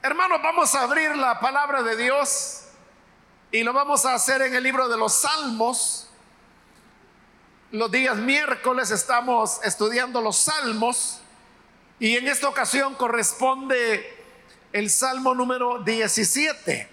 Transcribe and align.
Hermanos, 0.00 0.40
vamos 0.40 0.72
a 0.76 0.82
abrir 0.82 1.16
la 1.16 1.40
palabra 1.40 1.82
de 1.82 1.96
Dios 1.96 2.62
y 3.50 3.64
lo 3.64 3.72
vamos 3.72 4.06
a 4.06 4.14
hacer 4.14 4.42
en 4.42 4.54
el 4.54 4.62
libro 4.62 4.88
de 4.88 4.96
los 4.96 5.12
Salmos. 5.12 6.08
Los 7.72 7.90
días 7.90 8.16
miércoles 8.16 8.92
estamos 8.92 9.60
estudiando 9.64 10.20
los 10.20 10.36
Salmos 10.36 11.20
y 11.98 12.16
en 12.16 12.28
esta 12.28 12.48
ocasión 12.48 12.94
corresponde 12.94 14.24
el 14.72 14.88
Salmo 14.88 15.34
número 15.34 15.82
17. 15.82 16.88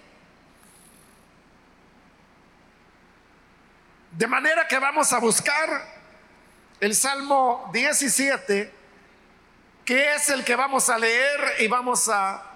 De 4.10 4.26
manera 4.26 4.66
que 4.66 4.80
vamos 4.80 5.12
a 5.12 5.20
buscar 5.20 5.86
el 6.80 6.92
Salmo 6.96 7.70
17, 7.72 8.74
que 9.84 10.14
es 10.16 10.28
el 10.28 10.44
que 10.44 10.56
vamos 10.56 10.90
a 10.90 10.98
leer 10.98 11.54
y 11.60 11.68
vamos 11.68 12.08
a 12.08 12.54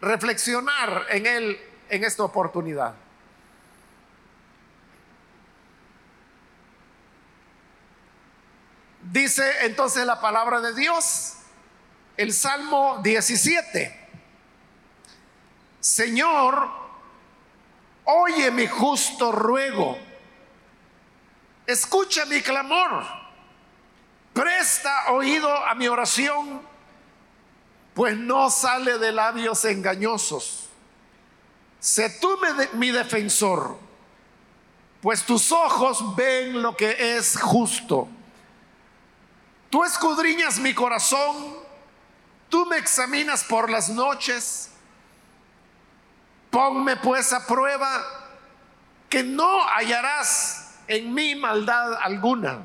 reflexionar 0.00 1.06
en 1.10 1.26
él 1.26 1.60
en 1.88 2.04
esta 2.04 2.24
oportunidad. 2.24 2.94
Dice 9.02 9.66
entonces 9.66 10.04
la 10.04 10.20
palabra 10.20 10.60
de 10.60 10.74
Dios, 10.74 11.34
el 12.16 12.32
Salmo 12.32 13.00
17. 13.02 14.08
Señor, 15.80 16.68
oye 18.04 18.50
mi 18.50 18.66
justo 18.66 19.32
ruego 19.32 20.08
escucha 21.68 22.24
mi 22.24 22.40
clamor, 22.40 23.04
presta 24.32 25.12
oído 25.12 25.54
a 25.54 25.74
mi 25.74 25.86
oración, 25.86 26.62
pues 27.98 28.16
no 28.16 28.48
sale 28.48 28.96
de 28.98 29.10
labios 29.10 29.64
engañosos. 29.64 30.68
Sé 31.80 32.08
tú 32.20 32.38
mi 32.74 32.92
defensor, 32.92 33.76
pues 35.02 35.24
tus 35.24 35.50
ojos 35.50 36.14
ven 36.14 36.62
lo 36.62 36.76
que 36.76 37.16
es 37.16 37.36
justo. 37.40 38.06
Tú 39.68 39.82
escudriñas 39.82 40.60
mi 40.60 40.74
corazón, 40.74 41.56
tú 42.48 42.66
me 42.66 42.76
examinas 42.76 43.42
por 43.42 43.68
las 43.68 43.88
noches. 43.88 44.70
Ponme 46.50 46.94
pues 46.98 47.32
a 47.32 47.44
prueba 47.48 48.04
que 49.08 49.24
no 49.24 49.66
hallarás 49.70 50.76
en 50.86 51.12
mí 51.12 51.34
maldad 51.34 51.94
alguna. 52.00 52.64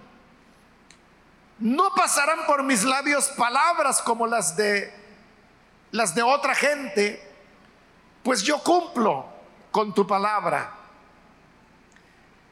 No 1.58 1.90
pasarán 1.96 2.46
por 2.46 2.62
mis 2.62 2.84
labios 2.84 3.30
palabras 3.30 4.00
como 4.00 4.28
las 4.28 4.56
de 4.56 5.02
las 5.94 6.16
de 6.16 6.24
otra 6.24 6.56
gente, 6.56 7.22
pues 8.24 8.42
yo 8.42 8.58
cumplo 8.64 9.28
con 9.70 9.94
tu 9.94 10.08
palabra. 10.08 10.76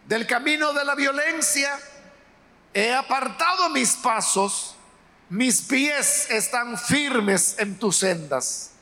Del 0.05 0.27
camino 0.27 0.73
de 0.73 0.85
la 0.85 0.93
violencia 0.93 1.79
he 2.71 2.93
apartado 2.93 3.69
mis 3.69 3.95
pasos, 3.95 4.75
mis 5.29 5.59
pies 5.63 6.29
están 6.29 6.77
firmes 6.77 7.55
en 7.57 7.79
tus 7.79 7.97
sendas. 7.97 8.73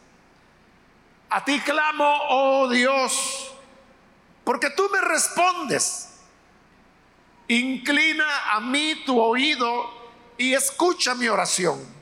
A 1.29 1.45
ti 1.45 1.61
clamo, 1.61 2.19
oh 2.27 2.69
Dios, 2.69 3.53
porque 4.43 4.69
tú 4.71 4.89
me 4.91 4.99
respondes. 4.99 6.09
Inclina 7.47 8.51
a 8.51 8.59
mí 8.59 9.03
tu 9.05 9.21
oído 9.21 9.89
y 10.37 10.53
escucha 10.53 11.15
mi 11.15 11.29
oración. 11.29 11.98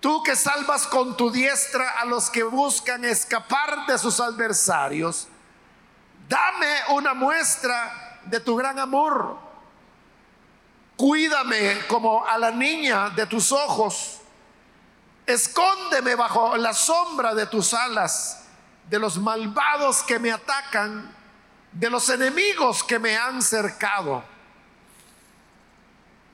Tú 0.00 0.22
que 0.22 0.34
salvas 0.34 0.86
con 0.86 1.16
tu 1.16 1.30
diestra 1.30 2.00
a 2.00 2.06
los 2.06 2.30
que 2.30 2.42
buscan 2.42 3.04
escapar 3.04 3.86
de 3.86 3.98
sus 3.98 4.18
adversarios, 4.18 5.28
dame 6.26 6.74
una 6.88 7.12
muestra 7.12 8.20
de 8.24 8.40
tu 8.40 8.56
gran 8.56 8.78
amor. 8.78 9.38
Cuídame 10.96 11.86
como 11.86 12.26
a 12.26 12.38
la 12.38 12.50
niña 12.50 13.10
de 13.10 13.26
tus 13.26 13.52
ojos. 13.52 14.20
Escóndeme 15.26 16.14
bajo 16.14 16.56
la 16.56 16.72
sombra 16.72 17.34
de 17.34 17.46
tus 17.46 17.74
alas, 17.74 18.44
de 18.88 18.98
los 18.98 19.18
malvados 19.18 20.02
que 20.02 20.18
me 20.18 20.32
atacan 20.32 21.14
de 21.72 21.88
los 21.88 22.08
enemigos 22.08 22.82
que 22.82 22.98
me 22.98 23.16
han 23.16 23.42
cercado. 23.42 24.24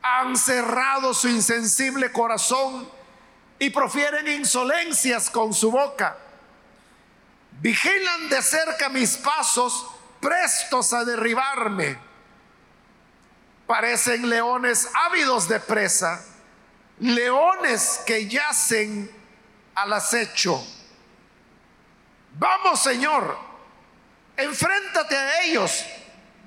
Han 0.02 0.36
cerrado 0.36 1.12
su 1.12 1.28
insensible 1.28 2.12
corazón 2.12 2.88
y 3.58 3.70
profieren 3.70 4.28
insolencias 4.28 5.30
con 5.30 5.54
su 5.54 5.70
boca. 5.70 6.16
Vigilan 7.60 8.28
de 8.28 8.42
cerca 8.42 8.88
mis 8.88 9.16
pasos, 9.16 9.86
prestos 10.20 10.92
a 10.92 11.04
derribarme. 11.04 11.98
Parecen 13.66 14.28
leones 14.28 14.88
ávidos 14.94 15.48
de 15.48 15.58
presa, 15.60 16.24
leones 17.00 18.00
que 18.06 18.28
yacen 18.28 19.10
al 19.74 19.92
acecho. 19.92 20.62
Vamos, 22.38 22.82
Señor, 22.82 23.46
Enfréntate 24.36 25.16
a 25.16 25.42
ellos, 25.42 25.84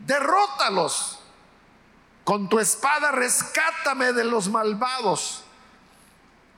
derrótalos. 0.06 1.20
Con 2.24 2.48
tu 2.48 2.60
espada 2.60 3.12
rescátame 3.12 4.14
de 4.14 4.24
los 4.24 4.50
malvados. 4.50 5.44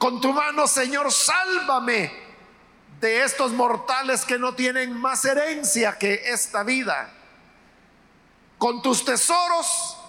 Con 0.01 0.19
tu 0.19 0.33
mano, 0.33 0.65
Señor, 0.65 1.11
sálvame 1.11 2.11
de 2.99 3.23
estos 3.23 3.51
mortales 3.51 4.25
que 4.25 4.39
no 4.39 4.55
tienen 4.55 4.97
más 4.97 5.23
herencia 5.25 5.99
que 5.99 6.23
esta 6.25 6.63
vida. 6.63 7.13
Con 8.57 8.81
tus 8.81 9.05
tesoros 9.05 9.99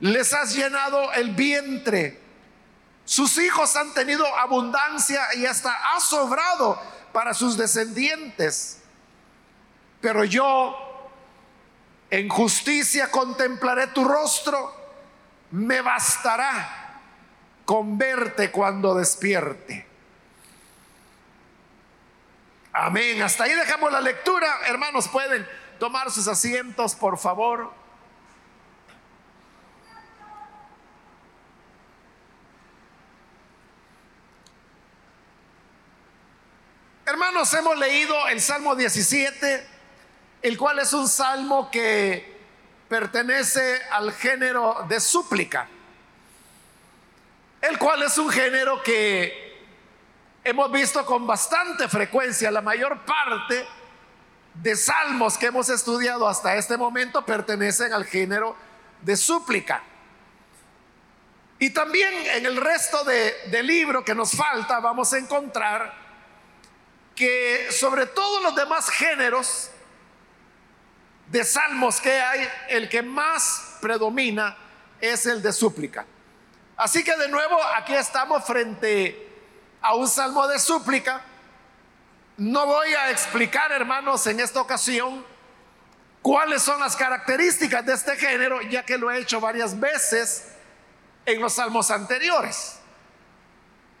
les 0.00 0.32
has 0.32 0.54
llenado 0.54 1.12
el 1.12 1.34
vientre. 1.34 2.22
Sus 3.04 3.36
hijos 3.36 3.76
han 3.76 3.92
tenido 3.92 4.24
abundancia 4.38 5.26
y 5.34 5.44
hasta 5.44 5.74
ha 5.94 6.00
sobrado 6.00 6.80
para 7.12 7.34
sus 7.34 7.58
descendientes. 7.58 8.80
Pero 10.00 10.24
yo 10.24 10.74
en 12.08 12.30
justicia 12.30 13.10
contemplaré 13.10 13.88
tu 13.88 14.06
rostro, 14.06 14.74
me 15.50 15.82
bastará 15.82 16.85
con 17.66 17.98
verte 17.98 18.50
cuando 18.50 18.94
despierte. 18.94 19.86
Amén. 22.72 23.20
Hasta 23.20 23.44
ahí 23.44 23.52
dejamos 23.52 23.92
la 23.92 24.00
lectura. 24.00 24.46
Hermanos, 24.66 25.08
pueden 25.08 25.46
tomar 25.78 26.10
sus 26.10 26.26
asientos, 26.28 26.94
por 26.94 27.18
favor. 27.18 27.70
Hermanos, 37.04 37.52
hemos 37.52 37.76
leído 37.78 38.28
el 38.28 38.40
Salmo 38.40 38.74
17 38.74 39.76
el 40.46 40.56
cual 40.56 40.78
es 40.78 40.92
un 40.92 41.08
salmo 41.08 41.70
que 41.72 42.36
pertenece 42.88 43.82
al 43.90 44.12
género 44.12 44.84
de 44.88 45.00
súplica, 45.00 45.68
el 47.68 47.78
cual 47.78 48.02
es 48.02 48.16
un 48.18 48.30
género 48.30 48.82
que 48.82 49.64
hemos 50.44 50.70
visto 50.70 51.04
con 51.04 51.26
bastante 51.26 51.88
frecuencia, 51.88 52.50
la 52.50 52.60
mayor 52.60 53.04
parte 53.04 53.66
de 54.54 54.76
salmos 54.76 55.36
que 55.36 55.46
hemos 55.46 55.68
estudiado 55.68 56.28
hasta 56.28 56.56
este 56.56 56.76
momento 56.76 57.24
pertenecen 57.24 57.92
al 57.92 58.04
género 58.04 58.56
de 59.02 59.16
súplica. 59.16 59.82
Y 61.58 61.70
también 61.70 62.12
en 62.26 62.46
el 62.46 62.56
resto 62.56 63.02
del 63.04 63.66
libro 63.66 64.04
que 64.04 64.14
nos 64.14 64.32
falta 64.32 64.78
vamos 64.78 65.12
a 65.12 65.18
encontrar 65.18 65.94
que 67.14 67.68
sobre 67.70 68.06
todos 68.06 68.42
los 68.42 68.54
demás 68.54 68.90
géneros 68.90 69.70
de 71.28 71.42
salmos 71.42 72.00
que 72.00 72.20
hay, 72.20 72.48
el 72.68 72.88
que 72.88 73.02
más 73.02 73.78
predomina 73.80 74.56
es 75.00 75.26
el 75.26 75.42
de 75.42 75.52
súplica. 75.52 76.06
Así 76.76 77.02
que 77.02 77.16
de 77.16 77.28
nuevo 77.28 77.58
aquí 77.76 77.94
estamos 77.94 78.44
frente 78.44 79.32
a 79.80 79.94
un 79.94 80.06
salmo 80.06 80.46
de 80.46 80.58
súplica. 80.58 81.22
No 82.36 82.66
voy 82.66 82.92
a 82.92 83.10
explicar, 83.10 83.72
hermanos, 83.72 84.26
en 84.26 84.40
esta 84.40 84.60
ocasión 84.60 85.24
cuáles 86.20 86.62
son 86.62 86.80
las 86.80 86.94
características 86.94 87.86
de 87.86 87.94
este 87.94 88.16
género, 88.16 88.60
ya 88.60 88.84
que 88.84 88.98
lo 88.98 89.10
he 89.10 89.20
hecho 89.20 89.40
varias 89.40 89.78
veces 89.78 90.48
en 91.24 91.40
los 91.40 91.54
salmos 91.54 91.90
anteriores. 91.90 92.78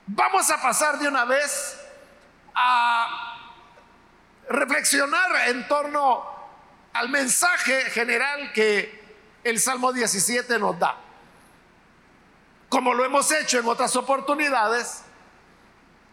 Vamos 0.06 0.50
a 0.50 0.60
pasar 0.60 0.98
de 0.98 1.08
una 1.08 1.24
vez 1.24 1.80
a 2.54 3.38
reflexionar 4.48 5.48
en 5.48 5.66
torno 5.66 6.24
al 6.92 7.08
mensaje 7.08 7.90
general 7.90 8.52
que 8.52 9.04
el 9.44 9.58
Salmo 9.58 9.92
17 9.92 10.58
nos 10.58 10.78
da. 10.78 11.05
Como 12.68 12.94
lo 12.94 13.04
hemos 13.04 13.30
hecho 13.30 13.58
en 13.58 13.66
otras 13.66 13.94
oportunidades, 13.96 15.02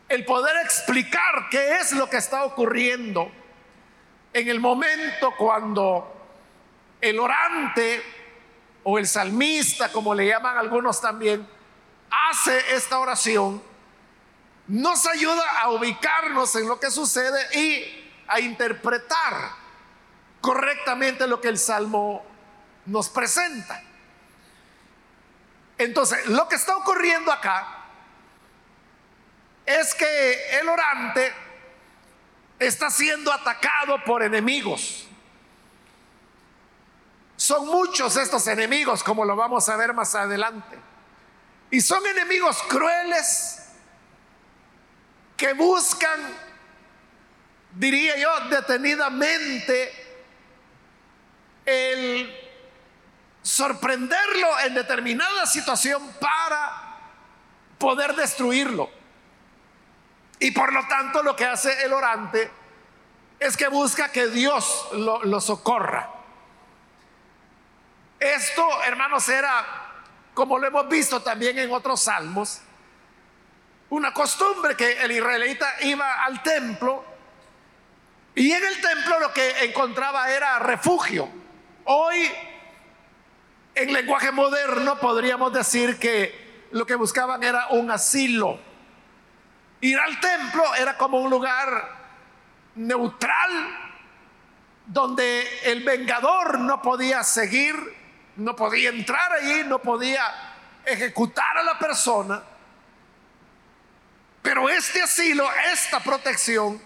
el 0.10 0.26
poder 0.26 0.56
explicar 0.64 1.50
qué 1.50 1.78
es 1.78 1.94
lo 1.94 2.10
que 2.10 2.18
está 2.18 2.44
ocurriendo 2.44 3.32
en 4.34 4.48
el 4.48 4.60
momento 4.60 5.34
cuando 5.38 6.14
el 7.02 7.20
orante 7.20 8.04
o 8.84 8.98
el 8.98 9.08
salmista, 9.08 9.92
como 9.92 10.14
le 10.14 10.28
llaman 10.28 10.58
algunos 10.58 11.00
también, 11.02 11.48
hace 12.30 12.76
esta 12.76 13.00
oración, 13.00 13.62
nos 14.68 15.06
ayuda 15.08 15.44
a 15.62 15.72
ubicarnos 15.72 16.56
en 16.56 16.68
lo 16.68 16.80
que 16.80 16.92
sucede 16.92 17.60
y 17.60 18.12
a 18.28 18.40
interpretar 18.40 19.52
correctamente 20.42 21.28
lo 21.28 21.42
que 21.42 21.50
el 21.50 21.58
Salmo 21.58 22.24
nos 22.86 23.10
presenta. 23.10 23.82
Entonces, 25.78 26.26
lo 26.28 26.48
que 26.48 26.56
está 26.56 26.76
ocurriendo 26.78 27.32
acá 27.32 27.84
es 29.66 29.96
que 29.96 30.60
el 30.60 30.70
orante 30.70 31.34
está 32.60 32.90
siendo 32.90 33.32
atacado 33.32 34.04
por 34.04 34.24
enemigos. 34.24 35.08
Son 37.36 37.66
muchos 37.68 38.16
estos 38.18 38.48
enemigos, 38.48 39.04
como 39.04 39.26
lo 39.26 39.36
vamos 39.36 39.68
a 39.70 39.76
ver 39.76 39.94
más 39.94 40.16
adelante. 40.16 40.78
Y 41.72 41.82
son 41.82 42.06
enemigos 42.06 42.62
crueles 42.64 43.60
que 45.36 45.54
buscan, 45.54 46.22
diría 47.74 48.18
yo, 48.18 48.30
detenidamente 48.50 49.92
el 51.66 52.43
sorprenderlo 53.44 54.60
en 54.66 54.74
determinada 54.74 55.46
situación 55.46 56.02
para 56.20 56.98
poder 57.78 58.16
destruirlo. 58.16 58.90
Y 60.40 60.52
por 60.52 60.74
lo 60.74 60.88
tanto 60.88 61.22
lo 61.22 61.36
que 61.36 61.46
hace 61.46 61.86
el 61.86 61.94
orante 61.94 62.50
es 63.40 63.56
que 63.58 63.68
busca 63.68 64.12
que 64.12 64.28
Dios 64.28 64.90
lo, 64.94 65.42
socorra. 65.42 66.10
Esto, 68.20 68.66
hermanos, 68.84 69.28
era, 69.28 69.66
como 70.34 70.58
lo 70.58 70.68
hemos 70.68 70.88
visto 70.88 71.22
también 71.22 71.60
en 71.60 71.72
otros 71.72 72.04
salmos, 72.04 72.62
una 73.90 74.14
costumbre 74.14 74.76
que 74.78 75.04
el 75.04 75.12
israelita 75.12 75.76
iba 75.82 76.24
al 76.24 76.42
templo 76.42 77.04
y 78.34 78.52
en 78.52 78.64
el 78.64 78.82
templo 78.82 79.20
lo 79.20 79.34
que 79.34 79.66
encontraba 79.66 80.30
era 80.32 80.58
refugio. 80.60 81.30
Hoy, 81.86 82.32
en 83.76 83.94
lenguaje 83.94 84.32
moderno, 84.32 85.00
podríamos 85.00 85.52
decir 85.54 85.98
que 85.98 86.68
lo 86.72 86.86
que 86.86 86.96
buscaban 86.96 87.44
era 87.44 87.68
un 87.70 87.92
asilo 87.92 88.60
Ir 89.84 90.00
al 90.00 90.18
templo 90.22 90.64
era 90.76 90.98
como 90.98 91.20
un 91.20 91.30
lugar 91.30 91.90
neutral 92.76 93.52
donde 94.86 95.46
el 95.64 95.84
vengador 95.84 96.58
no 96.60 96.82
podía 96.82 97.22
seguir, 97.22 97.76
no 98.38 98.56
podía 98.56 98.92
entrar 98.92 99.34
allí, 99.34 99.66
no 99.66 99.80
podía 99.80 100.24
ejecutar 100.86 101.58
a 101.58 101.64
la 101.64 101.78
persona. 101.78 102.42
Pero 104.42 104.70
este 104.70 105.02
asilo, 105.02 105.46
esta 105.74 106.00
protección, 106.00 106.82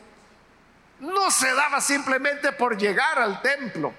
no 1.00 1.30
se 1.30 1.54
daba 1.54 1.80
simplemente 1.80 2.52
por 2.52 2.80
llegar 2.80 3.20
al 3.20 3.44
templo. 3.44 3.94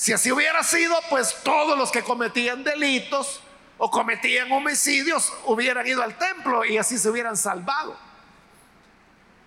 Si 0.00 0.14
así 0.14 0.32
hubiera 0.32 0.62
sido, 0.62 0.98
pues 1.10 1.36
todos 1.44 1.76
los 1.76 1.92
que 1.92 2.02
cometían 2.02 2.64
delitos, 2.64 3.42
o 3.76 3.90
cometían 3.90 4.50
homicidios 4.50 5.30
hubieran 5.44 5.86
ido 5.86 6.02
al 6.02 6.16
templo 6.16 6.64
y 6.64 6.78
así 6.78 6.96
se 6.96 7.10
hubieran 7.10 7.36
salvado. 7.36 7.98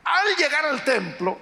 Al 0.03 0.35
llegar 0.35 0.63
al 0.67 0.83
templo, 0.83 1.41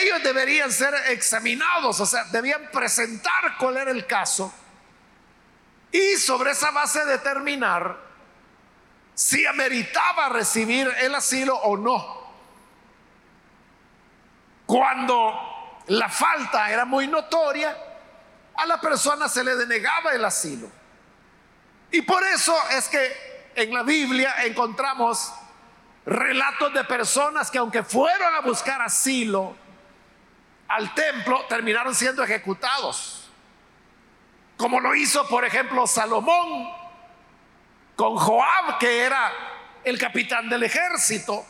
ellos 0.00 0.22
deberían 0.22 0.72
ser 0.72 0.94
examinados, 1.10 2.00
o 2.00 2.06
sea, 2.06 2.24
debían 2.32 2.70
presentar 2.72 3.58
cuál 3.58 3.76
era 3.76 3.90
el 3.90 4.06
caso 4.06 4.50
y 5.90 6.16
sobre 6.16 6.52
esa 6.52 6.70
base 6.70 7.04
determinar 7.04 7.98
si 9.12 9.44
ameritaba 9.44 10.30
recibir 10.30 10.90
el 11.00 11.14
asilo 11.14 11.54
o 11.54 11.76
no. 11.76 12.32
Cuando 14.64 15.51
la 15.88 16.08
falta 16.08 16.70
era 16.70 16.84
muy 16.84 17.06
notoria, 17.06 17.76
a 18.54 18.66
la 18.66 18.80
persona 18.80 19.28
se 19.28 19.42
le 19.42 19.56
denegaba 19.56 20.12
el 20.12 20.24
asilo. 20.24 20.70
Y 21.90 22.02
por 22.02 22.22
eso 22.24 22.56
es 22.70 22.88
que 22.88 23.50
en 23.54 23.72
la 23.74 23.82
Biblia 23.82 24.44
encontramos 24.44 25.32
relatos 26.06 26.72
de 26.72 26.84
personas 26.84 27.50
que 27.50 27.58
aunque 27.58 27.82
fueron 27.82 28.34
a 28.34 28.40
buscar 28.40 28.80
asilo 28.80 29.56
al 30.68 30.94
templo, 30.94 31.44
terminaron 31.48 31.94
siendo 31.94 32.22
ejecutados. 32.24 33.28
Como 34.56 34.80
lo 34.80 34.94
hizo, 34.94 35.26
por 35.28 35.44
ejemplo, 35.44 35.86
Salomón 35.86 36.70
con 37.96 38.16
Joab, 38.16 38.78
que 38.78 39.02
era 39.02 39.32
el 39.84 39.98
capitán 39.98 40.48
del 40.48 40.62
ejército. 40.62 41.44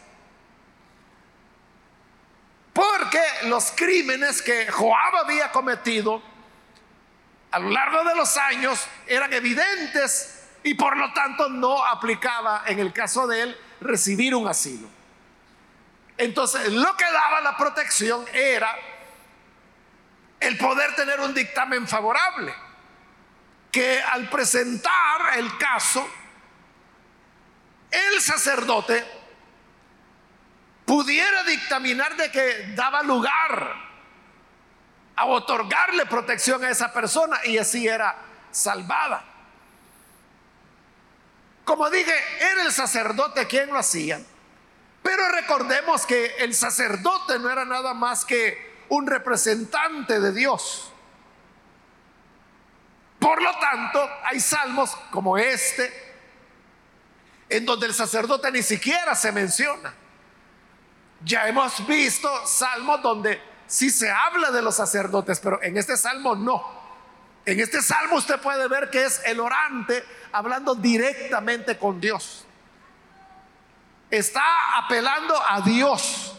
Porque 2.73 3.21
los 3.45 3.73
crímenes 3.73 4.41
que 4.41 4.71
Joab 4.71 5.17
había 5.17 5.53
cometido 5.53 6.23
a 7.51 7.59
lo 7.59 7.71
largo 7.71 8.03
de 8.05 8.15
los 8.15 8.37
años 8.39 8.87
eran 9.07 9.33
evidentes 9.33 10.49
y 10.63 10.75
por 10.75 10.97
lo 10.97 11.13
tanto 11.13 11.49
no 11.51 11.85
aplicaba 11.85 12.63
en 12.67 12.79
el 12.79 12.93
caso 12.93 13.27
de 13.27 13.43
él 13.43 13.59
recibir 13.81 14.35
un 14.35 14.49
asilo. 14.49 14.89
Entonces, 16.17 16.73
lo 16.73 16.97
que 16.97 17.05
daba 17.05 17.41
la 17.41 17.57
protección 17.57 18.25
era 18.33 18.75
el 20.41 20.57
poder 20.57 20.95
tener 20.95 21.21
un 21.21 21.35
dictamen 21.35 21.87
favorable, 21.87 22.55
que 23.71 24.01
al 24.01 24.29
presentar 24.29 25.39
el 25.39 25.57
caso, 25.59 26.09
el 27.91 28.21
sacerdote 28.21 29.22
pudiera 30.85 31.45
dictaminar 31.45 32.17
de 32.17 32.31
que 32.31 32.73
daba 32.75 33.03
lugar 33.03 33.75
a 35.17 35.27
otorgarle 35.27 36.07
protección 36.07 36.65
a 36.65 36.71
esa 36.71 36.93
persona 36.93 37.39
y 37.45 37.59
así 37.59 37.87
era 37.87 38.17
salvada. 38.51 39.25
Como 41.65 41.89
dije, 41.91 42.13
era 42.41 42.63
el 42.63 42.73
sacerdote 42.73 43.47
quien 43.47 43.69
lo 43.69 43.79
hacía. 43.79 44.21
Pero 45.03 45.29
recordemos 45.31 46.07
que 46.07 46.37
el 46.39 46.55
sacerdote 46.55 47.39
no 47.39 47.51
era 47.51 47.65
nada 47.65 47.95
más 47.95 48.25
que 48.25 48.85
un 48.89 49.07
representante 49.07 50.21
de 50.21 50.33
Dios. 50.33 50.93
Por 53.19 53.41
lo 53.41 53.57
tanto, 53.59 54.09
hay 54.25 54.41
salmos 54.41 54.97
como 55.11 55.39
este, 55.39 55.93
en 57.49 57.65
donde 57.65 57.87
el 57.87 57.95
sacerdote 57.95 58.51
ni 58.51 58.63
siquiera 58.63 59.15
se 59.15 59.31
menciona. 59.31 59.95
Ya 61.25 61.47
hemos 61.47 61.87
visto 61.87 62.29
salmos 62.47 63.03
donde 63.03 63.41
sí 63.67 63.91
se 63.91 64.11
habla 64.11 64.51
de 64.51 64.63
los 64.63 64.77
sacerdotes, 64.77 65.41
pero 65.41 65.63
en 65.63 65.77
este 65.77 65.97
salmo 65.97 66.35
no. 66.35 66.83
En 67.45 67.59
este 67.61 67.83
salmo 67.83 68.17
usted 68.17 68.41
puede 68.41 68.69
ver 68.69 68.91
que 68.91 69.05
es 69.05 69.21
el 69.25 69.41
orante 69.41 70.05
hablando 70.33 70.75
directamente 70.75 71.79
con 71.79 72.01
Dios. 72.01 72.45
Está 74.11 74.45
apelando 74.77 75.35
a 75.49 75.61
Dios. 75.63 76.37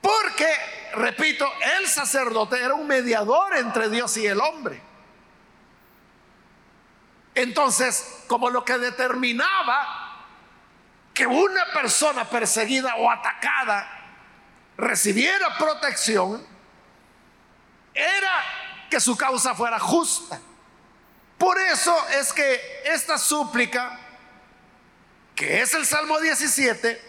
Porque, 0.00 0.52
repito, 0.94 1.50
el 1.78 1.86
sacerdote 1.88 2.60
era 2.60 2.74
un 2.74 2.86
mediador 2.86 3.56
entre 3.56 3.88
Dios 3.88 4.16
y 4.18 4.26
el 4.26 4.38
hombre. 4.38 4.82
Entonces, 7.34 8.22
como 8.28 8.50
lo 8.50 8.64
que 8.64 8.78
determinaba 8.78 10.03
que 11.14 11.26
una 11.26 11.72
persona 11.72 12.28
perseguida 12.28 12.96
o 12.96 13.08
atacada 13.08 13.88
recibiera 14.76 15.56
protección 15.56 16.44
era 17.94 18.44
que 18.90 19.00
su 19.00 19.16
causa 19.16 19.54
fuera 19.54 19.78
justa. 19.78 20.40
Por 21.38 21.58
eso 21.60 21.96
es 22.10 22.32
que 22.32 22.82
esta 22.84 23.16
súplica, 23.16 23.98
que 25.36 25.62
es 25.62 25.72
el 25.74 25.86
Salmo 25.86 26.18
17, 26.18 27.00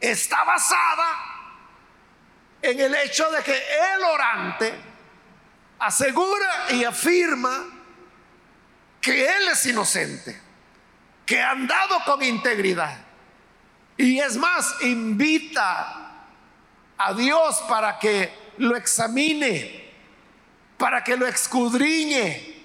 está 0.00 0.44
basada 0.44 1.36
en 2.62 2.80
el 2.80 2.94
hecho 2.96 3.30
de 3.30 3.42
que 3.42 3.56
el 3.94 4.04
orante 4.04 4.74
asegura 5.78 6.66
y 6.70 6.84
afirma 6.84 7.66
que 9.00 9.24
él 9.24 9.48
es 9.48 9.66
inocente, 9.66 10.40
que 11.26 11.42
ha 11.42 11.50
andado 11.50 12.02
con 12.06 12.22
integridad 12.22 13.06
y 13.96 14.20
es 14.20 14.36
más, 14.36 14.82
invita 14.82 16.12
a 16.98 17.12
Dios 17.14 17.62
para 17.68 17.98
que 17.98 18.52
lo 18.58 18.76
examine, 18.76 19.90
para 20.76 21.02
que 21.02 21.16
lo 21.16 21.26
escudriñe, 21.26 22.64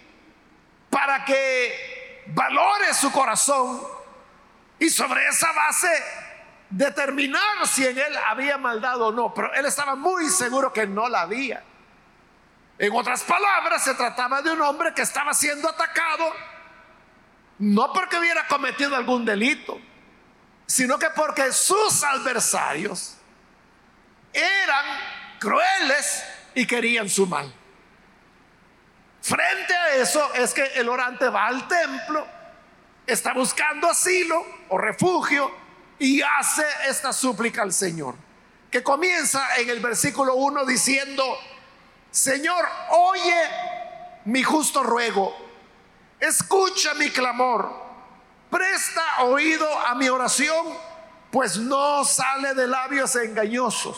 para 0.89 1.23
que 1.23 2.23
valore 2.27 2.93
su 2.93 3.11
corazón 3.11 3.81
y 4.77 4.89
sobre 4.89 5.25
esa 5.27 5.51
base 5.53 5.89
determinar 6.69 7.65
si 7.65 7.85
en 7.85 7.97
él 7.97 8.17
había 8.27 8.57
maldad 8.57 9.01
o 9.01 9.11
no. 9.11 9.33
Pero 9.33 9.53
él 9.53 9.65
estaba 9.65 9.95
muy 9.95 10.29
seguro 10.29 10.73
que 10.73 10.85
no 10.85 11.07
la 11.07 11.21
había. 11.21 11.63
En 12.77 12.93
otras 12.93 13.23
palabras, 13.23 13.83
se 13.83 13.93
trataba 13.93 14.41
de 14.41 14.51
un 14.51 14.61
hombre 14.61 14.93
que 14.93 15.03
estaba 15.03 15.33
siendo 15.33 15.69
atacado 15.69 16.33
no 17.61 17.93
porque 17.93 18.17
hubiera 18.17 18.47
cometido 18.47 18.95
algún 18.95 19.23
delito, 19.23 19.79
sino 20.65 20.97
que 20.97 21.09
porque 21.15 21.51
sus 21.51 22.03
adversarios 22.03 23.17
eran 24.33 24.85
crueles 25.39 26.23
y 26.55 26.65
querían 26.65 27.07
su 27.07 27.27
mal. 27.27 27.53
Frente 29.21 29.75
a 29.75 29.95
eso 29.97 30.33
es 30.33 30.55
que 30.55 30.65
el 30.73 30.89
orante 30.89 31.29
va 31.29 31.47
al 31.47 31.67
templo, 31.67 32.25
está 33.05 33.33
buscando 33.33 33.87
asilo 33.91 34.43
o 34.69 34.79
refugio 34.79 35.51
y 35.99 36.19
hace 36.19 36.65
esta 36.87 37.13
súplica 37.13 37.61
al 37.61 37.73
Señor, 37.73 38.15
que 38.71 38.81
comienza 38.81 39.57
en 39.57 39.69
el 39.69 39.79
versículo 39.81 40.33
1 40.33 40.65
diciendo, 40.65 41.23
Señor, 42.09 42.67
oye 42.89 43.49
mi 44.25 44.41
justo 44.41 44.81
ruego, 44.81 45.50
escucha 46.21 46.93
mi 46.93 47.09
clamor, 47.09 47.69
presta 48.49 49.23
oído 49.23 49.67
a 49.79 49.95
mi 49.95 50.07
oración, 50.07 50.67
pues 51.31 51.57
no 51.57 52.05
sale 52.05 52.53
de 52.53 52.67
labios 52.67 53.15
engañosos. 53.17 53.97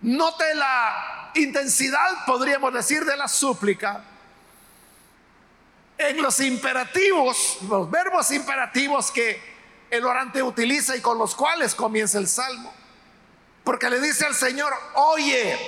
Note 0.00 0.54
la 0.54 1.32
intensidad, 1.34 2.24
podríamos 2.24 2.72
decir, 2.72 3.04
de 3.04 3.16
la 3.16 3.28
súplica 3.28 4.04
en 5.98 6.22
los 6.22 6.40
imperativos, 6.40 7.58
los 7.68 7.90
verbos 7.90 8.30
imperativos 8.30 9.10
que 9.10 9.38
el 9.90 10.06
orante 10.06 10.42
utiliza 10.42 10.96
y 10.96 11.00
con 11.00 11.18
los 11.18 11.34
cuales 11.34 11.74
comienza 11.74 12.18
el 12.18 12.28
salmo. 12.28 12.72
Porque 13.64 13.90
le 13.90 14.00
dice 14.00 14.24
al 14.24 14.34
Señor, 14.34 14.72
oye, 14.94 15.58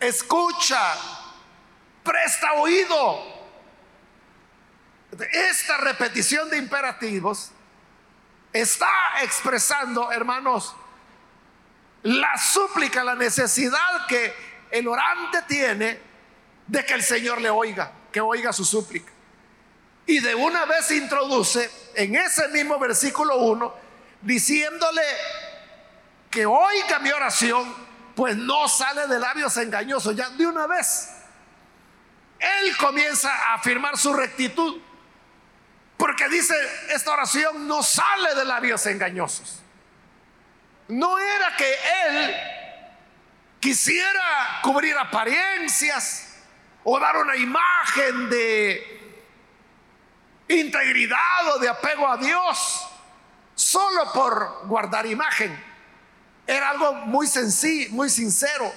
escucha, 0.00 0.94
presta 2.06 2.54
oído. 2.54 3.36
Esta 5.50 5.76
repetición 5.78 6.48
de 6.48 6.58
imperativos 6.58 7.50
está 8.52 8.88
expresando, 9.22 10.10
hermanos, 10.12 10.74
la 12.02 12.38
súplica, 12.38 13.02
la 13.02 13.14
necesidad 13.14 14.06
que 14.06 14.32
el 14.70 14.86
orante 14.86 15.42
tiene 15.48 16.00
de 16.66 16.84
que 16.84 16.94
el 16.94 17.02
Señor 17.02 17.40
le 17.40 17.50
oiga, 17.50 17.92
que 18.12 18.20
oiga 18.20 18.52
su 18.52 18.64
súplica. 18.64 19.12
Y 20.06 20.20
de 20.20 20.34
una 20.34 20.64
vez 20.66 20.90
introduce 20.92 21.68
en 21.94 22.14
ese 22.14 22.48
mismo 22.48 22.78
versículo 22.78 23.38
1, 23.38 23.74
diciéndole 24.22 25.02
que 26.30 26.46
oiga 26.46 26.98
mi 27.00 27.10
oración, 27.10 27.74
pues 28.14 28.36
no 28.36 28.68
sale 28.68 29.06
de 29.08 29.18
labios 29.18 29.56
engañosos, 29.56 30.14
ya 30.14 30.30
de 30.30 30.46
una 30.46 30.66
vez. 30.66 31.15
Él 32.38 32.76
comienza 32.76 33.30
a 33.30 33.54
afirmar 33.54 33.96
su 33.96 34.12
rectitud, 34.12 34.80
porque 35.96 36.28
dice, 36.28 36.54
esta 36.90 37.12
oración 37.12 37.66
no 37.66 37.82
sale 37.82 38.34
de 38.34 38.44
labios 38.44 38.84
engañosos. 38.86 39.60
No 40.88 41.18
era 41.18 41.56
que 41.56 41.74
él 42.08 42.36
quisiera 43.60 44.60
cubrir 44.62 44.96
apariencias 44.96 46.36
o 46.84 47.00
dar 47.00 47.16
una 47.16 47.36
imagen 47.36 48.30
de 48.30 48.96
integridad 50.48 51.54
o 51.54 51.58
de 51.58 51.68
apego 51.68 52.08
a 52.08 52.16
Dios 52.16 52.86
solo 53.56 54.12
por 54.12 54.66
guardar 54.68 55.06
imagen. 55.06 55.60
Era 56.46 56.70
algo 56.70 56.92
muy 56.92 57.26
sencillo, 57.26 57.90
muy 57.90 58.08
sincero. 58.08 58.72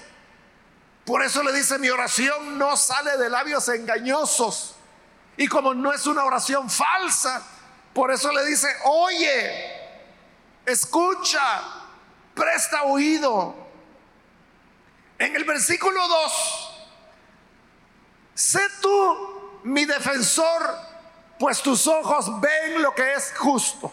Por 1.10 1.24
eso 1.24 1.42
le 1.42 1.52
dice, 1.52 1.80
mi 1.80 1.90
oración 1.90 2.60
no 2.60 2.78
sale 2.78 3.18
de 3.18 3.32
labios 3.32 3.68
engañosos. 3.70 4.76
Y 5.38 5.48
como 5.48 5.74
no 5.74 5.92
es 5.92 6.06
una 6.06 6.24
oración 6.24 6.70
falsa, 6.70 7.42
por 7.96 8.12
eso 8.12 8.32
le 8.32 8.46
dice, 8.46 8.68
oye, 8.84 9.74
escucha, 10.68 11.64
presta 12.36 12.84
oído. 12.84 13.56
En 15.18 15.36
el 15.36 15.46
versículo 15.46 16.08
2, 16.08 16.84
sé 18.36 18.62
tú 18.80 19.62
mi 19.64 19.86
defensor, 19.86 20.78
pues 21.40 21.64
tus 21.64 21.88
ojos 21.88 22.40
ven 22.40 22.84
lo 22.84 22.94
que 22.94 23.16
es 23.16 23.34
justo. 23.36 23.92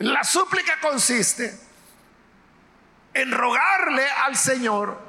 La 0.00 0.22
súplica 0.22 0.78
consiste 0.82 1.58
en 3.14 3.32
rogarle 3.32 4.06
al 4.06 4.36
Señor 4.36 5.07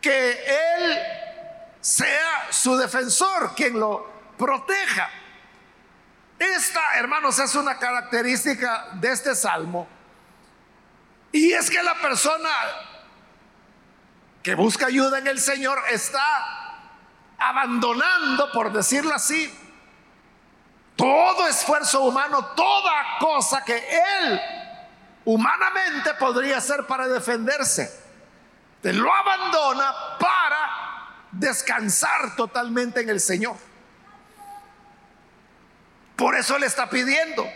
que 0.00 0.30
Él 0.76 0.98
sea 1.80 2.48
su 2.50 2.76
defensor, 2.76 3.54
quien 3.54 3.78
lo 3.78 4.10
proteja. 4.36 5.10
Esta, 6.38 6.98
hermanos, 6.98 7.38
es 7.38 7.54
una 7.54 7.78
característica 7.78 8.88
de 8.94 9.12
este 9.12 9.34
salmo 9.34 9.88
y 11.32 11.52
es 11.52 11.70
que 11.70 11.82
la 11.82 11.94
persona 12.00 12.50
que 14.42 14.54
busca 14.54 14.86
ayuda 14.86 15.18
en 15.18 15.26
el 15.26 15.38
Señor 15.38 15.78
está 15.90 16.22
abandonando, 17.38 18.50
por 18.52 18.72
decirlo 18.72 19.14
así, 19.14 19.52
todo 20.96 21.46
esfuerzo 21.46 22.04
humano, 22.04 22.44
toda 22.54 23.18
cosa 23.20 23.62
que 23.64 23.76
él 23.76 24.40
humanamente 25.26 26.14
podría 26.14 26.58
hacer 26.58 26.86
para 26.86 27.06
defenderse. 27.08 28.05
Te 28.82 28.92
lo 28.92 29.12
abandona 29.12 29.94
para 30.18 31.26
descansar 31.32 32.36
totalmente 32.36 33.00
en 33.00 33.10
el 33.10 33.20
Señor. 33.20 33.56
Por 36.16 36.34
eso 36.34 36.58
le 36.58 36.66
está 36.66 36.88
pidiendo, 36.88 37.46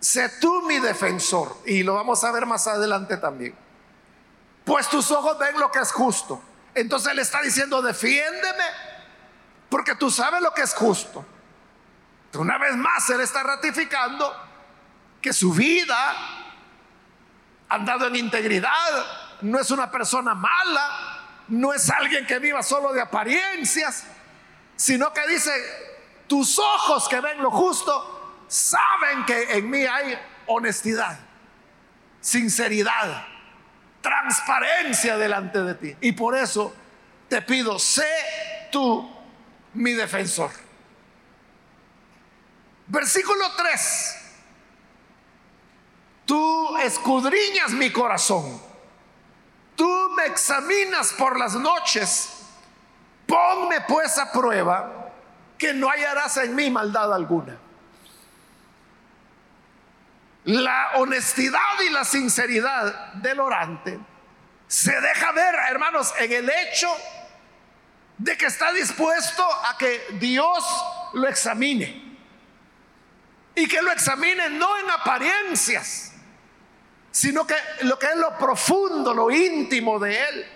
sé 0.00 0.30
tú 0.40 0.62
mi 0.62 0.78
defensor. 0.78 1.56
Y 1.66 1.82
lo 1.82 1.94
vamos 1.94 2.24
a 2.24 2.32
ver 2.32 2.46
más 2.46 2.66
adelante 2.66 3.16
también. 3.18 3.54
Pues 4.64 4.88
tus 4.88 5.10
ojos 5.10 5.38
ven 5.38 5.58
lo 5.60 5.70
que 5.70 5.80
es 5.80 5.92
justo. 5.92 6.42
Entonces 6.74 7.12
él 7.12 7.18
está 7.18 7.40
diciendo, 7.42 7.82
defiéndeme, 7.82 8.64
porque 9.68 9.94
tú 9.94 10.10
sabes 10.10 10.42
lo 10.42 10.52
que 10.52 10.62
es 10.62 10.74
justo. 10.74 11.24
Una 12.34 12.58
vez 12.58 12.76
más, 12.76 13.08
él 13.10 13.20
está 13.20 13.42
ratificando 13.42 14.34
que 15.22 15.32
su 15.32 15.52
vida 15.52 15.96
ha 17.68 17.74
andado 17.74 18.06
en 18.06 18.16
integridad, 18.16 19.06
no 19.50 19.60
es 19.60 19.70
una 19.70 19.90
persona 19.90 20.34
mala, 20.34 21.44
no 21.48 21.72
es 21.72 21.88
alguien 21.90 22.26
que 22.26 22.38
viva 22.38 22.62
solo 22.62 22.92
de 22.92 23.00
apariencias, 23.00 24.04
sino 24.74 25.12
que 25.12 25.26
dice, 25.28 25.50
tus 26.26 26.58
ojos 26.58 27.08
que 27.08 27.20
ven 27.20 27.42
lo 27.42 27.50
justo, 27.50 28.44
saben 28.48 29.24
que 29.24 29.52
en 29.54 29.70
mí 29.70 29.86
hay 29.86 30.18
honestidad, 30.46 31.18
sinceridad, 32.20 33.26
transparencia 34.00 35.16
delante 35.16 35.62
de 35.62 35.74
ti. 35.74 35.96
Y 36.00 36.12
por 36.12 36.36
eso 36.36 36.74
te 37.28 37.42
pido, 37.42 37.78
sé 37.78 38.08
tú 38.70 39.08
mi 39.74 39.92
defensor. 39.92 40.50
Versículo 42.88 43.44
3. 43.56 44.16
Tú 46.24 46.76
escudriñas 46.78 47.70
mi 47.70 47.90
corazón. 47.92 48.60
Examinas 50.26 51.12
por 51.12 51.38
las 51.38 51.54
noches. 51.54 52.42
Ponme 53.26 53.80
pues 53.82 54.18
a 54.18 54.30
prueba 54.30 55.10
que 55.58 55.72
no 55.72 55.88
hallarás 55.88 56.36
en 56.36 56.54
mí 56.54 56.70
maldad 56.70 57.12
alguna 57.12 57.58
la 60.46 60.92
honestidad 60.94 61.80
y 61.84 61.90
la 61.90 62.04
sinceridad 62.04 63.14
del 63.14 63.40
orante 63.40 63.98
se 64.68 65.00
deja 65.00 65.32
ver, 65.32 65.54
hermanos, 65.70 66.14
en 66.18 66.32
el 66.32 66.48
hecho 66.48 66.88
de 68.18 68.36
que 68.36 68.46
está 68.46 68.72
dispuesto 68.72 69.44
a 69.44 69.76
que 69.76 70.06
Dios 70.20 70.64
lo 71.14 71.28
examine. 71.28 72.04
Y 73.56 73.66
que 73.68 73.80
lo 73.82 73.90
examine 73.90 74.50
no 74.50 74.78
en 74.78 74.90
apariencias, 74.90 76.12
sino 77.16 77.46
que 77.46 77.56
lo 77.80 77.98
que 77.98 78.08
es 78.08 78.16
lo 78.16 78.36
profundo, 78.36 79.14
lo 79.14 79.30
íntimo 79.30 79.98
de 79.98 80.20
Él. 80.20 80.46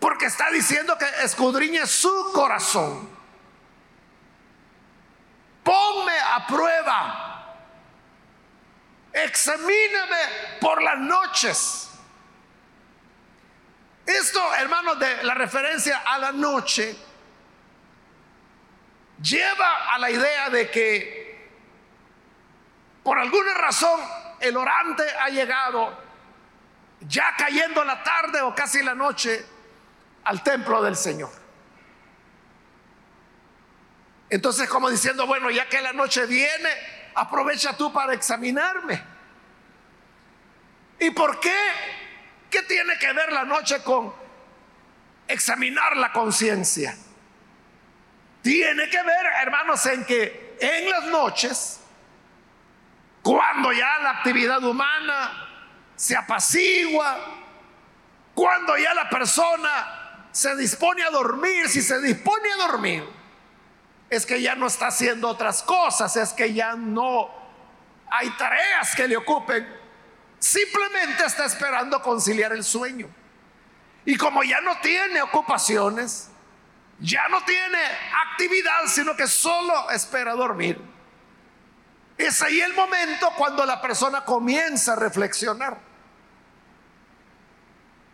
Porque 0.00 0.26
está 0.26 0.50
diciendo 0.50 0.98
que 0.98 1.06
escudriñe 1.22 1.86
su 1.86 2.32
corazón. 2.34 3.08
Ponme 5.62 6.18
a 6.18 6.46
prueba 6.48 7.28
examíname 9.12 10.58
por 10.60 10.82
las 10.82 10.98
noches. 10.98 11.90
Esto, 14.04 14.54
hermanos, 14.54 14.98
de 14.98 15.22
la 15.22 15.34
referencia 15.34 16.02
a 16.04 16.18
la 16.18 16.32
noche, 16.32 16.96
lleva 19.22 19.94
a 19.94 19.98
la 20.00 20.10
idea 20.10 20.50
de 20.50 20.68
que 20.72 21.50
por 23.04 23.16
alguna 23.16 23.54
razón 23.54 24.21
el 24.42 24.56
orante 24.56 25.04
ha 25.20 25.28
llegado 25.28 25.96
ya 27.00 27.34
cayendo 27.36 27.84
la 27.84 28.02
tarde 28.02 28.42
o 28.42 28.54
casi 28.54 28.82
la 28.82 28.94
noche 28.94 29.44
al 30.24 30.42
templo 30.42 30.82
del 30.82 30.96
Señor. 30.96 31.30
Entonces 34.28 34.68
como 34.68 34.90
diciendo, 34.90 35.26
bueno, 35.26 35.50
ya 35.50 35.68
que 35.68 35.80
la 35.80 35.92
noche 35.92 36.26
viene, 36.26 36.70
aprovecha 37.14 37.76
tú 37.76 37.92
para 37.92 38.14
examinarme. 38.14 39.02
¿Y 40.98 41.10
por 41.10 41.38
qué? 41.38 41.56
¿Qué 42.50 42.62
tiene 42.62 42.98
que 42.98 43.12
ver 43.12 43.32
la 43.32 43.44
noche 43.44 43.82
con 43.82 44.12
examinar 45.28 45.96
la 45.96 46.12
conciencia? 46.12 46.96
Tiene 48.42 48.88
que 48.90 49.02
ver, 49.02 49.26
hermanos, 49.42 49.86
en 49.86 50.04
que 50.04 50.56
en 50.60 50.90
las 50.90 51.04
noches, 51.04 51.81
cuando 53.22 53.72
ya 53.72 53.98
la 54.00 54.10
actividad 54.10 54.62
humana 54.64 55.48
se 55.94 56.16
apacigua, 56.16 57.18
cuando 58.34 58.76
ya 58.76 58.92
la 58.94 59.08
persona 59.08 60.28
se 60.32 60.56
dispone 60.56 61.02
a 61.04 61.10
dormir, 61.10 61.68
si 61.68 61.82
se 61.82 62.00
dispone 62.00 62.52
a 62.52 62.66
dormir, 62.66 63.08
es 64.10 64.26
que 64.26 64.42
ya 64.42 64.54
no 64.54 64.66
está 64.66 64.88
haciendo 64.88 65.28
otras 65.28 65.62
cosas, 65.62 66.16
es 66.16 66.32
que 66.32 66.52
ya 66.52 66.74
no 66.74 67.30
hay 68.10 68.28
tareas 68.30 68.94
que 68.96 69.06
le 69.06 69.16
ocupen, 69.16 69.66
simplemente 70.38 71.24
está 71.24 71.44
esperando 71.44 72.02
conciliar 72.02 72.52
el 72.52 72.64
sueño. 72.64 73.08
Y 74.04 74.16
como 74.16 74.42
ya 74.42 74.60
no 74.60 74.78
tiene 74.80 75.22
ocupaciones, 75.22 76.28
ya 76.98 77.28
no 77.28 77.42
tiene 77.44 77.78
actividad, 78.32 78.86
sino 78.88 79.16
que 79.16 79.26
solo 79.28 79.90
espera 79.90 80.32
dormir. 80.32 80.91
Es 82.22 82.40
ahí 82.40 82.60
el 82.60 82.72
momento 82.72 83.32
cuando 83.36 83.66
la 83.66 83.80
persona 83.80 84.24
comienza 84.24 84.92
a 84.92 84.96
reflexionar. 84.96 85.76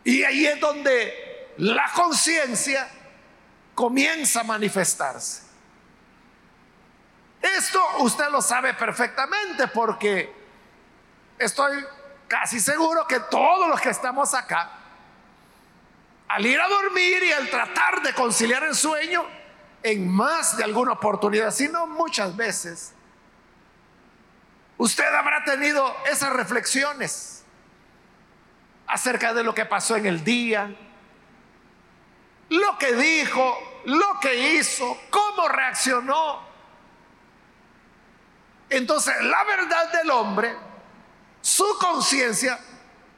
Y 0.02 0.22
ahí 0.24 0.46
es 0.46 0.58
donde 0.58 1.52
la 1.58 1.90
conciencia 1.94 2.88
comienza 3.74 4.40
a 4.40 4.44
manifestarse. 4.44 5.42
Esto 7.42 7.80
usted 7.98 8.30
lo 8.30 8.40
sabe 8.40 8.72
perfectamente 8.72 9.68
porque 9.68 10.32
estoy 11.38 11.84
casi 12.26 12.60
seguro 12.60 13.06
que 13.06 13.20
todos 13.20 13.68
los 13.68 13.78
que 13.78 13.90
estamos 13.90 14.32
acá, 14.32 14.70
al 16.28 16.46
ir 16.46 16.58
a 16.58 16.66
dormir 16.66 17.24
y 17.24 17.32
al 17.32 17.50
tratar 17.50 18.00
de 18.00 18.14
conciliar 18.14 18.64
el 18.64 18.74
sueño, 18.74 19.22
en 19.82 20.08
más 20.08 20.56
de 20.56 20.64
alguna 20.64 20.92
oportunidad, 20.92 21.50
sino 21.50 21.86
muchas 21.86 22.34
veces, 22.34 22.94
usted 24.78 25.12
habrá 25.14 25.44
tenido 25.44 25.94
esas 26.10 26.32
reflexiones 26.32 27.44
acerca 28.86 29.34
de 29.34 29.44
lo 29.44 29.54
que 29.54 29.66
pasó 29.66 29.96
en 29.96 30.06
el 30.06 30.24
día, 30.24 30.74
lo 32.48 32.78
que 32.78 32.94
dijo, 32.94 33.82
lo 33.84 34.18
que 34.20 34.54
hizo, 34.54 34.98
cómo 35.10 35.48
reaccionó. 35.48 36.48
Entonces, 38.70 39.14
la 39.22 39.44
verdad 39.44 39.92
del 39.92 40.10
hombre, 40.10 40.56
su 41.40 41.66
conciencia, 41.78 42.58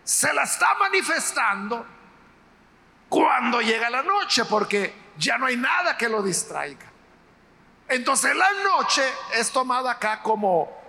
se 0.02 0.33
la 0.33 0.43
está 0.43 0.75
manifestando 0.75 1.87
cuando 3.09 3.61
llega 3.61 3.90
la 3.90 4.02
noche, 4.02 4.45
porque 4.45 5.12
ya 5.17 5.38
no 5.38 5.47
hay 5.47 5.57
nada 5.57 5.97
que 5.97 6.09
lo 6.09 6.23
distraiga. 6.23 6.87
Entonces, 7.88 8.35
la 8.35 8.50
noche 8.64 9.02
es 9.35 9.50
tomada 9.50 9.93
acá 9.93 10.23
como 10.23 10.79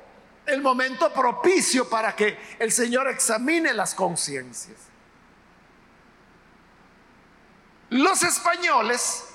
el 0.51 0.61
momento 0.61 1.11
propicio 1.13 1.89
para 1.89 2.15
que 2.15 2.37
el 2.59 2.71
Señor 2.71 3.07
examine 3.07 3.73
las 3.73 3.95
conciencias. 3.95 4.77
Los 7.89 8.23
españoles 8.23 9.25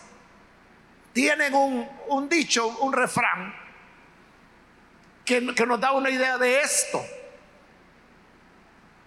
tienen 1.13 1.55
un, 1.55 2.29
dicho, 2.29 2.69
un 2.81 2.93
refrán, 2.93 3.55
que, 5.25 5.41
nos 5.41 5.81
da 5.81 5.93
una 5.93 6.11
idea 6.11 6.39
de 6.39 6.61
esto. 6.61 7.03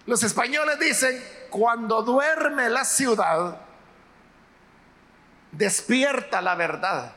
Los 0.06 0.22
españoles 0.22 0.78
dicen, 0.78 1.22
cuando 1.50 2.02
duerme 2.02 2.68
la 2.68 2.84
ciudad, 2.84 3.60
despierta 5.52 6.40
la 6.40 6.54
verdad. 6.54 7.12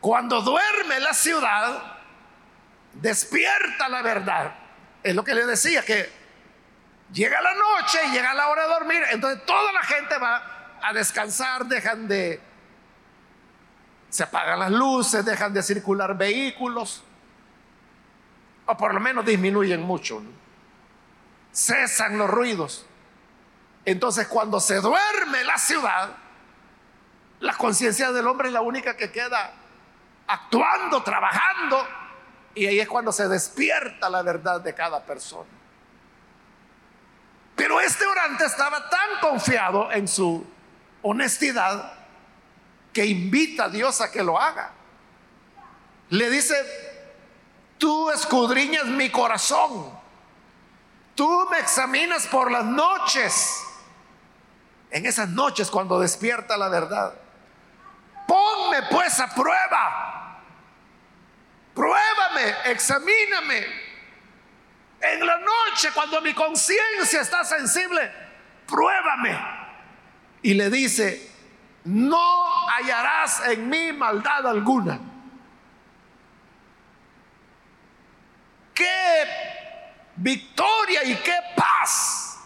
Cuando 0.00 0.40
duerme 0.42 1.00
la 1.00 1.12
ciudad, 1.12 1.98
despierta 2.94 3.88
la 3.88 4.02
verdad. 4.02 4.54
Es 5.02 5.14
lo 5.14 5.24
que 5.24 5.34
le 5.34 5.46
decía, 5.46 5.84
que 5.84 6.10
llega 7.12 7.40
la 7.40 7.54
noche, 7.54 7.98
llega 8.12 8.34
la 8.34 8.48
hora 8.48 8.62
de 8.62 8.68
dormir, 8.68 9.02
entonces 9.10 9.44
toda 9.46 9.72
la 9.72 9.82
gente 9.82 10.18
va 10.18 10.78
a 10.82 10.92
descansar, 10.92 11.66
dejan 11.66 12.06
de, 12.06 12.40
se 14.08 14.22
apagan 14.22 14.58
las 14.58 14.70
luces, 14.70 15.24
dejan 15.24 15.52
de 15.52 15.62
circular 15.62 16.16
vehículos, 16.16 17.02
o 18.66 18.76
por 18.76 18.94
lo 18.94 19.00
menos 19.00 19.24
disminuyen 19.24 19.82
mucho, 19.82 20.22
cesan 21.52 22.18
los 22.18 22.28
ruidos. 22.28 22.86
Entonces 23.84 24.28
cuando 24.28 24.60
se 24.60 24.76
duerme 24.76 25.44
la 25.44 25.56
ciudad, 25.56 26.10
la 27.40 27.54
conciencia 27.54 28.12
del 28.12 28.26
hombre 28.26 28.48
es 28.48 28.54
la 28.54 28.60
única 28.60 28.96
que 28.96 29.10
queda 29.10 29.54
actuando, 30.28 31.02
trabajando, 31.02 31.86
y 32.54 32.66
ahí 32.66 32.80
es 32.80 32.88
cuando 32.88 33.10
se 33.12 33.26
despierta 33.28 34.08
la 34.10 34.22
verdad 34.22 34.60
de 34.60 34.74
cada 34.74 35.02
persona. 35.02 35.48
Pero 37.56 37.80
este 37.80 38.06
orante 38.06 38.44
estaba 38.44 38.88
tan 38.88 39.20
confiado 39.20 39.90
en 39.90 40.06
su 40.06 40.46
honestidad 41.02 41.92
que 42.92 43.06
invita 43.06 43.64
a 43.64 43.68
Dios 43.68 44.00
a 44.00 44.10
que 44.10 44.22
lo 44.22 44.40
haga. 44.40 44.70
Le 46.10 46.30
dice, 46.30 46.54
tú 47.78 48.10
escudriñas 48.10 48.86
mi 48.86 49.10
corazón, 49.10 49.90
tú 51.14 51.48
me 51.50 51.58
examinas 51.58 52.26
por 52.26 52.50
las 52.50 52.64
noches, 52.64 53.64
en 54.90 55.06
esas 55.06 55.28
noches 55.28 55.70
cuando 55.70 55.98
despierta 55.98 56.56
la 56.56 56.68
verdad. 56.68 57.14
Ponme 58.26 58.82
pues 58.90 59.18
a 59.20 59.34
prueba 59.34 60.17
Pruébame, 61.78 62.72
examíname. 62.72 63.66
En 65.00 65.24
la 65.24 65.38
noche, 65.38 65.90
cuando 65.94 66.20
mi 66.20 66.34
conciencia 66.34 67.20
está 67.20 67.44
sensible, 67.44 68.10
pruébame. 68.66 69.38
Y 70.42 70.54
le 70.54 70.70
dice, 70.70 71.30
no 71.84 72.68
hallarás 72.68 73.46
en 73.46 73.68
mí 73.68 73.92
maldad 73.92 74.48
alguna. 74.48 74.98
Qué 78.74 79.24
victoria 80.16 81.04
y 81.04 81.14
qué 81.14 81.36
paz 81.54 82.40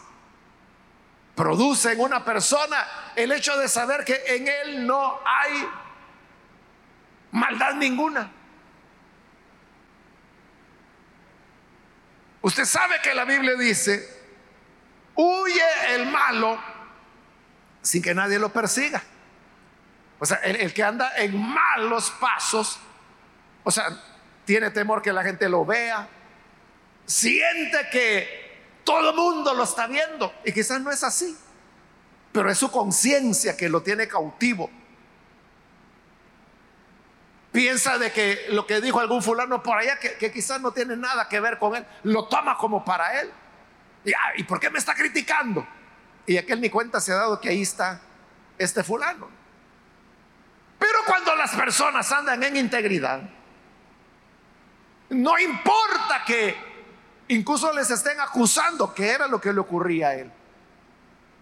produce 1.34 1.92
en 1.92 2.00
una 2.00 2.22
persona 2.22 2.86
el 3.16 3.32
hecho 3.32 3.56
de 3.56 3.66
saber 3.66 4.04
que 4.04 4.22
en 4.26 4.46
él 4.46 4.86
no 4.86 5.20
hay 5.24 5.66
maldad 7.30 7.72
ninguna. 7.76 8.41
Usted 12.42 12.64
sabe 12.64 12.96
que 13.02 13.14
la 13.14 13.24
Biblia 13.24 13.54
dice, 13.54 14.08
huye 15.14 15.94
el 15.94 16.06
malo 16.06 16.60
sin 17.80 18.02
que 18.02 18.14
nadie 18.14 18.38
lo 18.38 18.52
persiga. 18.52 19.02
O 20.18 20.26
sea, 20.26 20.36
el, 20.38 20.72
que 20.72 20.82
anda 20.82 21.12
en 21.16 21.36
malos 21.36 22.10
pasos, 22.20 22.78
o 23.64 23.70
sea, 23.70 23.88
tiene 24.44 24.70
temor 24.70 25.02
que 25.02 25.12
la 25.12 25.22
gente 25.22 25.48
lo 25.48 25.64
vea, 25.64 26.08
siente 27.06 27.88
que 27.90 28.60
todo 28.84 29.10
el 29.10 29.16
mundo 29.16 29.54
lo 29.54 29.64
está 29.64 29.86
viendo 29.86 30.32
y 30.44 30.52
quizás 30.52 30.80
no 30.80 30.90
es 30.90 31.02
así, 31.02 31.36
pero 32.32 32.50
es 32.50 32.58
su 32.58 32.70
conciencia 32.70 33.56
que 33.56 33.68
lo 33.68 33.82
tiene 33.82 34.06
cautivo 34.06 34.70
piensa 37.52 37.98
de 37.98 38.10
que 38.10 38.46
lo 38.48 38.66
que 38.66 38.80
dijo 38.80 38.98
algún 38.98 39.22
fulano 39.22 39.62
por 39.62 39.78
allá, 39.78 39.98
que, 39.98 40.32
quizás 40.32 40.60
no 40.60 40.72
tiene 40.72 40.96
nada 40.96 41.28
que 41.28 41.38
ver 41.38 41.58
con 41.58 41.76
él, 41.76 41.86
lo 42.02 42.26
toma 42.26 42.56
como 42.56 42.84
para 42.84 43.20
él. 43.20 43.30
Y, 44.04 44.12
¿Y 44.36 44.42
por 44.44 44.58
qué 44.58 44.70
me 44.70 44.78
está 44.78 44.94
criticando? 44.94 45.66
Y 46.26 46.38
aquel 46.38 46.60
ni 46.60 46.70
cuenta 46.70 47.00
se 47.00 47.12
ha 47.12 47.16
dado 47.16 47.40
que 47.40 47.50
ahí 47.50 47.62
está 47.62 48.00
este 48.58 48.82
fulano. 48.82 49.28
Pero 50.78 50.98
cuando 51.06 51.36
las 51.36 51.54
personas 51.54 52.10
andan 52.10 52.42
en 52.42 52.56
integridad, 52.56 53.20
no 55.10 55.38
importa 55.38 56.24
que 56.26 56.56
incluso 57.28 57.72
les 57.72 57.90
estén 57.90 58.18
acusando 58.20 58.92
que 58.94 59.10
era 59.10 59.28
lo 59.28 59.40
que 59.40 59.52
le 59.52 59.60
ocurría 59.60 60.08
a 60.08 60.14
él. 60.14 60.32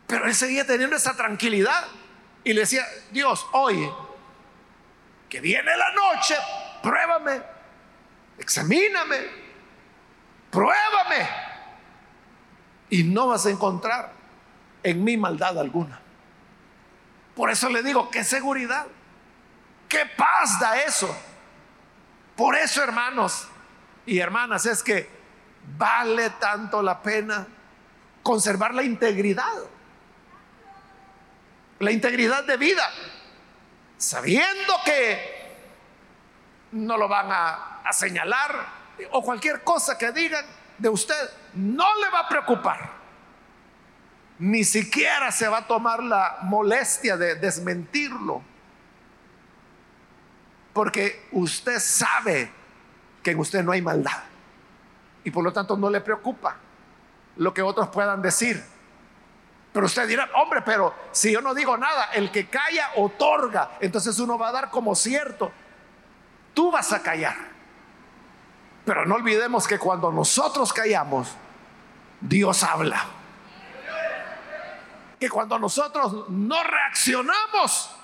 Pero 0.07 0.27
él 0.27 0.35
seguía 0.35 0.67
teniendo 0.67 0.97
esa 0.97 1.15
tranquilidad 1.15 1.87
y 2.43 2.53
le 2.53 2.61
decía, 2.63 2.85
Dios, 3.13 3.47
hoy 3.53 3.89
que 5.31 5.41
viene 5.41 5.71
la 5.77 5.93
noche, 5.93 6.35
pruébame, 6.83 7.41
examíname, 8.37 9.17
pruébame. 10.51 11.29
Y 12.91 13.05
no 13.05 13.29
vas 13.29 13.47
a 13.47 13.51
encontrar 13.51 14.13
en 14.83 15.05
mí 15.05 15.17
maldad 15.17 15.59
alguna. 15.59 16.01
Por 17.37 17.49
eso 17.51 17.71
le 17.71 17.85
digo, 17.85 18.11
qué 18.11 18.25
seguridad, 18.25 18.87
qué 19.89 20.05
paz 20.17 20.59
da 20.59 20.83
eso. 20.83 21.17
Por 22.37 22.57
eso, 22.57 22.83
hermanos 22.83 23.47
y 24.07 24.19
hermanas, 24.19 24.67
es 24.67 24.83
que 24.83 25.09
vale 25.79 26.31
tanto 26.31 26.83
la 26.83 27.01
pena 27.01 27.47
conservar 28.25 28.75
la 28.75 28.83
integridad. 28.83 29.45
La 31.79 31.93
integridad 31.93 32.45
de 32.45 32.57
vida. 32.57 32.83
Sabiendo 34.01 34.73
que 34.83 35.19
no 36.73 36.97
lo 36.97 37.07
van 37.07 37.27
a, 37.31 37.83
señalar 37.93 38.67
o 39.11 39.23
cualquier 39.23 39.63
cosa 39.63 39.99
que 39.99 40.11
digan 40.11 40.47
de 40.79 40.89
usted, 40.89 41.31
no 41.53 41.85
le 42.01 42.09
va 42.09 42.21
a 42.21 42.29
preocupar. 42.29 42.93
Ni 44.39 44.65
siquiera 44.65 45.31
se 45.31 45.47
va 45.49 45.59
a 45.59 45.67
tomar 45.67 46.03
la 46.03 46.39
molestia 46.43 47.19
de 47.19 47.35
desmentirlo. 47.35 48.43
Porque 50.73 51.29
usted 51.33 51.79
sabe 51.79 52.51
que 53.23 53.33
en 53.33 53.39
usted 53.39 53.63
no 53.63 53.73
hay 53.73 53.83
maldad. 53.83 54.23
Y 55.25 55.31
por 55.31 55.45
lo 55.45 55.53
tanto 55.53 55.77
no 55.77 55.91
le 55.91 56.01
preocupa 56.01 56.57
lo 57.37 57.53
que 57.53 57.61
otros 57.61 57.89
puedan 57.89 58.23
decir. 58.23 58.65
Pero 59.73 59.87
usted 59.87 60.09
dirá, 60.09 60.29
hombre, 60.35 60.63
pero 60.63 60.95
si 61.13 61.33
yo 61.33 61.41
no 61.41 61.55
digo 61.55 61.77
nada, 61.77 62.11
el 62.13 62.31
que 62.31 62.49
calla 62.49 62.91
otorga. 62.97 63.73
Entonces 63.81 64.19
uno 64.19 64.37
va 64.37 64.49
a 64.49 64.53
dar 64.53 64.71
como 64.71 64.95
cierto. 64.97 65.53
Tú 66.55 66.73
vas 66.73 66.93
a 66.93 67.03
callar. 67.03 67.37
Pero 68.85 69.07
no 69.07 69.15
olvidemos 69.15 69.69
que 69.69 69.79
cuando 69.79 70.11
nosotros 70.11 70.73
callamos, 70.73 71.29
Dios 72.21 72.63
habla. 72.65 73.05
Que 75.21 75.31
cuando 75.31 75.59
nosotros 75.59 76.29
no 76.31 76.63
reaccionamos, 76.65 77.95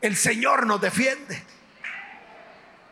el 0.00 0.16
Señor 0.16 0.66
nos 0.66 0.80
defiende. 0.80 1.44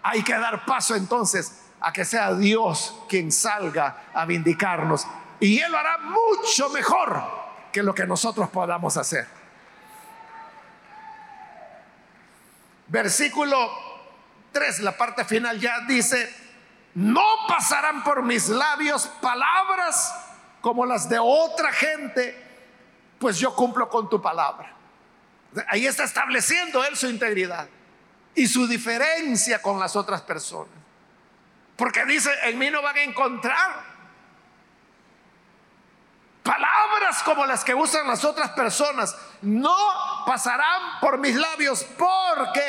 Hay 0.05 0.23
que 0.23 0.35
dar 0.35 0.65
paso 0.65 0.95
entonces 0.95 1.65
a 1.81 1.93
que 1.93 2.05
sea 2.05 2.35
Dios 2.35 2.95
quien 3.09 3.33
salga 3.33 4.05
a 4.15 4.25
vindicarnos. 4.25 5.05
Y 5.41 5.59
Él 5.59 5.73
lo 5.73 5.79
hará 5.79 5.99
mucho 5.99 6.69
mejor 6.69 7.48
que 7.73 7.83
lo 7.83 7.95
que 7.95 8.07
nosotros 8.07 8.49
podamos 8.51 8.97
hacer. 8.97 9.27
Versículo 12.89 13.71
3, 14.53 14.81
la 14.81 14.97
parte 14.97 15.25
final 15.25 15.61
ya 15.61 15.81
dice, 15.87 16.35
no 16.95 17.23
pasarán 17.47 18.03
por 18.03 18.23
mis 18.23 18.49
labios 18.49 19.07
palabras 19.21 20.15
como 20.61 20.87
las 20.87 21.09
de 21.09 21.19
otra 21.19 21.73
gente, 21.73 22.45
pues 23.19 23.39
yo 23.39 23.55
cumplo 23.55 23.89
con 23.89 24.09
tu 24.09 24.21
palabra. 24.21 24.75
Ahí 25.69 25.87
está 25.87 26.05
estableciendo 26.05 26.85
Él 26.85 26.97
su 26.97 27.09
integridad 27.09 27.69
y 28.35 28.47
su 28.47 28.67
diferencia 28.67 29.61
con 29.61 29.79
las 29.79 29.97
otras 29.97 30.23
personas. 30.23 30.73
Porque 31.77 32.05
dice, 32.07 32.31
en 32.45 32.59
mí 32.59 32.71
no 32.71 32.83
van 32.83 32.97
a 32.97 33.03
encontrar 33.03 33.98
palabras 36.49 37.23
como 37.25 37.45
las 37.45 37.63
que 37.63 37.75
usan 37.75 38.07
las 38.07 38.25
otras 38.25 38.51
personas. 38.53 39.15
No 39.43 39.77
pasarán 40.25 40.99
por 40.99 41.19
mis 41.19 41.37
labios 41.37 41.85
porque 41.99 42.63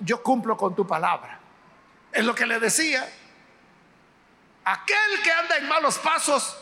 yo 0.00 0.22
cumplo 0.22 0.54
con 0.54 0.76
tu 0.76 0.86
palabra. 0.86 1.40
Es 2.12 2.24
lo 2.24 2.34
que 2.34 2.44
le 2.44 2.60
decía. 2.60 3.08
Aquel 4.64 5.22
que 5.24 5.32
anda 5.32 5.56
en 5.56 5.66
malos 5.66 5.98
pasos 5.98 6.58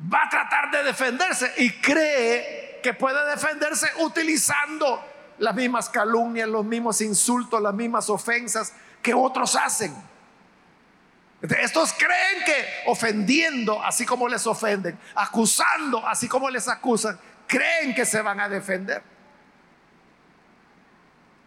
va 0.00 0.22
a 0.22 0.28
tratar 0.28 0.70
de 0.70 0.84
defenderse 0.84 1.52
y 1.56 1.72
cree 1.80 2.78
que 2.80 2.94
puede 2.94 3.28
defenderse 3.28 3.90
utilizando 3.98 5.04
las 5.38 5.54
mismas 5.54 5.88
calumnias, 5.88 6.48
los 6.48 6.64
mismos 6.64 7.00
insultos, 7.00 7.60
las 7.60 7.74
mismas 7.74 8.08
ofensas 8.08 8.72
que 9.02 9.14
otros 9.14 9.56
hacen. 9.56 9.96
Estos 11.40 11.92
creen 11.92 12.44
que 12.44 12.82
ofendiendo, 12.86 13.82
así 13.82 14.04
como 14.04 14.28
les 14.28 14.46
ofenden, 14.46 14.98
acusando, 15.14 16.04
así 16.06 16.28
como 16.28 16.50
les 16.50 16.66
acusan, 16.66 17.18
creen 17.46 17.94
que 17.94 18.04
se 18.04 18.20
van 18.22 18.40
a 18.40 18.48
defender. 18.48 19.02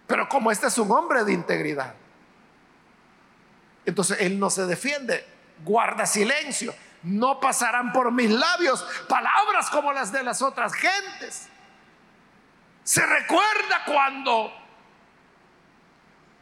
Pero 0.08 0.30
como 0.30 0.49
este 0.51 0.67
es 0.67 0.77
un 0.77 0.91
hombre 0.91 1.23
de 1.23 1.34
integridad, 1.34 1.93
entonces 3.86 4.17
él 4.21 4.39
no 4.39 4.49
se 4.49 4.65
defiende, 4.65 5.25
guarda 5.63 6.06
silencio. 6.06 6.73
No 7.04 7.39
pasarán 7.39 7.91
por 7.91 8.12
mis 8.12 8.30
labios 8.30 8.86
palabras 9.10 9.69
como 9.71 9.91
las 9.91 10.12
de 10.12 10.23
las 10.23 10.41
otras 10.41 10.73
gentes. 10.73 11.49
Se 12.84 13.06
recuerda 13.06 13.84
cuando 13.86 14.54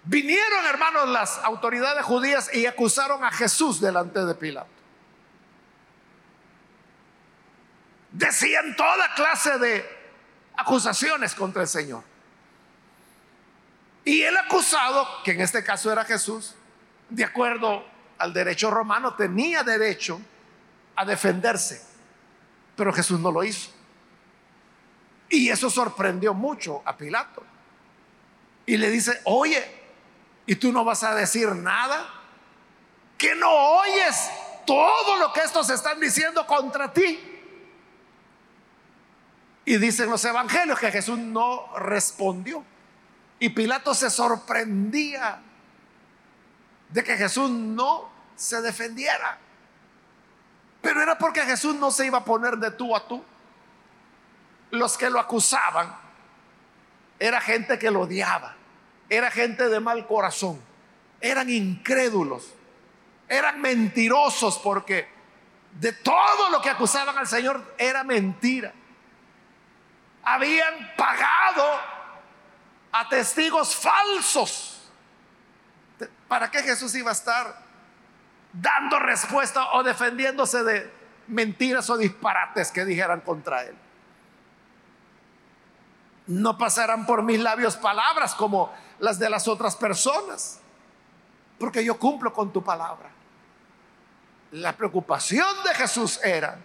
vinieron, 0.10 0.66
hermanos, 0.66 1.08
las 1.10 1.38
autoridades 1.44 2.04
judías 2.04 2.50
y 2.52 2.66
acusaron 2.66 3.24
a 3.24 3.32
Jesús 3.32 3.80
delante 3.80 4.26
de 4.26 4.34
Pilato. 4.34 4.68
Decían 8.12 8.76
toda 8.76 9.14
clase 9.14 9.60
de 9.60 9.86
acusaciones 10.58 11.36
contra 11.36 11.62
el 11.62 11.68
Señor. 11.68 12.04
Y 14.04 14.24
el 14.24 14.36
acusado, 14.36 15.08
que 15.24 15.32
en 15.32 15.42
este 15.42 15.64
caso 15.64 15.92
era 15.92 16.04
Jesús, 16.04 16.56
de 17.10 17.24
acuerdo 17.24 17.86
al 18.18 18.34
derecho 18.34 18.72
romano, 18.72 19.14
tenía 19.14 19.62
derecho 19.62 20.20
a 20.96 21.06
defenderse, 21.06 21.86
pero 22.76 22.92
Jesús 22.92 23.20
no 23.20 23.32
lo 23.32 23.44
hizo. 23.44 23.70
Y 25.30 25.50
eso 25.50 25.70
sorprendió 25.70 26.34
mucho 26.34 26.82
a 26.84 26.98
Pilato. 26.98 27.44
Y 28.66 28.78
le 28.78 28.90
dice, 28.90 29.22
oye, 29.26 29.79
¿y 30.50 30.56
tú 30.56 30.72
no 30.72 30.84
vas 30.84 31.04
a 31.04 31.14
decir 31.14 31.48
nada? 31.50 32.10
¿Que 33.20 33.36
no 33.36 33.52
oyes 33.52 34.32
todo 34.66 35.18
lo 35.18 35.32
que 35.32 35.42
estos 35.42 35.70
están 35.70 36.00
diciendo 36.00 36.48
contra 36.48 36.92
ti? 36.92 37.20
Y 39.64 39.78
dicen 39.78 40.10
los 40.10 40.26
evangelios 40.26 40.80
que 40.80 40.92
Jesús 40.92 41.20
no 41.20 41.78
respondió. 41.78 42.66
Y 43.38 43.50
Pilato 43.50 43.94
se 43.94 44.10
sorprendía 44.10 45.40
de 46.90 47.04
que 47.04 47.16
Jesús 47.16 47.52
no 47.52 48.10
se 48.36 48.60
defendiera. 48.64 49.38
Pero 50.82 51.04
era 51.04 51.16
porque 51.16 51.42
Jesús 51.42 51.76
no 51.76 51.92
se 51.92 52.08
iba 52.08 52.18
a 52.18 52.26
poner 52.26 52.58
de 52.58 52.72
tú 52.72 52.96
a 52.96 53.08
tú 53.08 53.24
los 54.72 54.98
que 54.98 55.12
lo 55.12 55.20
acusaban 55.20 55.96
era 57.20 57.40
gente 57.40 57.78
que 57.78 57.92
lo 57.92 58.02
odiaba, 58.02 58.56
era 59.10 59.32
gente 59.32 59.70
de 59.70 59.80
mal 59.80 60.06
corazón, 60.08 60.62
eran 61.20 61.50
incrédulos, 61.50 62.54
eran 63.28 63.60
mentirosos 63.62 64.58
porque 64.60 65.08
de 65.80 65.94
todo 65.94 66.50
lo 66.52 66.62
que 66.62 66.70
acusaban 66.70 67.18
al 67.18 67.28
Señor 67.28 67.76
era 67.78 68.04
mentira. 68.04 68.74
Habían 70.24 70.96
pagado 70.96 71.66
a 72.92 73.10
testigos 73.10 73.76
falsos. 73.76 74.92
¿Para 76.28 76.52
qué 76.52 76.62
Jesús 76.62 76.94
iba 76.96 77.10
a 77.10 77.14
estar 77.14 77.62
dando 78.54 79.00
respuesta 79.00 79.74
o 79.74 79.84
defendiéndose 79.84 80.64
de 80.64 80.94
mentiras 81.28 81.90
o 81.90 81.98
disparates 81.98 82.72
que 82.72 82.86
dijeran 82.86 83.22
contra 83.22 83.64
él? 83.64 83.76
no 86.30 86.60
pasarán 86.60 87.08
por 87.08 87.24
mis 87.24 87.40
labios 87.40 87.76
palabras 87.76 88.36
como 88.36 88.72
las 89.00 89.20
de 89.20 89.30
las 89.30 89.48
otras 89.48 89.76
personas, 89.76 90.60
porque 91.58 91.84
yo 91.84 91.98
cumplo 91.98 92.34
con 92.34 92.52
tu 92.52 92.64
palabra. 92.64 93.10
La 94.52 94.74
preocupación 94.74 95.48
de 95.64 95.76
Jesús 95.76 96.20
era 96.24 96.60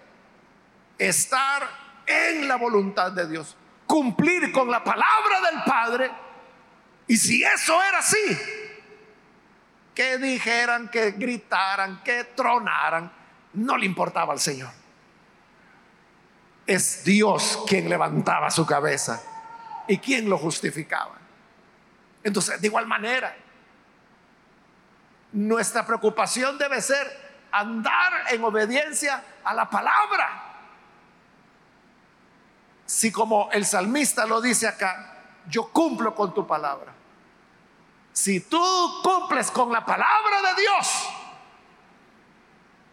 estar 0.98 1.68
en 2.06 2.48
la 2.48 2.56
voluntad 2.56 3.12
de 3.12 3.28
Dios, 3.28 3.56
cumplir 3.86 4.52
con 4.52 4.70
la 4.70 4.82
palabra 4.82 5.40
del 5.50 5.62
Padre, 5.64 6.10
y 7.06 7.16
si 7.16 7.42
eso 7.44 7.82
era 7.82 7.98
así, 7.98 8.38
que 9.94 10.18
dijeran, 10.18 10.88
que 10.88 11.12
gritaran, 11.12 12.02
que 12.02 12.24
tronaran, 12.24 13.12
no 13.52 13.76
le 13.76 13.86
importaba 13.86 14.32
al 14.32 14.40
Señor. 14.40 14.70
Es 16.66 17.04
Dios 17.04 17.62
quien 17.68 17.88
levantaba 17.90 18.50
su 18.50 18.64
cabeza 18.64 19.22
¿Y 19.86 19.98
quién 19.98 20.28
lo 20.28 20.38
justificaba? 20.38 21.18
Entonces, 22.24 22.60
de 22.60 22.66
igual 22.66 22.86
manera, 22.86 23.36
nuestra 25.32 25.86
preocupación 25.86 26.56
debe 26.58 26.80
ser 26.80 27.24
andar 27.52 28.32
en 28.32 28.42
obediencia 28.42 29.22
a 29.44 29.54
la 29.54 29.68
palabra. 29.68 30.52
Si 32.86 33.12
como 33.12 33.50
el 33.52 33.64
salmista 33.64 34.26
lo 34.26 34.40
dice 34.40 34.66
acá, 34.66 35.22
yo 35.48 35.70
cumplo 35.70 36.14
con 36.14 36.34
tu 36.34 36.46
palabra. 36.46 36.92
Si 38.12 38.40
tú 38.40 39.02
cumples 39.02 39.50
con 39.50 39.70
la 39.72 39.84
palabra 39.84 40.40
de 40.42 40.62
Dios, 40.62 41.08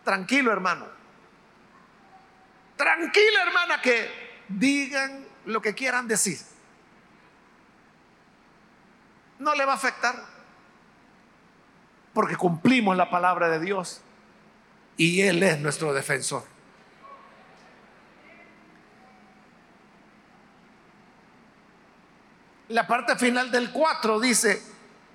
tranquilo 0.04 0.52
hermano, 0.52 0.88
tranquila 2.76 3.44
hermana 3.44 3.82
que 3.82 4.44
digan 4.48 5.26
lo 5.46 5.62
que 5.62 5.74
quieran 5.74 6.08
decir. 6.08 6.51
No 9.42 9.56
le 9.56 9.66
va 9.66 9.72
a 9.72 9.76
afectar 9.76 10.16
porque 12.14 12.36
cumplimos 12.36 12.96
la 12.96 13.10
palabra 13.10 13.50
de 13.50 13.60
Dios 13.60 14.02
y 14.98 15.22
Él 15.22 15.42
es 15.42 15.60
nuestro 15.60 15.94
defensor. 15.94 16.44
La 22.68 22.86
parte 22.86 23.16
final 23.16 23.50
del 23.50 23.72
4 23.72 24.20
dice, 24.20 24.62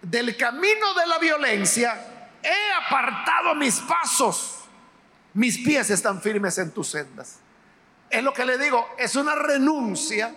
del 0.02 0.36
camino 0.36 0.92
de 0.94 1.06
la 1.06 1.18
violencia 1.18 2.28
he 2.42 2.84
apartado 2.84 3.54
mis 3.54 3.78
pasos, 3.78 4.64
mis 5.34 5.58
pies 5.58 5.88
están 5.90 6.20
firmes 6.20 6.58
en 6.58 6.72
tus 6.72 6.88
sendas. 6.88 7.38
Es 8.10 8.24
lo 8.24 8.32
que 8.32 8.44
le 8.44 8.58
digo, 8.58 8.88
es 8.98 9.14
una 9.14 9.36
renuncia 9.36 10.34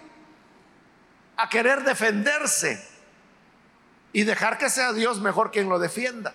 a 1.37 1.49
querer 1.49 1.83
defenderse 1.83 2.98
y 4.13 4.23
dejar 4.23 4.57
que 4.57 4.69
sea 4.69 4.93
Dios 4.93 5.19
mejor 5.19 5.51
quien 5.51 5.69
lo 5.69 5.79
defienda. 5.79 6.33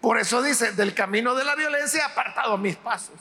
Por 0.00 0.18
eso 0.18 0.42
dice, 0.42 0.72
del 0.72 0.94
camino 0.94 1.34
de 1.34 1.44
la 1.44 1.54
violencia 1.54 2.00
he 2.00 2.10
apartado 2.10 2.56
mis 2.56 2.76
pasos. 2.76 3.16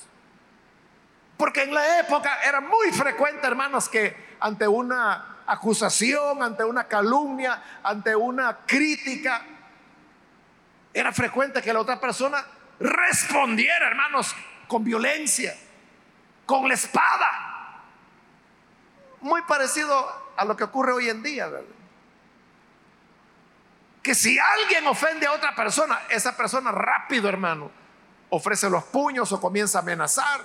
Porque 1.38 1.64
en 1.64 1.74
la 1.74 2.00
época 2.00 2.42
era 2.44 2.62
muy 2.62 2.92
frecuente, 2.92 3.46
hermanos, 3.48 3.88
que 3.90 4.36
ante 4.40 4.68
una 4.68 5.44
acusación, 5.46 6.42
ante 6.42 6.64
una 6.64 6.86
calumnia, 6.86 7.62
ante 7.84 8.16
una 8.16 8.60
crítica, 8.66 9.44
era 10.94 11.12
frecuente 11.12 11.62
que 11.62 11.74
la 11.74 11.82
otra 11.82 12.00
persona 12.00 12.46
respondiera, 12.80 13.88
hermanos, 13.88 14.36
con 14.68 14.84
violencia, 14.84 15.56
con 16.46 16.68
la 16.68 16.74
espada. 16.74 17.84
Muy 19.22 19.42
parecido 19.44 20.32
a 20.36 20.46
lo 20.46 20.56
que 20.56 20.64
ocurre 20.64 20.94
hoy 20.94 21.10
en 21.10 21.22
día, 21.22 21.48
¿verdad? 21.48 21.79
Que 24.10 24.16
si 24.16 24.40
alguien 24.40 24.88
ofende 24.88 25.28
a 25.28 25.34
otra 25.34 25.54
persona, 25.54 26.02
esa 26.10 26.36
persona 26.36 26.72
rápido, 26.72 27.30
hermano, 27.30 27.70
ofrece 28.32 28.68
los 28.68 28.84
puños 28.86 29.32
o 29.32 29.40
comienza 29.40 29.78
a 29.78 29.82
amenazar, 29.84 30.42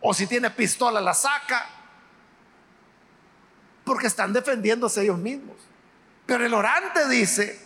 o 0.00 0.12
si 0.12 0.26
tiene 0.26 0.50
pistola 0.50 1.00
la 1.00 1.14
saca, 1.14 1.64
porque 3.84 4.08
están 4.08 4.32
defendiéndose 4.32 5.02
ellos 5.02 5.16
mismos. 5.16 5.58
Pero 6.26 6.44
el 6.44 6.52
orante 6.52 7.08
dice, 7.08 7.64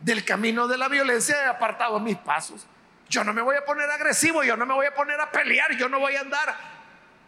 del 0.00 0.24
camino 0.24 0.66
de 0.66 0.78
la 0.78 0.88
violencia 0.88 1.42
he 1.42 1.44
apartado 1.44 2.00
mis 2.00 2.16
pasos. 2.16 2.66
Yo 3.10 3.22
no 3.22 3.34
me 3.34 3.42
voy 3.42 3.56
a 3.56 3.66
poner 3.66 3.90
agresivo, 3.90 4.44
yo 4.44 4.56
no 4.56 4.64
me 4.64 4.72
voy 4.72 4.86
a 4.86 4.94
poner 4.94 5.20
a 5.20 5.30
pelear, 5.30 5.76
yo 5.76 5.90
no 5.90 6.00
voy 6.00 6.16
a 6.16 6.22
andar 6.22 6.56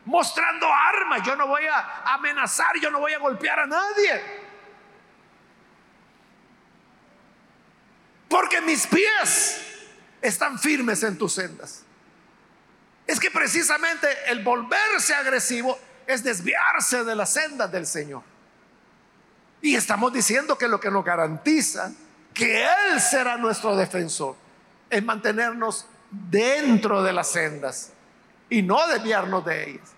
mostrando 0.07 0.67
armas, 0.73 1.21
yo 1.23 1.37
no 1.37 1.47
voy 1.47 1.67
a 1.67 2.15
amenazar, 2.15 2.79
yo 2.81 2.91
no 2.91 2.99
voy 2.99 3.13
a 3.13 3.19
golpear 3.19 3.61
a 3.61 3.67
nadie. 3.67 4.46
Porque 8.29 8.61
mis 8.61 8.87
pies 8.87 9.61
están 10.21 10.59
firmes 10.59 11.03
en 11.03 11.17
tus 11.17 11.35
sendas. 11.35 11.83
Es 13.07 13.21
que 13.21 13.31
precisamente 13.31 14.09
el 14.29 14.43
volverse 14.43 15.15
agresivo 15.15 15.79
es 16.07 16.25
desviarse 16.25 17.05
de 17.05 17.15
las 17.15 17.33
sendas 17.33 17.71
del 17.71 17.87
Señor. 17.87 18.23
Y 19.63 19.75
estamos 19.75 20.13
diciendo 20.13 20.59
que 20.59 20.69
lo 20.69 20.81
que 20.81 20.91
nos 20.91 21.05
garantiza 21.05 21.93
que 22.35 22.65
Él 22.65 23.01
será 23.01 23.37
nuestro 23.37 23.75
defensor 23.77 24.37
es 24.91 25.03
mantenernos 25.03 25.87
dentro 26.11 27.03
de 27.03 27.13
las 27.13 27.31
sendas 27.31 27.93
y 28.51 28.63
no 28.63 28.87
desviarnos 28.89 29.45
de 29.45 29.71
ellas. 29.71 29.93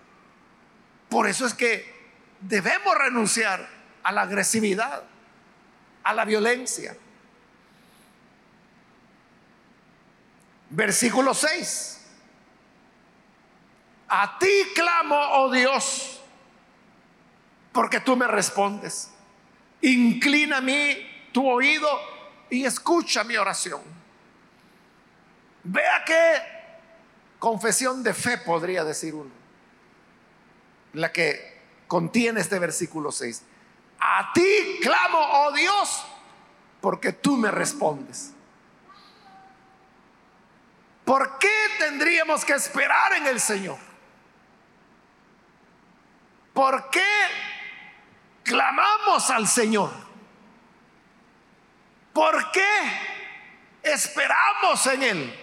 Por 1.09 1.27
eso 1.27 1.45
es 1.45 1.53
que 1.53 1.93
debemos 2.39 2.95
renunciar 2.97 3.67
a 4.03 4.11
la 4.11 4.21
agresividad, 4.21 5.03
a 6.03 6.13
la 6.13 6.25
violencia. 6.25 6.95
Versículo 10.69 11.33
6. 11.33 11.99
A 14.09 14.37
ti 14.39 14.47
clamo, 14.73 15.15
oh 15.15 15.51
Dios, 15.51 16.19
porque 17.71 17.99
tú 17.99 18.15
me 18.15 18.27
respondes. 18.27 19.11
Inclina 19.81 20.57
a 20.57 20.61
mí 20.61 20.97
tu 21.31 21.47
oído 21.47 21.87
y 22.49 22.65
escucha 22.65 23.23
mi 23.23 23.37
oración. 23.37 23.81
Vea 25.63 26.03
qué 26.05 26.41
confesión 27.37 28.01
de 28.01 28.13
fe 28.13 28.37
podría 28.39 28.83
decir 28.83 29.13
uno. 29.13 29.31
La 30.93 31.11
que 31.11 31.59
contiene 31.87 32.41
este 32.41 32.57
versículo 32.57 33.11
6. 33.11 33.43
A 33.99 34.31
ti 34.33 34.79
clamo, 34.81 35.19
oh 35.19 35.51
Dios, 35.51 36.03
porque 36.81 37.13
tú 37.13 37.37
me 37.37 37.51
respondes. 37.51 38.33
¿Por 41.09 41.39
qué 41.39 41.49
tendríamos 41.79 42.45
que 42.45 42.53
esperar 42.53 43.13
en 43.13 43.25
el 43.25 43.39
Señor? 43.39 43.79
¿Por 46.53 46.91
qué 46.91 47.01
clamamos 48.43 49.27
al 49.31 49.47
Señor? 49.47 49.89
¿Por 52.13 52.51
qué 52.51 52.61
esperamos 53.81 54.85
en 54.85 55.01
Él? 55.01 55.39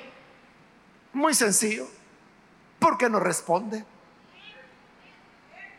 Muy 1.13 1.35
sencillo, 1.35 1.89
porque 2.79 3.11
nos 3.11 3.23
responde. 3.25 3.85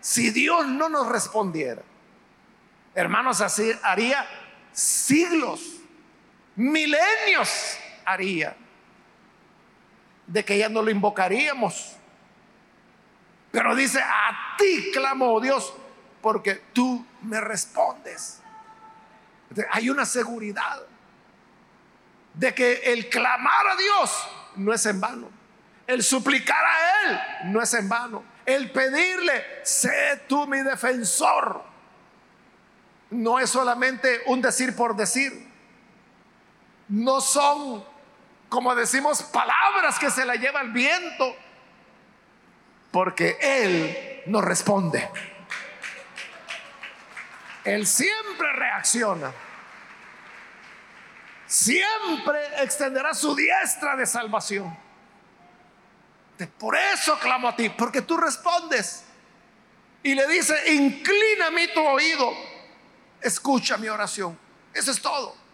Si 0.02 0.32
Dios 0.32 0.67
no 0.67 0.89
nos 0.89 1.08
respondiera, 1.08 1.82
hermanos, 2.93 3.39
así 3.39 3.71
haría 3.84 4.28
siglos, 4.73 5.62
milenios 6.58 7.78
haría, 8.04 8.58
de 10.28 10.46
que 10.46 10.58
ya 10.58 10.70
no 10.70 10.82
lo 10.82 10.92
invocaríamos 10.92 11.98
pero 13.58 13.76
dice, 13.76 14.00
a 14.00 14.56
ti 14.58 14.92
clamo, 14.94 15.34
oh 15.34 15.42
Dios, 15.42 15.74
porque 16.22 16.62
tú 16.74 17.06
me 17.24 17.42
respondes. 17.42 18.40
Hay 19.72 19.90
una 19.90 20.06
seguridad 20.06 20.84
de 22.36 22.54
que 22.54 22.94
el 22.94 23.10
clamar 23.10 23.68
a 23.68 23.76
Dios 23.76 24.28
no 24.58 24.74
es 24.74 24.86
en 24.86 25.00
vano. 25.00 25.30
El 25.88 26.04
suplicar 26.04 26.63
a 26.63 27.10
Él 27.10 27.20
no 27.46 27.62
es 27.62 27.74
en 27.74 27.88
vano. 27.88 28.24
El 28.46 28.72
pedirle, 28.72 29.44
sé 29.63 30.26
tú 30.28 30.46
mi 30.46 30.62
defensor. 30.62 31.63
No 33.10 33.40
es 33.40 33.50
solamente 33.50 34.22
un 34.28 34.42
decir 34.42 34.76
por 34.76 34.96
decir. 34.96 35.48
No 36.90 37.22
son, 37.22 37.84
como 38.50 38.76
decimos, 38.76 39.24
palabras 39.24 40.00
que 40.00 40.10
se 40.10 40.26
la 40.26 40.36
lleva 40.36 40.62
el 40.62 40.72
viento 40.72 41.36
porque 42.92 43.38
Él 43.42 44.24
nos 44.28 44.44
responde. 44.44 45.10
Él 47.64 47.86
siempre 47.86 48.54
reacciona. 48.54 49.34
Siempre 51.46 52.40
extenderá 52.64 53.14
su 53.14 53.36
diestra 53.36 53.96
de 53.96 54.06
salvación. 54.06 54.78
Por 56.58 56.76
eso 56.76 57.18
clamo 57.20 57.48
a 57.48 57.56
ti, 57.56 57.70
porque 57.70 58.02
tú 58.02 58.18
respondes. 58.18 59.06
Y 60.04 60.14
le 60.16 60.28
dice, 60.28 60.74
inclina 60.74 61.50
mi 61.52 61.68
tu 61.74 61.82
oído, 61.82 62.32
escucha 63.22 63.78
mi 63.78 63.90
oración. 63.90 64.38
Eso 64.74 64.92
es 64.92 65.02
todo. 65.02 65.47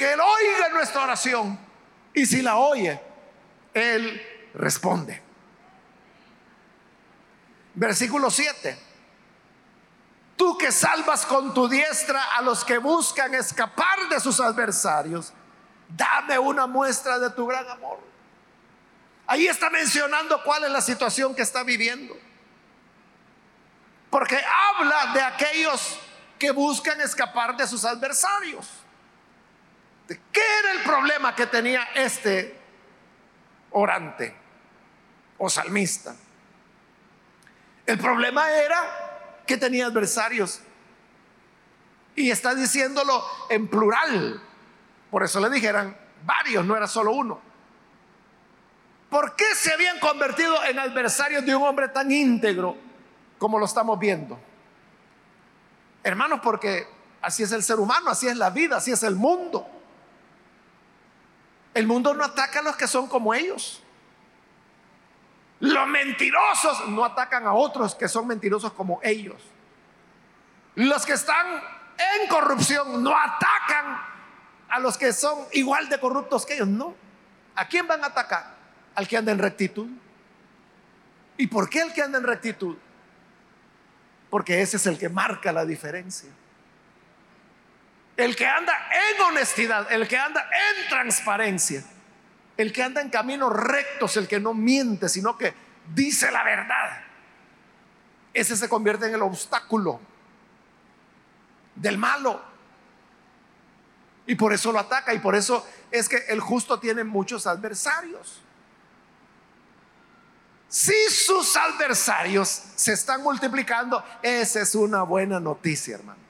Que 0.00 0.14
Él 0.14 0.18
oiga 0.18 0.70
nuestra 0.70 1.02
oración. 1.02 1.58
Y 2.14 2.24
si 2.24 2.40
la 2.40 2.56
oye, 2.56 2.98
Él 3.74 4.50
responde. 4.54 5.22
Versículo 7.74 8.30
7. 8.30 8.78
Tú 10.38 10.56
que 10.56 10.72
salvas 10.72 11.26
con 11.26 11.52
tu 11.52 11.68
diestra 11.68 12.34
a 12.34 12.40
los 12.40 12.64
que 12.64 12.78
buscan 12.78 13.34
escapar 13.34 14.08
de 14.08 14.18
sus 14.20 14.40
adversarios, 14.40 15.34
dame 15.90 16.38
una 16.38 16.66
muestra 16.66 17.18
de 17.18 17.28
tu 17.28 17.46
gran 17.46 17.68
amor. 17.68 18.00
Ahí 19.26 19.48
está 19.48 19.68
mencionando 19.68 20.42
cuál 20.42 20.64
es 20.64 20.70
la 20.70 20.80
situación 20.80 21.34
que 21.34 21.42
está 21.42 21.62
viviendo. 21.62 22.16
Porque 24.08 24.42
habla 24.78 25.12
de 25.12 25.20
aquellos 25.20 25.98
que 26.38 26.52
buscan 26.52 27.02
escapar 27.02 27.54
de 27.54 27.66
sus 27.66 27.84
adversarios. 27.84 28.79
¿Qué 30.32 30.40
era 30.60 30.72
el 30.72 30.82
problema 30.82 31.34
que 31.34 31.46
tenía 31.46 31.84
este 31.94 32.58
orante 33.70 34.34
o 35.38 35.48
salmista? 35.48 36.16
El 37.86 37.98
problema 37.98 38.50
era 38.50 39.42
que 39.46 39.56
tenía 39.56 39.86
adversarios. 39.86 40.60
Y 42.16 42.30
está 42.30 42.54
diciéndolo 42.54 43.22
en 43.48 43.68
plural. 43.68 44.42
Por 45.10 45.22
eso 45.22 45.40
le 45.40 45.50
dijeran 45.50 45.96
varios, 46.24 46.64
no 46.64 46.76
era 46.76 46.88
solo 46.88 47.12
uno. 47.12 47.40
¿Por 49.08 49.34
qué 49.34 49.44
se 49.54 49.72
habían 49.72 49.98
convertido 49.98 50.62
en 50.64 50.78
adversarios 50.78 51.44
de 51.44 51.54
un 51.54 51.62
hombre 51.64 51.88
tan 51.88 52.10
íntegro 52.10 52.76
como 53.38 53.58
lo 53.58 53.64
estamos 53.64 53.98
viendo? 53.98 54.38
Hermanos, 56.02 56.40
porque 56.42 56.86
así 57.22 57.42
es 57.42 57.52
el 57.52 57.62
ser 57.62 57.78
humano, 57.80 58.10
así 58.10 58.28
es 58.28 58.36
la 58.36 58.50
vida, 58.50 58.76
así 58.76 58.92
es 58.92 59.02
el 59.02 59.16
mundo. 59.16 59.79
El 61.74 61.86
mundo 61.86 62.14
no 62.14 62.24
ataca 62.24 62.60
a 62.60 62.62
los 62.62 62.76
que 62.76 62.86
son 62.86 63.06
como 63.06 63.32
ellos. 63.32 63.82
Los 65.60 65.86
mentirosos 65.86 66.88
no 66.88 67.04
atacan 67.04 67.46
a 67.46 67.52
otros 67.52 67.94
que 67.94 68.08
son 68.08 68.26
mentirosos 68.26 68.72
como 68.72 68.98
ellos. 69.02 69.42
Los 70.74 71.04
que 71.04 71.12
están 71.12 71.46
en 71.98 72.28
corrupción 72.28 73.02
no 73.02 73.14
atacan 73.16 74.00
a 74.68 74.78
los 74.78 74.96
que 74.96 75.12
son 75.12 75.38
igual 75.52 75.88
de 75.88 76.00
corruptos 76.00 76.46
que 76.46 76.54
ellos. 76.54 76.68
No. 76.68 76.94
¿A 77.54 77.68
quién 77.68 77.86
van 77.86 78.02
a 78.02 78.08
atacar? 78.08 78.54
Al 78.94 79.06
que 79.06 79.16
anda 79.16 79.32
en 79.32 79.38
rectitud. 79.38 79.88
¿Y 81.36 81.46
por 81.46 81.68
qué 81.68 81.82
el 81.82 81.92
que 81.92 82.02
anda 82.02 82.18
en 82.18 82.24
rectitud? 82.24 82.76
Porque 84.30 84.62
ese 84.62 84.76
es 84.76 84.86
el 84.86 84.98
que 84.98 85.08
marca 85.08 85.52
la 85.52 85.64
diferencia. 85.64 86.30
El 88.20 88.36
que 88.36 88.46
anda 88.46 88.74
en 88.92 89.22
honestidad, 89.22 89.90
el 89.90 90.06
que 90.06 90.18
anda 90.18 90.42
en 90.42 90.88
transparencia, 90.90 91.82
el 92.58 92.70
que 92.70 92.82
anda 92.82 93.00
en 93.00 93.08
caminos 93.08 93.50
rectos, 93.50 94.14
el 94.18 94.28
que 94.28 94.38
no 94.38 94.52
miente, 94.52 95.08
sino 95.08 95.38
que 95.38 95.54
dice 95.94 96.30
la 96.30 96.44
verdad. 96.44 97.02
Ese 98.34 98.58
se 98.58 98.68
convierte 98.68 99.06
en 99.06 99.14
el 99.14 99.22
obstáculo 99.22 100.02
del 101.74 101.96
malo. 101.96 102.44
Y 104.26 104.34
por 104.34 104.52
eso 104.52 104.70
lo 104.70 104.80
ataca 104.80 105.14
y 105.14 105.18
por 105.18 105.34
eso 105.34 105.66
es 105.90 106.06
que 106.06 106.18
el 106.28 106.40
justo 106.40 106.78
tiene 106.78 107.04
muchos 107.04 107.46
adversarios. 107.46 108.42
Si 110.68 111.08
sus 111.08 111.56
adversarios 111.56 112.48
se 112.76 112.92
están 112.92 113.22
multiplicando, 113.22 114.04
esa 114.20 114.60
es 114.60 114.74
una 114.74 115.04
buena 115.04 115.40
noticia, 115.40 115.94
hermano. 115.94 116.29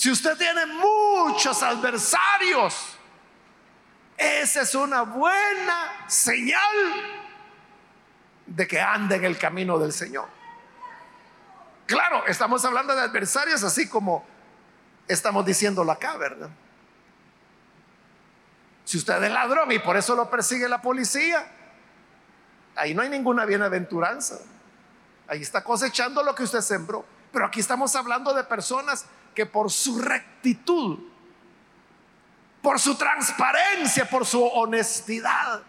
Si 0.00 0.10
usted 0.10 0.34
tiene 0.38 0.64
muchos 0.64 1.62
adversarios, 1.62 2.96
esa 4.16 4.62
es 4.62 4.74
una 4.74 5.02
buena 5.02 6.06
señal 6.06 6.58
de 8.46 8.66
que 8.66 8.80
anda 8.80 9.16
en 9.16 9.26
el 9.26 9.36
camino 9.36 9.78
del 9.78 9.92
Señor. 9.92 10.26
Claro, 11.84 12.24
estamos 12.26 12.64
hablando 12.64 12.94
de 12.94 13.02
adversarios 13.02 13.62
así 13.62 13.90
como 13.90 14.24
estamos 15.06 15.44
diciéndolo 15.44 15.92
acá, 15.92 16.16
¿verdad? 16.16 16.48
Si 18.86 18.96
usted 18.96 19.22
es 19.22 19.30
ladrón 19.30 19.70
y 19.70 19.80
por 19.80 19.98
eso 19.98 20.16
lo 20.16 20.30
persigue 20.30 20.66
la 20.66 20.80
policía, 20.80 21.46
ahí 22.74 22.94
no 22.94 23.02
hay 23.02 23.10
ninguna 23.10 23.44
bienaventuranza. 23.44 24.38
Ahí 25.28 25.42
está 25.42 25.62
cosechando 25.62 26.22
lo 26.22 26.34
que 26.34 26.44
usted 26.44 26.62
sembró. 26.62 27.04
Pero 27.30 27.44
aquí 27.44 27.60
estamos 27.60 27.94
hablando 27.94 28.32
de 28.32 28.44
personas 28.44 29.04
que 29.40 29.46
por 29.46 29.70
su 29.70 29.98
rectitud, 29.98 30.98
por 32.60 32.78
su 32.78 32.94
transparencia, 32.94 34.04
por 34.04 34.26
su 34.26 34.44
honestidad, 34.44 35.62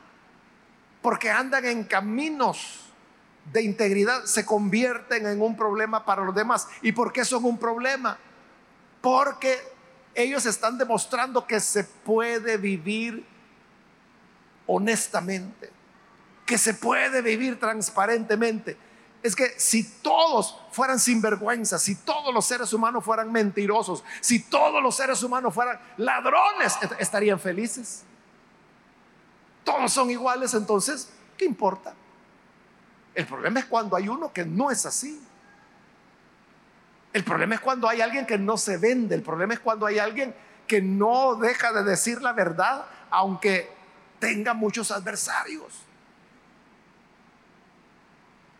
porque 1.02 1.32
andan 1.32 1.64
en 1.64 1.86
caminos 1.86 2.82
de 3.54 3.62
integridad, 3.62 4.26
se 4.26 4.46
convierten 4.46 5.26
en 5.26 5.42
un 5.42 5.56
problema 5.56 6.04
para 6.04 6.26
los 6.26 6.36
demás. 6.36 6.68
¿Y 6.82 6.92
por 6.92 7.14
qué 7.14 7.24
son 7.24 7.46
un 7.46 7.58
problema? 7.58 8.18
Porque 9.00 9.58
ellos 10.16 10.46
están 10.46 10.78
demostrando 10.78 11.48
que 11.48 11.62
se 11.62 11.86
puede 11.86 12.58
vivir 12.58 13.26
honestamente, 14.68 15.70
que 16.46 16.58
se 16.58 16.74
puede 16.74 17.22
vivir 17.22 17.58
transparentemente. 17.58 18.76
Es 19.24 19.36
que 19.36 19.54
si 19.58 19.84
todos 19.84 20.58
fueran 20.72 21.00
sinvergüenza, 21.00 21.78
si 21.78 21.96
todos 21.96 22.34
los 22.34 22.46
seres 22.46 22.74
humanos 22.74 23.04
fueran 23.04 23.32
mentirosos, 23.32 24.04
si 24.20 24.44
todos 24.44 24.82
los 24.82 24.96
seres 24.96 25.22
humanos 25.22 25.54
fueran 25.54 25.80
ladrones, 25.98 26.76
estarían 26.98 27.40
felices. 27.40 28.04
Todos 29.64 29.92
son 29.94 30.10
iguales, 30.10 30.54
entonces, 30.56 31.10
¿qué 31.38 31.46
importa? 31.46 31.94
El 33.14 33.28
problema 33.28 33.60
es 33.60 33.66
cuando 33.66 33.96
hay 33.96 34.08
uno 34.08 34.34
que 34.34 34.44
no 34.44 34.72
es 34.72 34.86
así. 34.86 35.22
El 37.14 37.24
problema 37.24 37.56
es 37.56 37.62
cuando 37.62 37.88
hay 37.88 38.02
alguien 38.02 38.26
que 38.26 38.38
no 38.38 38.58
se 38.58 38.78
vende. 38.78 39.14
El 39.14 39.22
problema 39.22 39.54
es 39.54 39.60
cuando 39.60 39.86
hay 39.86 40.00
alguien 40.00 40.34
que 40.66 40.82
no 40.82 41.36
deja 41.36 41.74
de 41.74 41.84
decir 41.84 42.22
la 42.22 42.32
verdad, 42.32 42.86
aunque 43.10 43.70
tenga 44.20 44.54
muchos 44.54 44.92
adversarios. 44.92 45.91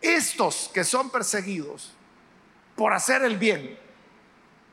Estos 0.02 0.70
que 0.74 0.84
son 0.84 1.10
perseguidos 1.10 1.92
por 2.76 2.92
hacer 2.92 3.22
el 3.22 3.38
bien, 3.38 3.78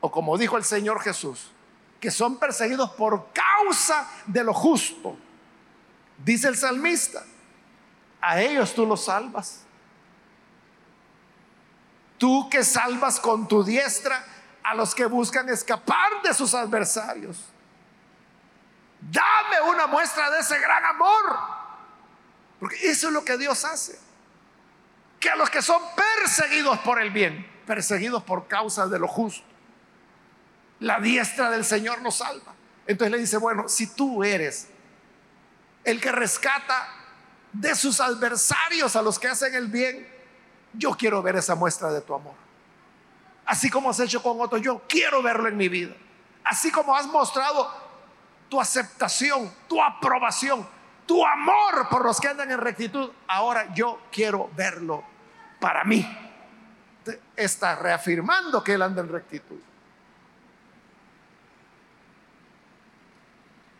o 0.02 0.12
como 0.12 0.38
dijo 0.38 0.58
el 0.58 0.64
Señor 0.64 1.02
Jesús, 1.02 1.52
que 2.00 2.12
son 2.12 2.38
perseguidos 2.38 2.92
por 2.92 3.28
causa 3.32 4.10
de 4.26 4.44
lo 4.44 4.54
justo, 4.54 5.16
dice 6.26 6.48
el 6.48 6.58
salmista, 6.58 7.24
a 8.22 8.42
ellos 8.42 8.74
tú 8.74 8.86
los 8.86 9.06
salvas. 9.06 9.62
Tú 12.18 12.50
que 12.50 12.64
salvas 12.64 13.20
con 13.20 13.48
tu 13.48 13.64
diestra 13.64 14.26
a 14.64 14.76
los 14.76 14.94
que 14.94 15.06
buscan 15.06 15.48
escapar 15.48 16.22
de 16.22 16.34
sus 16.34 16.54
adversarios. 16.54 17.38
Dame 19.00 19.70
una 19.70 19.88
muestra 19.88 20.30
de 20.30 20.40
ese 20.40 20.60
gran 20.60 20.84
amor. 20.84 21.40
Porque 22.60 22.76
eso 22.90 23.08
es 23.08 23.14
lo 23.14 23.24
que 23.24 23.38
Dios 23.38 23.64
hace. 23.64 23.98
Que 25.20 25.30
a 25.30 25.36
los 25.36 25.50
que 25.50 25.62
son 25.62 25.82
perseguidos 25.96 26.80
por 26.80 27.02
el 27.02 27.12
bien, 27.12 27.46
perseguidos 27.66 28.24
por 28.24 28.48
causa 28.48 28.88
de 28.88 29.00
lo 29.00 29.08
justo, 29.08 29.46
la 30.80 31.00
diestra 31.00 31.50
del 31.50 31.66
Señor 31.66 32.02
nos 32.02 32.18
salva. 32.18 32.54
Entonces 32.88 33.12
le 33.12 33.18
dice, 33.20 33.38
bueno, 33.38 33.68
si 33.68 33.88
tú 33.94 34.24
eres 34.24 34.70
el 35.84 36.00
que 36.00 36.12
rescata 36.12 36.88
de 37.52 37.76
sus 37.76 38.00
adversarios 38.00 38.96
a 38.96 39.02
los 39.02 39.20
que 39.20 39.28
hacen 39.28 39.54
el 39.56 39.68
bien, 39.68 40.08
yo 40.74 40.92
quiero 40.92 41.22
ver 41.22 41.36
esa 41.36 41.56
muestra 41.56 41.92
de 41.92 42.02
tu 42.02 42.14
amor. 42.14 42.36
Así 43.46 43.70
como 43.70 43.90
has 43.90 44.00
hecho 44.00 44.22
con 44.22 44.40
otros, 44.40 44.62
yo 44.62 44.84
quiero 44.88 45.22
verlo 45.22 45.48
en 45.48 45.58
mi 45.58 45.70
vida. 45.70 45.96
Así 46.44 46.72
como 46.72 46.96
has 46.96 47.08
mostrado 47.08 47.72
tu 48.48 48.60
aceptación, 48.60 49.52
tu 49.68 49.82
aprobación, 49.82 50.68
tu 51.10 51.26
amor 51.26 51.90
por 51.90 52.06
los 52.06 52.22
que 52.22 52.28
andan 52.28 52.52
en 52.52 52.60
rectitud, 52.60 53.12
ahora 53.28 53.74
yo 53.74 54.04
quiero 54.12 54.52
verlo 54.56 55.04
para 55.60 55.84
mí. 55.84 56.08
Está 57.36 57.76
reafirmando 57.78 58.64
que 58.64 58.76
él 58.76 58.84
anda 58.84 59.02
en 59.02 59.10
rectitud. 59.10 59.60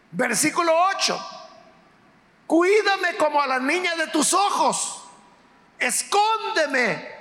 Versículo 0.10 0.74
8. 0.98 1.20
Cuídame 2.48 3.16
como 3.16 3.40
a 3.40 3.46
la 3.46 3.60
niña 3.60 3.96
de 3.96 4.08
tus 4.08 4.34
ojos 4.34 5.06
escóndeme 5.78 7.20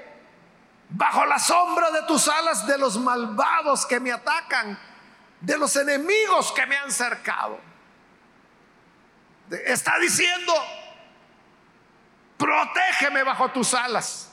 bajo 0.88 1.26
la 1.26 1.38
sombra 1.38 1.90
de 1.90 2.04
tus 2.04 2.28
alas 2.28 2.66
de 2.66 2.78
los 2.78 2.98
malvados 2.98 3.84
que 3.84 4.00
me 4.00 4.10
atacan, 4.10 4.78
de 5.42 5.58
los 5.58 5.76
enemigos 5.76 6.50
que 6.52 6.64
me 6.64 6.78
han 6.78 6.90
cercado. 6.90 7.67
Está 9.50 9.98
diciendo, 9.98 10.52
protégeme 12.36 13.22
bajo 13.22 13.50
tus 13.50 13.74
alas, 13.74 14.30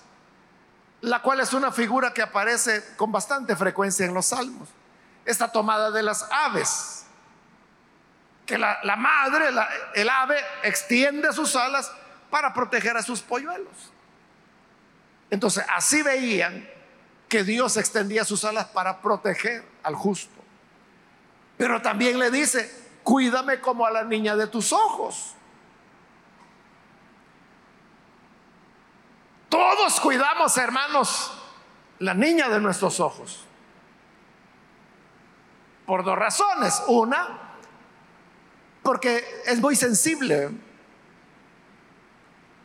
la 1.01 1.21
cual 1.21 1.39
es 1.39 1.53
una 1.53 1.71
figura 1.71 2.13
que 2.13 2.21
aparece 2.21 2.83
con 2.95 3.11
bastante 3.11 3.55
frecuencia 3.55 4.05
en 4.05 4.13
los 4.13 4.27
salmos. 4.27 4.69
Esta 5.25 5.51
tomada 5.51 5.91
de 5.91 6.03
las 6.03 6.27
aves, 6.31 7.05
que 8.45 8.57
la, 8.57 8.79
madre, 8.97 9.49
el 9.95 10.09
ave, 10.09 10.37
extiende 10.63 11.33
sus 11.33 11.55
alas 11.55 11.91
para 12.29 12.53
proteger 12.53 12.95
a 12.97 13.01
sus 13.01 13.21
polluelos. 13.21 13.91
Entonces, 15.31 15.65
así 15.73 16.03
veían 16.03 16.69
que 17.27 17.43
Dios 17.43 17.77
extendía 17.77 18.23
sus 18.23 18.45
alas 18.45 18.65
para 18.65 19.01
proteger 19.01 19.63
al 19.83 19.95
justo. 19.95 20.33
Pero 21.57 21.81
también 21.81 22.19
le 22.19 22.29
dice, 22.29 22.71
cuídame 23.05 23.61
como 23.61 23.85
a 23.85 23.91
la 23.91 24.03
niña 24.03 24.35
de 24.35 24.47
tus 24.47 24.73
ojos. 24.73 25.35
Todos 29.47 30.01
cuidamos, 30.01 30.57
hermanos, 30.57 31.31
la 31.99 32.15
niña 32.15 32.49
de 32.49 32.59
nuestros 32.59 32.99
ojos. 32.99 33.45
Por 35.85 36.03
dos 36.03 36.17
razones. 36.17 36.81
Una, 36.87 37.53
porque 38.81 39.23
es 39.45 39.61
muy 39.61 39.75
sensible. 39.75 40.49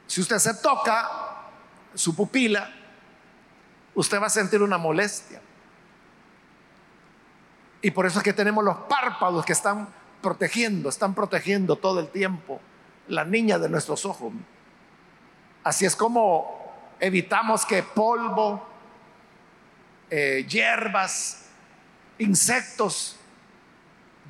Si 0.07 0.22
usted 0.22 0.38
se 0.38 0.55
toca 0.55 1.51
su 1.95 2.16
pupila, 2.16 2.72
usted 3.95 4.20
va 4.20 4.26
a 4.26 4.30
sentir 4.30 4.62
una 4.62 4.78
molestia. 4.78 5.43
Y 7.82 7.91
por 7.91 8.07
eso 8.07 8.18
es 8.18 8.24
que 8.24 8.32
tenemos 8.32 8.64
los 8.64 8.76
párpados 8.88 9.45
que 9.45 9.53
están 9.53 9.99
protegiendo, 10.23 10.89
están 10.89 11.14
protegiendo 11.14 11.77
todo 11.77 12.01
el 12.01 12.09
tiempo 12.09 12.61
la 13.09 13.25
niña 13.25 13.59
de 13.59 13.68
nuestros 13.68 14.05
ojos. 14.05 14.33
Así 15.64 15.85
es 15.85 15.97
como 15.97 16.73
evitamos 17.01 17.66
que 17.66 17.83
polvo, 17.83 18.66
eh, 20.11 20.47
hierbas, 20.49 21.47
insectos 22.18 23.16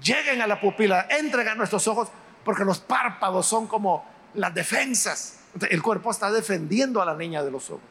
lleguen 0.02 0.40
a 0.40 0.46
la 0.46 0.60
pupila, 0.60 1.06
entren 1.10 1.48
a 1.48 1.54
nuestros 1.54 1.86
ojos, 1.88 2.08
porque 2.44 2.64
los 2.64 2.78
párpados 2.78 3.46
son 3.46 3.66
como 3.66 4.04
las 4.34 4.54
defensas. 4.54 5.40
El 5.68 5.82
cuerpo 5.82 6.10
está 6.10 6.30
defendiendo 6.30 7.02
a 7.02 7.04
la 7.04 7.14
niña 7.14 7.42
de 7.42 7.50
los 7.50 7.70
ojos. 7.70 7.84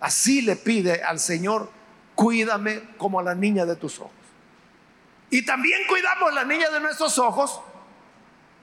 Así 0.00 0.42
le 0.42 0.56
pide 0.56 1.02
al 1.02 1.18
Señor, 1.18 1.70
cuídame 2.14 2.96
como 2.98 3.20
a 3.20 3.22
la 3.22 3.34
niña 3.34 3.64
de 3.64 3.76
tus 3.76 4.00
ojos. 4.00 4.12
Y 5.34 5.44
también 5.44 5.82
cuidamos 5.88 6.32
la 6.32 6.44
niña 6.44 6.70
de 6.70 6.78
nuestros 6.78 7.18
ojos 7.18 7.60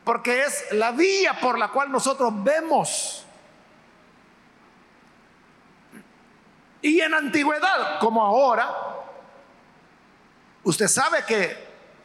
porque 0.05 0.43
es 0.43 0.71
la 0.71 0.93
vía 0.93 1.37
por 1.41 1.59
la 1.59 1.67
cual 1.67 1.91
nosotros 1.91 2.31
vemos. 2.45 3.25
Y 6.81 7.01
en 7.01 7.13
antigüedad, 7.13 7.99
como 7.99 8.25
ahora, 8.25 8.73
usted 10.63 10.87
sabe 10.87 11.25
que 11.27 11.57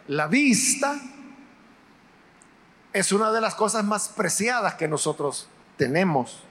la 0.08 0.26
vista 0.26 0.96
es 2.92 3.12
una 3.12 3.30
de 3.30 3.40
las 3.40 3.54
cosas 3.54 3.84
más 3.84 4.08
preciadas 4.08 4.74
que 4.74 4.88
nosotros 4.88 5.48
tenemos. 5.76 6.42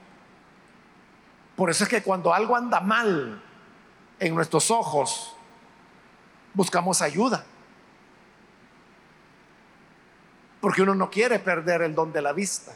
Por 1.57 1.69
eso 1.69 1.83
es 1.83 1.89
que 1.89 2.01
cuando 2.01 2.33
algo 2.33 2.55
anda 2.55 2.79
mal 2.79 3.43
en 4.19 4.33
nuestros 4.33 4.71
ojos, 4.71 5.35
buscamos 6.53 7.01
ayuda. 7.01 7.45
Porque 10.65 10.81
uno 10.81 10.95
no 10.95 11.11
quiere 11.11 11.37
perder 11.37 11.83
el 11.83 11.93
don 11.93 12.11
de 12.11 12.23
la 12.23 12.33
vista. 12.33 12.73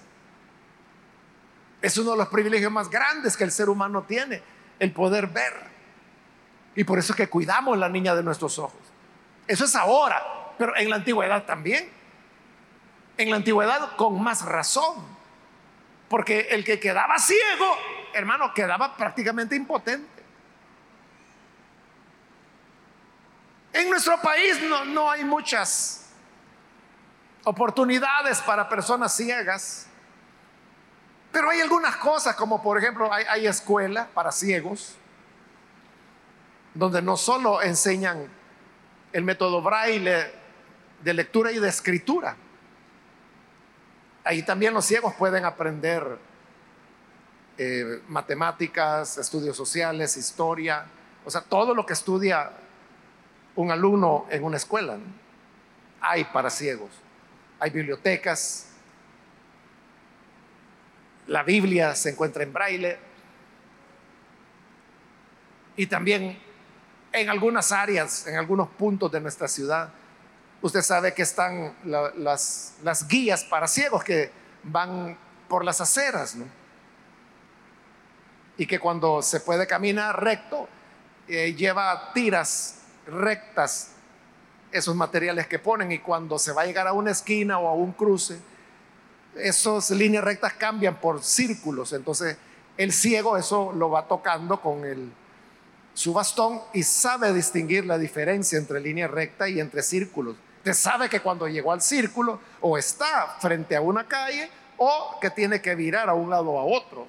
Es 1.82 1.98
uno 1.98 2.12
de 2.12 2.18
los 2.18 2.28
privilegios 2.28 2.72
más 2.72 2.88
grandes 2.88 3.36
que 3.36 3.44
el 3.44 3.52
ser 3.52 3.68
humano 3.68 4.04
tiene, 4.04 4.44
el 4.78 4.92
poder 4.92 5.26
ver. 5.26 5.54
Y 6.76 6.84
por 6.84 7.00
eso 7.00 7.14
es 7.14 7.18
que 7.18 7.28
cuidamos 7.28 7.80
la 7.80 7.90
niña 7.90 8.14
de 8.14 8.22
nuestros 8.22 8.60
ojos. 8.60 8.80
Eso 9.48 9.66
es 9.66 9.76
ahora, 9.76 10.24
pero 10.60 10.78
en 10.78 10.88
la 10.88 10.98
antigüedad 10.98 11.46
también. 11.46 11.90
En 13.18 13.32
la 13.32 13.38
antigüedad 13.38 13.96
con 13.96 14.22
más 14.22 14.46
razón. 14.46 15.04
Porque 16.10 16.42
el 16.52 16.64
que 16.64 16.80
quedaba 16.80 17.18
ciego, 17.18 17.76
hermano, 18.14 18.54
quedaba 18.54 18.96
prácticamente 18.96 19.56
impotente. 19.56 20.24
En 23.74 23.90
nuestro 23.90 24.22
país 24.22 24.62
no, 24.62 24.86
no 24.86 25.10
hay 25.10 25.24
muchas 25.26 25.99
oportunidades 27.50 28.42
para 28.42 28.70
personas 28.70 29.16
ciegas. 29.16 29.88
Pero 31.32 31.50
hay 31.50 31.62
algunas 31.62 31.98
cosas, 31.98 32.36
como 32.36 32.62
por 32.62 32.78
ejemplo 32.78 33.12
hay, 33.12 33.26
hay 33.28 33.48
escuela 33.48 34.08
para 34.14 34.32
ciegos, 34.32 34.96
donde 36.76 37.02
no 37.02 37.18
solo 37.18 37.62
enseñan 37.62 38.28
el 39.12 39.24
método 39.24 39.62
braille 39.64 40.32
de 41.02 41.14
lectura 41.14 41.52
y 41.52 41.60
de 41.60 41.70
escritura, 41.70 42.36
ahí 44.24 44.44
también 44.44 44.74
los 44.74 44.86
ciegos 44.86 45.16
pueden 45.16 45.44
aprender 45.44 46.20
eh, 47.58 48.02
matemáticas, 48.08 49.18
estudios 49.18 49.58
sociales, 49.58 50.18
historia, 50.18 50.86
o 51.26 51.32
sea, 51.32 51.42
todo 51.42 51.74
lo 51.74 51.86
que 51.86 51.94
estudia 51.94 52.52
un 53.56 53.72
alumno 53.72 54.28
en 54.30 54.44
una 54.44 54.58
escuela, 54.58 54.98
hay 56.00 56.24
para 56.26 56.52
ciegos 56.52 56.92
hay 57.60 57.70
bibliotecas, 57.72 58.68
la 61.28 61.44
Biblia 61.44 61.94
se 61.96 62.10
encuentra 62.10 62.44
en 62.44 62.54
braille. 62.54 62.98
Y 65.76 65.88
también 65.88 66.38
en 67.12 67.30
algunas 67.30 67.72
áreas, 67.72 68.28
en 68.28 68.38
algunos 68.38 68.70
puntos 68.70 69.12
de 69.12 69.22
nuestra 69.22 69.48
ciudad, 69.48 69.90
usted 70.62 70.82
sabe 70.82 71.14
que 71.14 71.22
están 71.22 71.76
las, 71.84 73.08
guías 73.08 73.44
para 73.44 73.68
ciegos 73.68 74.04
que 74.04 74.32
van 74.64 75.18
por 75.48 75.64
las 75.64 75.82
aceras, 75.82 76.38
Y 78.58 78.68
que 78.68 78.78
cuando 78.78 79.22
se 79.22 79.40
puede 79.40 79.66
caminar 79.68 80.22
recto, 80.22 80.68
eh, 81.28 81.54
lleva 81.54 82.12
tiras 82.14 82.82
rectas 83.08 83.92
esos 84.72 84.96
materiales 84.96 85.48
que 85.48 85.60
ponen 85.60 85.92
y 85.92 86.00
cuando 86.00 86.38
se 86.38 86.52
va 86.52 86.64
a 86.64 86.66
llegar 86.66 86.88
a 86.88 86.94
una 86.94 87.12
esquina 87.12 87.60
o 87.60 87.68
a 87.68 87.74
un 87.74 87.92
cruce, 87.92 88.40
esas 89.36 89.92
líneas 89.92 90.24
rectas 90.24 90.54
cambian 90.54 91.00
por 91.00 91.24
círculos. 91.24 91.94
Entonces 91.94 92.38
el 92.78 92.94
ciego 92.94 93.38
eso 93.38 93.74
lo 93.74 93.90
va 93.90 94.08
tocando 94.08 94.62
con 94.62 94.86
el, 94.86 95.12
su 95.94 96.14
bastón 96.14 96.62
y 96.74 96.84
sabe 96.84 97.34
distinguir 97.34 97.86
la 97.86 97.98
diferencia 97.98 98.58
entre 98.58 98.80
línea 98.80 99.08
recta 99.08 99.50
y 99.50 99.60
entre 99.60 99.84
círculos. 99.84 100.36
Usted 100.60 100.74
sabe 100.74 101.10
que 101.10 101.22
cuando 101.22 101.48
llegó 101.48 101.72
al 101.72 101.82
círculo 101.82 102.40
o 102.62 102.78
está 102.78 103.38
frente 103.40 103.76
a 103.76 103.82
una 103.82 104.08
calle 104.08 104.50
o 104.78 105.18
que 105.20 105.30
tiene 105.30 105.62
que 105.62 105.76
virar 105.76 106.10
a 106.10 106.14
un 106.14 106.30
lado 106.30 106.52
o 106.52 106.60
a 106.60 106.64
otro. 106.64 107.08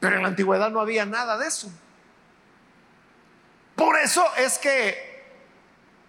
Pero 0.00 0.16
en 0.16 0.22
la 0.22 0.28
antigüedad 0.28 0.70
no 0.70 0.80
había 0.80 1.04
nada 1.04 1.36
de 1.36 1.48
eso. 1.48 1.70
Por 3.74 3.98
eso 3.98 4.24
es 4.36 4.58
que 4.58 5.07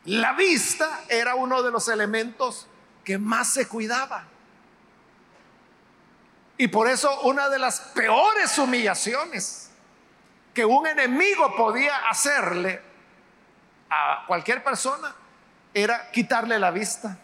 la 0.05 0.33
vista 0.33 1.01
era 1.09 1.35
uno 1.35 1.61
de 1.61 1.71
los 1.71 1.87
elementos 1.87 2.67
que 3.03 3.17
más 3.17 3.53
se 3.53 3.67
cuidaba. 3.67 4.25
Y 6.57 6.67
por 6.67 6.87
eso 6.87 7.21
una 7.21 7.49
de 7.49 7.59
las 7.59 7.79
peores 7.79 8.57
humillaciones 8.57 9.71
que 10.53 10.65
un 10.65 10.85
enemigo 10.87 11.55
podía 11.55 12.09
hacerle 12.09 12.81
a 13.89 14.25
cualquier 14.27 14.63
persona 14.63 15.15
era 15.73 16.11
quitarle 16.11 16.59
la 16.59 16.71
vista. 16.71 17.17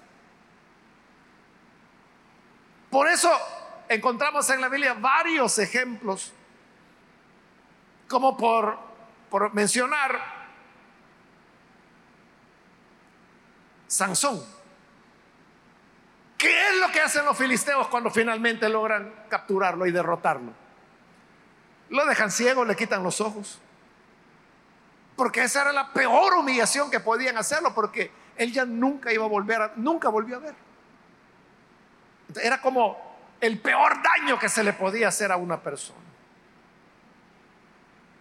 Por 2.89 3.09
eso 3.09 3.29
encontramos 3.89 4.49
en 4.49 4.61
la 4.61 4.69
Biblia 4.69 4.93
varios 4.93 5.59
ejemplos, 5.59 6.31
como 8.07 8.37
por, 8.37 8.79
mencionar 9.53 10.34
Sansón. 13.95 14.43
¿Qué 16.37 16.67
es 16.69 16.79
lo 16.81 16.91
que 16.91 16.99
hacen 16.99 17.23
los 17.23 17.37
filisteos 17.37 17.87
cuando 17.87 18.09
finalmente 18.09 18.67
logran 18.67 19.13
capturarlo 19.29 19.85
y 19.85 19.91
derrotarlo? 19.91 20.51
Lo 21.89 22.05
dejan 22.05 22.29
ciego, 22.29 22.65
le 22.65 22.75
quitan 22.75 23.03
los 23.03 23.21
ojos. 23.21 23.59
Porque 25.15 25.43
esa 25.43 25.61
era 25.61 25.71
la 25.71 25.93
peor 25.93 26.33
humillación 26.33 26.91
que 26.91 26.99
podían 26.99 27.37
hacerlo, 27.37 27.73
porque 27.73 28.11
él 28.35 28.51
ya 28.51 28.65
nunca 28.65 29.13
iba 29.13 29.23
a 29.23 29.29
volver 29.29 29.61
a, 29.61 29.71
nunca 29.77 30.09
volvió 30.09 30.35
a 30.35 30.39
ver. 30.39 30.55
Era 32.43 32.59
como 32.59 32.97
el 33.39 33.61
peor 33.61 33.93
daño 34.03 34.37
que 34.37 34.49
se 34.49 34.61
le 34.61 34.73
podía 34.73 35.07
hacer 35.07 35.31
a 35.31 35.37
una 35.37 35.61
persona. 35.61 35.99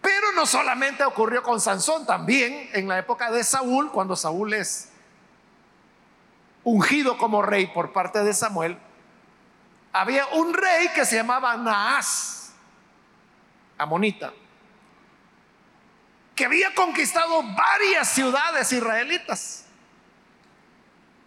Pero 0.01 0.31
no 0.31 0.45
solamente 0.45 1.03
ocurrió 1.03 1.43
con 1.43 1.59
Sansón, 1.59 2.05
también 2.05 2.69
en 2.71 2.87
la 2.87 2.97
época 2.97 3.29
de 3.29 3.43
Saúl, 3.43 3.91
cuando 3.91 4.15
Saúl 4.15 4.53
es 4.53 4.93
ungido 6.65 7.17
como 7.17 7.41
rey 7.41 7.67
por 7.67 7.93
parte 7.93 8.21
de 8.23 8.33
Samuel, 8.33 8.77
había 9.93 10.25
un 10.27 10.53
rey 10.53 10.89
que 10.89 11.05
se 11.05 11.15
llamaba 11.15 11.55
Naas, 11.55 12.53
amonita, 13.77 14.33
que 16.35 16.43
había 16.43 16.75
conquistado 16.75 17.41
varias 17.43 18.09
ciudades 18.09 18.69
israelitas. 18.73 19.67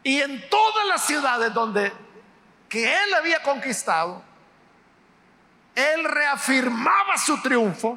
Y 0.03 0.21
en 0.21 0.49
todas 0.51 0.87
las 0.87 1.07
ciudades 1.07 1.55
donde 1.55 1.93
que 2.69 2.85
él 2.85 3.15
había 3.15 3.43
conquistado, 3.43 4.23
él 5.75 6.05
reafirmaba 6.05 7.17
su 7.17 7.41
triunfo, 7.41 7.97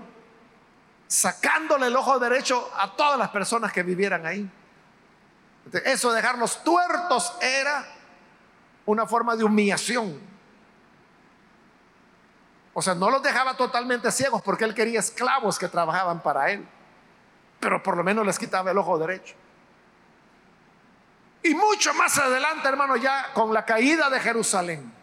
sacándole 1.08 1.88
el 1.88 1.96
ojo 1.96 2.18
derecho 2.20 2.72
a 2.78 2.96
todas 2.96 3.20
las 3.20 3.30
personas 3.30 3.74
que 3.74 3.84
vivieran 3.84 4.26
ahí. 4.26 4.50
Eso 5.86 6.10
de 6.10 6.18
dejarlos 6.18 6.64
tuertos 6.64 7.34
era 7.42 7.86
una 8.86 9.06
forma 9.06 9.36
de 9.36 9.44
humillación. 9.44 10.20
O 12.74 12.82
sea, 12.82 12.96
no 12.96 13.10
los 13.10 13.22
dejaba 13.22 13.56
totalmente 13.56 14.12
ciegos 14.12 14.42
porque 14.42 14.64
él 14.64 14.74
quería 14.74 15.00
esclavos 15.00 15.60
que 15.60 15.68
trabajaban 15.68 16.22
para 16.22 16.52
él. 16.52 16.66
Pero 17.60 17.84
por 17.84 17.96
lo 17.96 18.04
menos 18.04 18.26
les 18.26 18.40
quitaba 18.40 18.72
el 18.72 18.78
ojo 18.78 18.98
derecho. 18.98 19.36
Y 21.44 21.54
mucho 21.54 21.94
más 21.94 22.18
adelante, 22.18 22.68
hermano, 22.68 22.96
ya 22.98 23.34
con 23.34 23.54
la 23.54 23.66
caída 23.66 24.10
de 24.10 24.20
Jerusalén, 24.20 24.94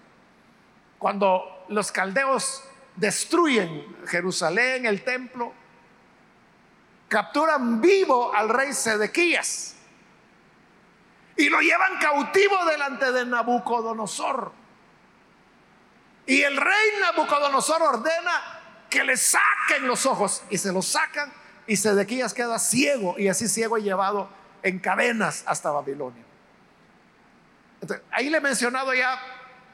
cuando 0.98 1.64
los 1.68 1.92
caldeos 1.92 2.62
destruyen 2.96 3.96
Jerusalén, 4.06 4.86
el 4.86 5.04
templo, 5.04 5.52
capturan 7.08 7.80
vivo 7.80 8.32
al 8.34 8.48
rey 8.48 8.72
Sedequías 8.72 9.77
y 11.38 11.48
lo 11.48 11.60
llevan 11.60 11.98
cautivo 11.98 12.64
delante 12.66 13.12
de 13.12 13.24
Nabucodonosor. 13.24 14.52
Y 16.26 16.42
el 16.42 16.56
rey 16.56 16.90
Nabucodonosor 17.00 17.80
ordena 17.80 18.60
que 18.90 19.04
le 19.04 19.16
saquen 19.16 19.86
los 19.86 20.04
ojos 20.04 20.42
y 20.50 20.58
se 20.58 20.72
los 20.72 20.88
sacan 20.88 21.32
y 21.68 21.76
Sedequías 21.76 22.34
queda 22.34 22.58
ciego 22.58 23.14
y 23.18 23.28
así 23.28 23.48
ciego 23.48 23.78
y 23.78 23.82
llevado 23.82 24.28
en 24.64 24.80
cadenas 24.80 25.44
hasta 25.46 25.70
Babilonia. 25.70 26.24
ahí 28.10 28.28
le 28.28 28.38
he 28.38 28.40
mencionado 28.40 28.92
ya 28.92 29.20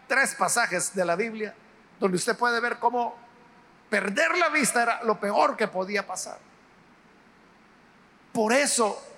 tres 0.07 0.35
pasajes 0.35 0.95
de 0.95 1.05
la 1.07 1.17
Biblia 1.17 1.55
donde 1.99 2.19
usted 2.19 2.37
puede 2.37 2.61
ver 2.61 2.79
cómo 2.79 3.17
perder 3.89 4.37
la 4.37 4.51
vista 4.51 4.83
era 4.83 5.03
lo 5.03 5.19
peor 5.19 5.57
que 5.57 5.67
podía 5.67 6.07
pasar. 6.07 6.39
Por 8.35 8.53
eso 8.53 9.14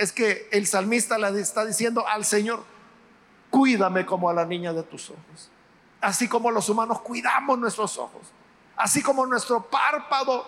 es 0.00 0.12
que 0.12 0.48
el 0.50 0.66
salmista 0.66 1.18
le 1.18 1.38
está 1.38 1.62
diciendo 1.66 2.08
al 2.08 2.24
Señor, 2.24 2.64
cuídame 3.50 4.06
como 4.06 4.30
a 4.30 4.32
la 4.32 4.46
niña 4.46 4.72
de 4.72 4.82
tus 4.82 5.10
ojos. 5.10 5.50
Así 6.00 6.26
como 6.26 6.50
los 6.50 6.70
humanos 6.70 7.02
cuidamos 7.02 7.58
nuestros 7.58 7.98
ojos. 7.98 8.22
Así 8.76 9.02
como 9.02 9.26
nuestro 9.26 9.62
párpado 9.62 10.46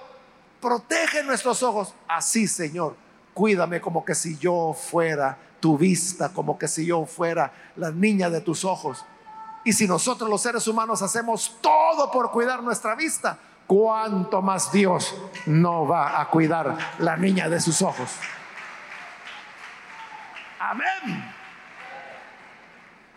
protege 0.58 1.22
nuestros 1.22 1.62
ojos. 1.62 1.92
Así, 2.08 2.48
Señor, 2.48 2.96
cuídame 3.34 3.78
como 3.82 4.06
que 4.06 4.14
si 4.14 4.38
yo 4.38 4.72
fuera 4.72 5.36
tu 5.60 5.76
vista, 5.76 6.32
como 6.32 6.58
que 6.58 6.66
si 6.66 6.86
yo 6.86 7.04
fuera 7.04 7.52
la 7.76 7.90
niña 7.90 8.30
de 8.30 8.40
tus 8.40 8.64
ojos. 8.64 9.04
Y 9.66 9.74
si 9.74 9.86
nosotros 9.86 10.30
los 10.30 10.40
seres 10.40 10.66
humanos 10.66 11.02
hacemos 11.02 11.58
todo 11.60 12.10
por 12.10 12.30
cuidar 12.30 12.62
nuestra 12.62 12.94
vista, 12.94 13.38
¿cuánto 13.66 14.40
más 14.40 14.72
Dios 14.72 15.14
no 15.44 15.86
va 15.86 16.22
a 16.22 16.30
cuidar 16.30 16.94
la 17.00 17.18
niña 17.18 17.50
de 17.50 17.60
sus 17.60 17.82
ojos? 17.82 18.08
Amén. 20.62 21.34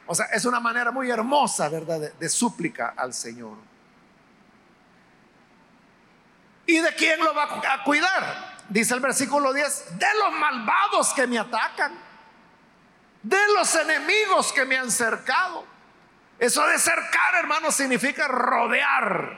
O 0.08 0.16
sea, 0.16 0.26
es 0.28 0.46
una 0.46 0.60
manera 0.60 0.92
muy 0.92 1.12
hermosa, 1.12 1.70
¿verdad? 1.70 2.00
De, 2.00 2.30
súplica 2.30 2.94
al 2.98 3.14
Señor. 3.14 3.58
¿Y 6.66 6.80
de 6.80 6.96
quién 6.96 7.24
lo 7.24 7.36
va 7.36 7.44
a 7.44 7.84
cuidar? 7.84 8.56
Dice 8.68 8.96
el 8.96 9.00
versículo 9.00 9.54
10, 9.54 10.00
de 10.00 10.08
los 10.24 10.40
malvados 10.40 11.14
que 11.14 11.28
me 11.28 11.38
atacan, 11.38 11.94
de 13.22 13.48
los 13.56 13.76
enemigos 13.76 14.52
que 14.52 14.66
me 14.66 14.78
han 14.80 14.90
cercado. 14.90 15.66
Eso 16.40 16.66
de 16.66 16.80
cercar, 16.80 17.36
hermano, 17.36 17.72
significa 17.72 18.28
rodear. 18.28 19.38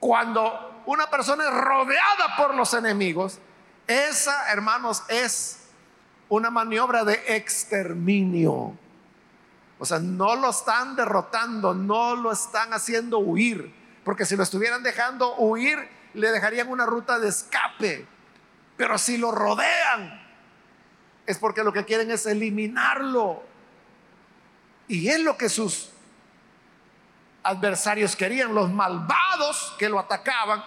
Cuando 0.00 0.82
una 0.86 1.10
persona 1.10 1.44
es 1.44 1.52
rodeada 1.52 2.36
por 2.38 2.54
los 2.54 2.72
enemigos, 2.72 3.38
esa, 3.86 4.50
hermanos, 4.50 5.02
es 5.08 5.65
una 6.28 6.50
maniobra 6.50 7.04
de 7.04 7.20
exterminio. 7.36 8.76
O 9.78 9.84
sea, 9.84 9.98
no 9.98 10.36
lo 10.36 10.50
están 10.50 10.96
derrotando, 10.96 11.74
no 11.74 12.16
lo 12.16 12.32
están 12.32 12.72
haciendo 12.72 13.18
huir, 13.18 13.72
porque 14.04 14.24
si 14.24 14.36
lo 14.36 14.42
estuvieran 14.42 14.82
dejando 14.82 15.36
huir, 15.36 15.78
le 16.14 16.30
dejarían 16.30 16.68
una 16.68 16.86
ruta 16.86 17.18
de 17.18 17.28
escape. 17.28 18.06
Pero 18.76 18.98
si 18.98 19.18
lo 19.18 19.32
rodean, 19.32 20.22
es 21.26 21.38
porque 21.38 21.62
lo 21.62 21.72
que 21.72 21.84
quieren 21.84 22.10
es 22.10 22.26
eliminarlo. 22.26 23.42
Y 24.88 25.08
es 25.08 25.20
lo 25.20 25.36
que 25.36 25.48
sus 25.48 25.90
adversarios 27.42 28.16
querían, 28.16 28.54
los 28.54 28.70
malvados 28.70 29.74
que 29.78 29.88
lo 29.88 29.98
atacaban. 29.98 30.64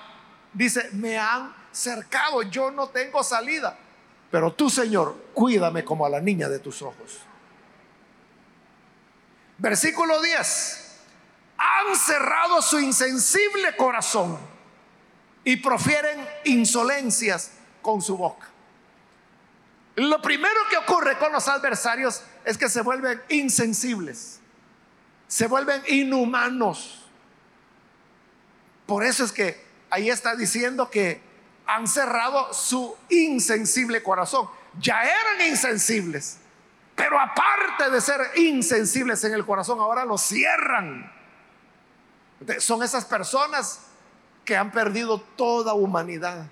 Dice, 0.54 0.90
me 0.94 1.18
han 1.18 1.54
cercado, 1.72 2.42
yo 2.44 2.72
no 2.72 2.90
tengo 2.90 3.24
salida. 3.24 3.78
Pero 4.32 4.54
tú, 4.54 4.70
Señor, 4.70 5.16
cuídame 5.34 5.84
como 5.84 6.06
a 6.06 6.10
la 6.10 6.22
niña 6.22 6.50
de 6.50 6.60
tus 6.60 6.82
ojos. 6.82 7.20
Versículo 9.58 10.22
10. 10.22 10.86
Han 11.58 11.96
cerrado 11.96 12.62
su 12.62 12.80
insensible 12.80 13.76
corazón 13.76 14.38
y 15.44 15.58
profieren 15.58 16.26
insolencias 16.46 17.52
con 17.82 18.02
su 18.02 18.18
boca. 18.18 18.48
Lo 19.96 20.22
primero 20.22 20.60
que 20.70 20.78
ocurre 20.78 21.18
con 21.18 21.34
los 21.34 21.48
adversarios 21.48 22.22
es 22.46 22.58
que 22.58 22.70
se 22.70 22.82
vuelven 22.82 23.22
insensibles, 23.28 24.40
se 25.28 25.48
vuelven 25.48 25.84
inhumanos. 25.88 27.06
Por 28.86 29.04
eso 29.04 29.26
es 29.26 29.32
que 29.34 29.62
ahí 29.90 30.10
está 30.10 30.36
diciendo 30.36 30.90
que 30.90 31.22
han 31.70 31.88
cerrado 31.88 32.52
su 32.52 32.96
insensible 33.10 34.02
corazón. 34.02 34.50
Ya 34.80 35.04
eran 35.04 35.48
insensibles, 35.48 36.40
pero 36.96 37.20
aparte 37.20 37.92
de 37.92 38.02
ser 38.02 38.20
insensibles 38.38 39.24
en 39.24 39.34
el 39.34 39.46
corazón, 39.46 39.80
ahora 39.80 40.04
lo 40.04 40.18
cierran. 40.18 41.12
Son 42.58 42.82
esas 42.82 43.06
personas 43.06 43.82
que 44.46 44.58
han 44.58 44.72
perdido 44.72 45.22
toda 45.22 45.76
humanidad, 45.76 46.48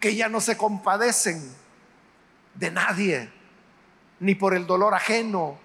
que 0.00 0.16
ya 0.16 0.28
no 0.28 0.40
se 0.40 0.56
compadecen 0.56 1.54
de 2.54 2.72
nadie, 2.72 3.30
ni 4.18 4.34
por 4.34 4.52
el 4.52 4.66
dolor 4.66 4.94
ajeno, 4.94 5.58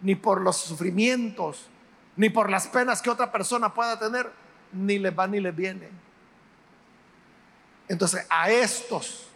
ni 0.00 0.16
por 0.16 0.40
los 0.40 0.56
sufrimientos, 0.56 1.68
ni 2.16 2.28
por 2.28 2.50
las 2.50 2.66
penas 2.66 3.02
que 3.02 3.10
otra 3.10 3.30
persona 3.30 3.72
pueda 3.72 4.00
tener, 4.00 4.32
ni 4.72 4.98
le 4.98 5.10
va 5.10 5.28
ni 5.28 5.38
le 5.38 5.52
viene. 5.52 6.11
Entonces, 7.92 8.24
a 8.30 8.50
estos 8.50 9.26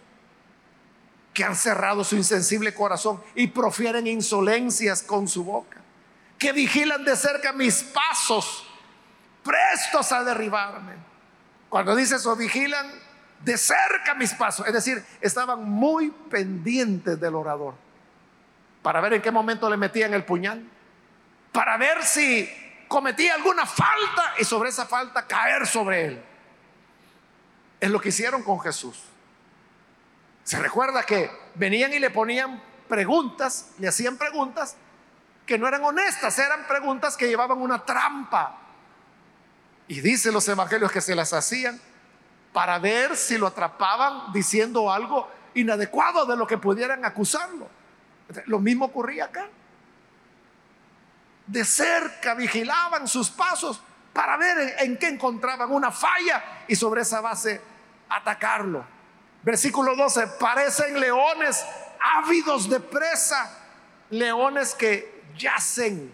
que 1.35 1.45
han 1.45 1.55
cerrado 1.55 2.03
su 2.05 2.17
insensible 2.17 2.73
corazón 2.73 3.23
y 3.35 3.49
profieren 3.49 4.07
insolencias 4.07 5.03
con 5.03 5.29
su 5.29 5.45
boca, 5.45 5.77
que 6.39 6.53
vigilan 6.53 7.05
de 7.05 7.15
cerca 7.17 7.53
mis 7.53 7.83
pasos, 7.83 8.67
prestos 9.45 10.11
a 10.11 10.25
derribarme. 10.25 10.95
Cuando 11.69 11.95
dice 11.95 12.17
eso, 12.17 12.35
vigilan 12.35 12.91
de 13.45 13.59
cerca 13.59 14.15
mis 14.15 14.33
pasos, 14.33 14.67
es 14.67 14.73
decir, 14.73 15.05
estaban 15.21 15.63
muy 15.63 16.11
pendientes 16.31 17.21
del 17.21 17.35
orador 17.35 17.75
para 18.81 19.03
ver 19.03 19.13
en 19.13 19.21
qué 19.21 19.31
momento 19.31 19.69
le 19.69 19.77
metían 19.77 20.15
el 20.15 20.25
puñal, 20.25 20.67
para 21.53 21.77
ver 21.77 22.03
si 22.03 22.51
cometía 22.89 23.35
alguna 23.35 23.67
falta 23.67 24.33
y 24.39 24.45
sobre 24.45 24.71
esa 24.71 24.87
falta 24.87 25.27
caer 25.27 25.67
sobre 25.67 26.07
él. 26.07 26.25
Es 27.81 27.91
lo 27.91 28.01
que 28.01 28.09
hicieron 28.09 28.43
con 28.43 28.61
Jesús. 28.61 29.03
Se 30.45 30.59
recuerda 30.59 31.03
que 31.03 31.31
venían 31.55 31.93
y 31.93 31.99
le 31.99 32.11
ponían 32.11 32.63
preguntas, 32.89 33.73
le 33.79 33.89
hacían 33.89 34.17
preguntas 34.17 34.77
que 35.45 35.59
no 35.59 35.69
eran 35.69 35.85
honestas, 35.85 36.39
eran 36.39 36.67
preguntas 36.67 37.17
que 37.17 37.29
llevaban 37.29 37.59
una 37.59 37.85
trampa. 37.85 38.59
Y 39.89 40.01
dice 40.01 40.33
los 40.33 40.47
evangelios 40.49 40.91
que 40.91 41.01
se 41.01 41.15
las 41.15 41.33
hacían 41.33 41.81
para 42.53 42.79
ver 42.79 43.17
si 43.17 43.39
lo 43.39 43.47
atrapaban 43.47 44.33
diciendo 44.33 44.91
algo 44.91 45.29
inadecuado 45.55 46.27
de 46.27 46.37
lo 46.37 46.47
que 46.47 46.59
pudieran 46.59 47.05
acusarlo. 47.05 47.69
Lo 48.47 48.59
mismo 48.59 48.87
ocurría 48.87 49.27
acá. 49.27 49.49
De 51.47 51.65
cerca 51.65 52.35
vigilaban 52.35 53.07
sus 53.07 53.31
pasos 53.31 53.81
para 54.17 54.39
ver 54.39 54.77
en, 54.79 54.97
qué 54.97 55.09
encontraban 55.09 55.71
una 55.71 55.93
falla 55.93 56.65
y 56.67 56.75
sobre 56.75 57.03
esa 57.03 57.21
base 57.21 57.61
atacarlo. 58.09 58.83
Versículo 59.43 59.95
12, 59.95 60.27
parecen 60.41 60.99
leones 60.99 61.63
ávidos 62.01 62.71
de 62.71 62.81
presa, 62.81 63.59
leones 64.09 64.75
que 64.75 65.23
yacen 65.37 66.11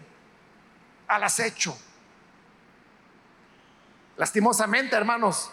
al 1.06 1.22
acecho. 1.22 1.78
Lastimosamente, 4.16 4.96
hermanos, 4.96 5.52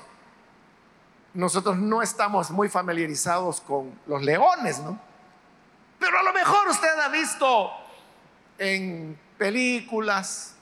nosotros 1.36 1.78
no 1.78 2.02
estamos 2.02 2.50
muy 2.50 2.68
familiarizados 2.68 3.62
con 3.62 3.94
los 4.08 4.24
leones, 4.24 4.80
¿no? 4.80 5.00
Pero 6.00 6.18
a 6.18 6.24
lo 6.24 6.34
mejor 6.34 6.68
usted 6.68 6.98
ha 6.98 7.10
visto 7.10 7.70
en 8.58 9.20
películas, 9.38 10.56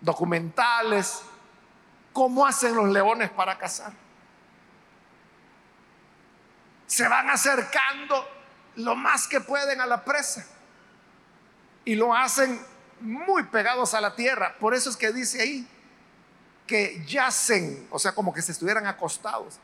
documentales, 0.00 1.22
cómo 2.12 2.46
hacen 2.46 2.74
los 2.74 2.88
leones 2.88 3.30
para 3.30 3.58
cazar. 3.58 3.92
Se 6.86 7.06
van 7.06 7.30
acercando 7.30 8.26
lo 8.76 8.96
más 8.96 9.28
que 9.28 9.40
pueden 9.40 9.80
a 9.80 9.86
la 9.86 10.04
presa 10.04 10.44
y 11.84 11.94
lo 11.94 12.14
hacen 12.14 12.60
muy 13.00 13.44
pegados 13.44 13.94
a 13.94 14.00
la 14.00 14.14
tierra. 14.14 14.56
Por 14.58 14.74
eso 14.74 14.90
es 14.90 14.96
que 14.96 15.12
dice 15.12 15.40
ahí 15.40 15.68
que 16.66 17.04
yacen, 17.06 17.88
o 17.90 17.98
sea, 17.98 18.12
como 18.12 18.32
que 18.32 18.42
se 18.42 18.52
estuvieran 18.52 18.86
acostados. 18.86 19.58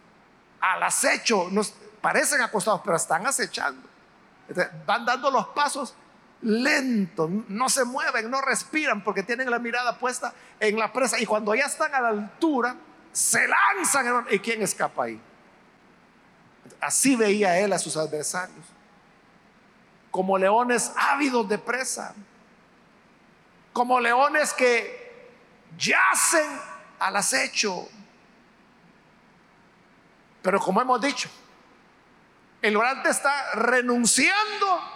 Al 0.60 0.82
acecho, 0.82 1.48
nos 1.50 1.72
parecen 2.00 2.40
acostados, 2.40 2.80
pero 2.84 2.96
están 2.96 3.26
acechando. 3.26 3.88
van 4.86 5.04
dando 5.04 5.30
los 5.30 5.48
pasos 5.48 5.94
lento, 6.42 7.28
no 7.48 7.68
se 7.68 7.84
mueven, 7.84 8.30
no 8.30 8.40
respiran 8.40 9.02
porque 9.02 9.22
tienen 9.22 9.50
la 9.50 9.58
mirada 9.58 9.98
puesta 9.98 10.32
en 10.60 10.78
la 10.78 10.92
presa 10.92 11.18
y 11.18 11.26
cuando 11.26 11.54
ya 11.54 11.64
están 11.64 11.94
a 11.94 12.00
la 12.00 12.08
altura, 12.08 12.76
se 13.12 13.46
lanzan. 13.48 14.26
¿Y 14.30 14.38
quién 14.38 14.62
escapa 14.62 15.04
ahí? 15.04 15.20
Así 16.80 17.16
veía 17.16 17.58
él 17.58 17.72
a 17.72 17.78
sus 17.78 17.96
adversarios. 17.96 18.64
como 20.10 20.38
leones 20.38 20.92
ávidos 20.96 21.46
de 21.46 21.58
presa, 21.58 22.14
como 23.74 24.00
leones 24.00 24.54
que 24.54 25.30
yacen 25.76 26.48
al 26.98 27.16
acecho. 27.16 27.86
Pero 30.40 30.58
como 30.58 30.80
hemos 30.80 31.00
dicho, 31.02 31.28
el 32.62 32.76
orante 32.76 33.10
está 33.10 33.52
renunciando 33.54 34.95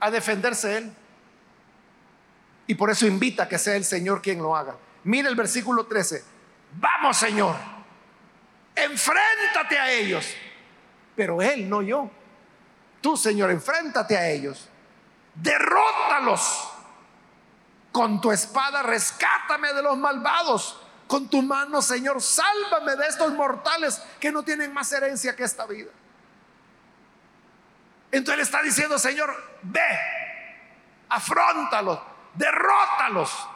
a 0.00 0.10
defenderse 0.10 0.78
él. 0.78 0.92
Y 2.66 2.74
por 2.74 2.90
eso 2.90 3.06
invita 3.06 3.44
a 3.44 3.48
que 3.48 3.58
sea 3.58 3.76
el 3.76 3.84
Señor 3.84 4.22
quien 4.22 4.38
lo 4.38 4.56
haga. 4.56 4.76
Mira 5.04 5.28
el 5.28 5.36
versículo 5.36 5.86
13. 5.86 6.24
Vamos 6.74 7.16
Señor, 7.16 7.56
enfréntate 8.74 9.78
a 9.78 9.90
ellos. 9.90 10.26
Pero 11.16 11.42
Él, 11.42 11.68
no 11.68 11.82
yo. 11.82 12.10
Tú 13.00 13.16
Señor, 13.16 13.50
enfréntate 13.50 14.16
a 14.16 14.28
ellos. 14.28 14.68
Derrótalos. 15.34 16.68
Con 17.92 18.20
tu 18.20 18.30
espada 18.30 18.82
rescátame 18.82 19.72
de 19.72 19.82
los 19.82 19.98
malvados. 19.98 20.80
Con 21.08 21.28
tu 21.28 21.42
mano, 21.42 21.82
Señor, 21.82 22.22
sálvame 22.22 22.94
de 22.94 23.08
estos 23.08 23.32
mortales 23.34 24.00
que 24.20 24.30
no 24.30 24.44
tienen 24.44 24.72
más 24.72 24.92
herencia 24.92 25.34
que 25.34 25.42
esta 25.42 25.66
vida. 25.66 25.90
Entonces 28.12 28.34
él 28.34 28.40
está 28.40 28.62
diciendo, 28.62 28.98
Señor, 28.98 29.34
ve, 29.62 29.80
afrontalos, 31.08 32.00
derrótalos. 32.34 33.48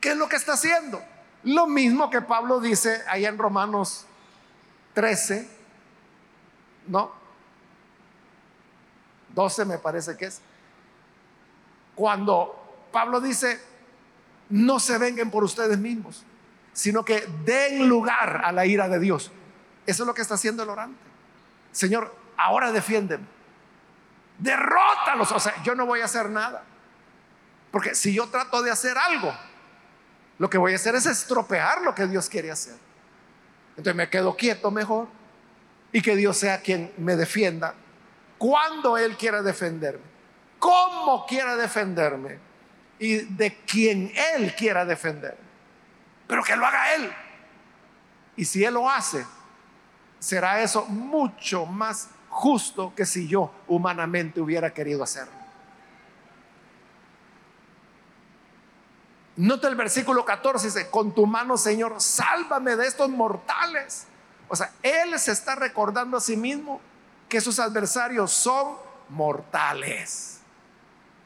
¿Qué 0.00 0.10
es 0.10 0.16
lo 0.16 0.28
que 0.28 0.36
está 0.36 0.54
haciendo? 0.54 1.02
Lo 1.44 1.66
mismo 1.66 2.10
que 2.10 2.20
Pablo 2.20 2.60
dice 2.60 3.02
ahí 3.08 3.24
en 3.24 3.38
Romanos 3.38 4.06
13, 4.94 5.48
¿no? 6.88 7.12
12 9.34 9.64
me 9.64 9.78
parece 9.78 10.16
que 10.16 10.26
es. 10.26 10.40
Cuando 11.94 12.88
Pablo 12.92 13.20
dice, 13.20 13.60
no 14.50 14.78
se 14.78 14.98
vengan 14.98 15.30
por 15.30 15.44
ustedes 15.44 15.78
mismos, 15.78 16.24
sino 16.72 17.04
que 17.04 17.26
den 17.44 17.88
lugar 17.88 18.42
a 18.44 18.52
la 18.52 18.66
ira 18.66 18.88
de 18.88 18.98
Dios. 18.98 19.30
Eso 19.86 20.02
es 20.02 20.06
lo 20.06 20.14
que 20.14 20.22
está 20.22 20.34
haciendo 20.34 20.62
el 20.62 20.68
orante. 20.68 21.00
Señor, 21.72 22.14
ahora 22.36 22.70
defiéndeme. 22.70 23.24
Derrótalos. 24.42 25.30
O 25.30 25.38
sea, 25.38 25.62
yo 25.62 25.74
no 25.74 25.86
voy 25.86 26.00
a 26.00 26.06
hacer 26.06 26.28
nada. 26.28 26.64
Porque 27.70 27.94
si 27.94 28.12
yo 28.12 28.26
trato 28.26 28.60
de 28.60 28.70
hacer 28.70 28.98
algo, 28.98 29.32
lo 30.38 30.50
que 30.50 30.58
voy 30.58 30.72
a 30.72 30.76
hacer 30.76 30.96
es 30.96 31.06
estropear 31.06 31.82
lo 31.82 31.94
que 31.94 32.06
Dios 32.06 32.28
quiere 32.28 32.50
hacer. 32.50 32.74
Entonces 33.70 33.94
me 33.94 34.10
quedo 34.10 34.36
quieto 34.36 34.70
mejor 34.70 35.06
y 35.92 36.02
que 36.02 36.16
Dios 36.16 36.36
sea 36.36 36.60
quien 36.60 36.92
me 36.98 37.16
defienda 37.16 37.74
cuando 38.36 38.98
Él 38.98 39.16
quiera 39.16 39.40
defenderme, 39.40 40.02
cómo 40.58 41.24
quiera 41.26 41.54
defenderme 41.54 42.40
y 42.98 43.18
de 43.18 43.54
quien 43.64 44.12
Él 44.34 44.54
quiera 44.56 44.84
defenderme. 44.84 45.38
Pero 46.26 46.42
que 46.42 46.56
lo 46.56 46.66
haga 46.66 46.94
Él. 46.94 47.12
Y 48.36 48.44
si 48.44 48.64
Él 48.64 48.74
lo 48.74 48.90
hace, 48.90 49.24
será 50.18 50.60
eso 50.60 50.84
mucho 50.86 51.64
más 51.64 52.10
justo 52.32 52.94
que 52.96 53.04
si 53.04 53.28
yo 53.28 53.52
humanamente 53.68 54.40
hubiera 54.40 54.72
querido 54.72 55.04
hacerlo. 55.04 55.34
Nota 59.36 59.68
el 59.68 59.76
versículo 59.76 60.24
14, 60.24 60.66
dice, 60.66 60.90
con 60.90 61.14
tu 61.14 61.26
mano, 61.26 61.58
Señor, 61.58 62.00
sálvame 62.00 62.74
de 62.76 62.86
estos 62.86 63.10
mortales. 63.10 64.06
O 64.48 64.56
sea, 64.56 64.72
Él 64.82 65.18
se 65.18 65.32
está 65.32 65.54
recordando 65.54 66.16
a 66.16 66.20
sí 66.20 66.36
mismo 66.36 66.80
que 67.28 67.40
sus 67.40 67.58
adversarios 67.58 68.32
son 68.32 68.76
mortales. 69.10 70.40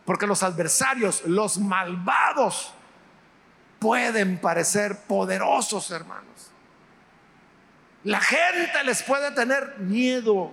Porque 0.04 0.26
los 0.26 0.42
adversarios, 0.42 1.22
los 1.24 1.58
malvados, 1.58 2.72
pueden 3.78 4.38
parecer 4.40 4.98
poderosos, 5.06 5.90
hermanos. 5.92 6.50
La 8.02 8.20
gente 8.20 8.84
les 8.84 9.02
puede 9.02 9.30
tener 9.32 9.78
miedo. 9.78 10.52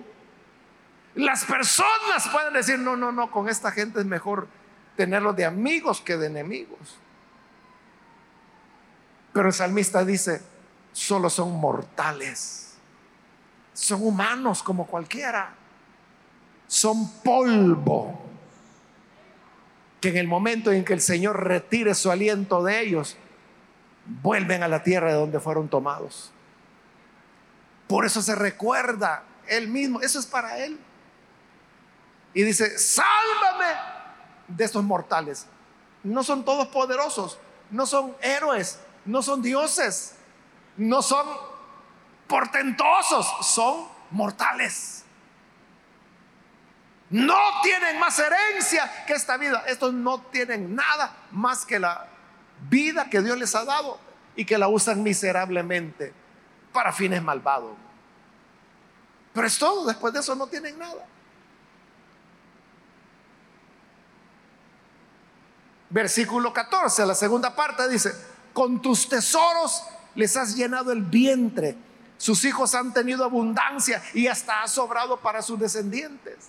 Las 1.14 1.44
personas 1.44 2.28
pueden 2.32 2.54
decir, 2.54 2.78
no, 2.78 2.96
no, 2.96 3.12
no, 3.12 3.30
con 3.30 3.48
esta 3.48 3.70
gente 3.70 4.00
es 4.00 4.06
mejor 4.06 4.48
tenerlos 4.96 5.36
de 5.36 5.44
amigos 5.44 6.00
que 6.00 6.16
de 6.16 6.26
enemigos. 6.26 6.98
Pero 9.32 9.48
el 9.48 9.52
salmista 9.52 10.04
dice, 10.04 10.42
solo 10.92 11.30
son 11.30 11.52
mortales. 11.52 12.74
Son 13.72 14.02
humanos 14.02 14.62
como 14.62 14.86
cualquiera. 14.86 15.54
Son 16.66 17.10
polvo. 17.22 18.20
Que 20.00 20.10
en 20.10 20.16
el 20.16 20.28
momento 20.28 20.72
en 20.72 20.84
que 20.84 20.92
el 20.92 21.00
Señor 21.00 21.44
retire 21.44 21.94
su 21.94 22.10
aliento 22.10 22.62
de 22.62 22.80
ellos, 22.80 23.16
vuelven 24.06 24.62
a 24.62 24.68
la 24.68 24.82
tierra 24.82 25.08
de 25.08 25.14
donde 25.14 25.40
fueron 25.40 25.68
tomados. 25.68 26.32
Por 27.88 28.04
eso 28.04 28.22
se 28.22 28.34
recuerda 28.34 29.24
él 29.48 29.68
mismo. 29.68 30.00
Eso 30.00 30.18
es 30.18 30.26
para 30.26 30.58
él. 30.58 30.78
Y 32.34 32.42
dice, 32.42 32.78
sálvame 32.78 33.72
de 34.48 34.64
estos 34.64 34.82
mortales. 34.84 35.46
No 36.02 36.22
son 36.22 36.44
todos 36.44 36.68
poderosos, 36.68 37.38
no 37.70 37.86
son 37.86 38.14
héroes, 38.20 38.80
no 39.04 39.22
son 39.22 39.40
dioses, 39.40 40.16
no 40.76 41.00
son 41.00 41.26
portentosos, 42.26 43.26
son 43.46 43.86
mortales. 44.10 45.04
No 47.10 47.38
tienen 47.62 47.98
más 48.00 48.18
herencia 48.18 49.04
que 49.06 49.12
esta 49.12 49.36
vida. 49.36 49.62
Estos 49.68 49.94
no 49.94 50.20
tienen 50.20 50.74
nada 50.74 51.14
más 51.30 51.64
que 51.64 51.78
la 51.78 52.08
vida 52.68 53.08
que 53.08 53.20
Dios 53.20 53.38
les 53.38 53.54
ha 53.54 53.64
dado 53.64 54.00
y 54.34 54.44
que 54.44 54.58
la 54.58 54.68
usan 54.68 55.02
miserablemente 55.02 56.12
para 56.72 56.92
fines 56.92 57.22
malvados. 57.22 57.76
Pero 59.32 59.46
es 59.46 59.58
todo, 59.58 59.86
después 59.86 60.12
de 60.12 60.20
eso 60.20 60.34
no 60.34 60.46
tienen 60.46 60.78
nada. 60.78 61.06
Versículo 65.94 66.52
14, 66.52 67.06
la 67.06 67.14
segunda 67.14 67.54
parte 67.54 67.88
dice, 67.88 68.12
con 68.52 68.82
tus 68.82 69.08
tesoros 69.08 69.84
les 70.16 70.36
has 70.36 70.56
llenado 70.56 70.90
el 70.90 71.02
vientre. 71.02 71.76
Sus 72.16 72.44
hijos 72.44 72.74
han 72.74 72.92
tenido 72.92 73.24
abundancia 73.24 74.02
y 74.12 74.26
hasta 74.26 74.64
ha 74.64 74.66
sobrado 74.66 75.20
para 75.20 75.40
sus 75.40 75.56
descendientes. 75.56 76.48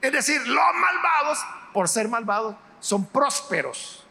Es 0.00 0.10
decir, 0.10 0.44
los 0.48 0.64
malvados, 0.74 1.38
por 1.72 1.88
ser 1.88 2.08
malvados, 2.08 2.56
son 2.80 3.06
prósperos. 3.06 4.04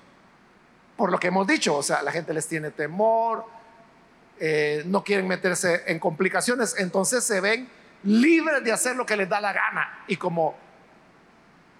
Por 0.96 1.12
lo 1.12 1.20
que 1.20 1.28
hemos 1.28 1.46
dicho, 1.46 1.76
o 1.76 1.84
sea, 1.84 2.02
la 2.02 2.14
gente 2.14 2.34
les 2.34 2.48
tiene 2.48 2.72
temor, 2.72 3.44
eh, 4.40 4.84
no 4.86 5.04
quieren 5.04 5.28
meterse 5.28 5.84
en 5.88 6.00
complicaciones, 6.00 6.76
entonces 6.78 7.26
se 7.26 7.42
ven 7.42 7.70
libres 8.04 8.64
de 8.64 8.72
hacer 8.72 8.96
lo 8.96 9.06
que 9.06 9.18
les 9.18 9.28
da 9.28 9.42
la 9.42 9.52
gana. 9.52 10.06
Y 10.08 10.16
como 10.16 10.56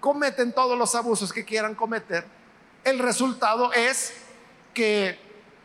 cometen 0.02 0.52
todos 0.52 0.76
los 0.76 0.96
abusos 0.96 1.32
que 1.32 1.44
quieran 1.44 1.76
cometer, 1.76 2.26
el 2.82 2.98
resultado 2.98 3.72
es 3.72 4.12
que 4.74 5.16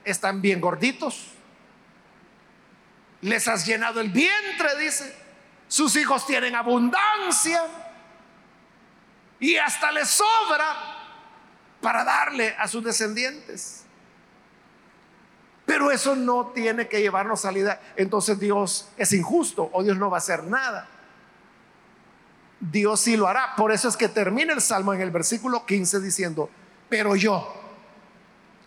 están 0.05 0.41
bien 0.41 0.61
gorditos. 0.61 1.31
Les 3.21 3.47
has 3.47 3.65
llenado 3.65 3.99
el 3.99 4.09
vientre, 4.09 4.77
dice. 4.79 5.11
Sus 5.67 5.95
hijos 5.95 6.27
tienen 6.27 6.55
abundancia. 6.55 7.63
Y 9.39 9.57
hasta 9.57 9.91
les 9.91 10.07
sobra 10.07 10.75
para 11.81 12.03
darle 12.03 12.55
a 12.59 12.67
sus 12.67 12.83
descendientes. 12.83 13.85
Pero 15.65 15.89
eso 15.89 16.15
no 16.15 16.51
tiene 16.53 16.87
que 16.87 17.01
llevarnos 17.01 17.41
salida. 17.41 17.81
Entonces 17.95 18.39
Dios 18.39 18.89
es 18.97 19.11
injusto 19.13 19.67
o 19.73 19.81
Dios 19.83 19.97
no 19.97 20.11
va 20.11 20.17
a 20.17 20.19
hacer 20.19 20.43
nada. 20.43 20.87
Dios 22.59 23.01
sí 23.01 23.17
lo 23.17 23.27
hará. 23.27 23.55
Por 23.55 23.71
eso 23.71 23.87
es 23.87 23.97
que 23.97 24.09
termina 24.09 24.53
el 24.53 24.61
Salmo 24.61 24.93
en 24.93 25.01
el 25.01 25.11
versículo 25.11 25.65
15 25.65 25.99
diciendo, 25.99 26.49
pero 26.89 27.15
yo, 27.15 27.53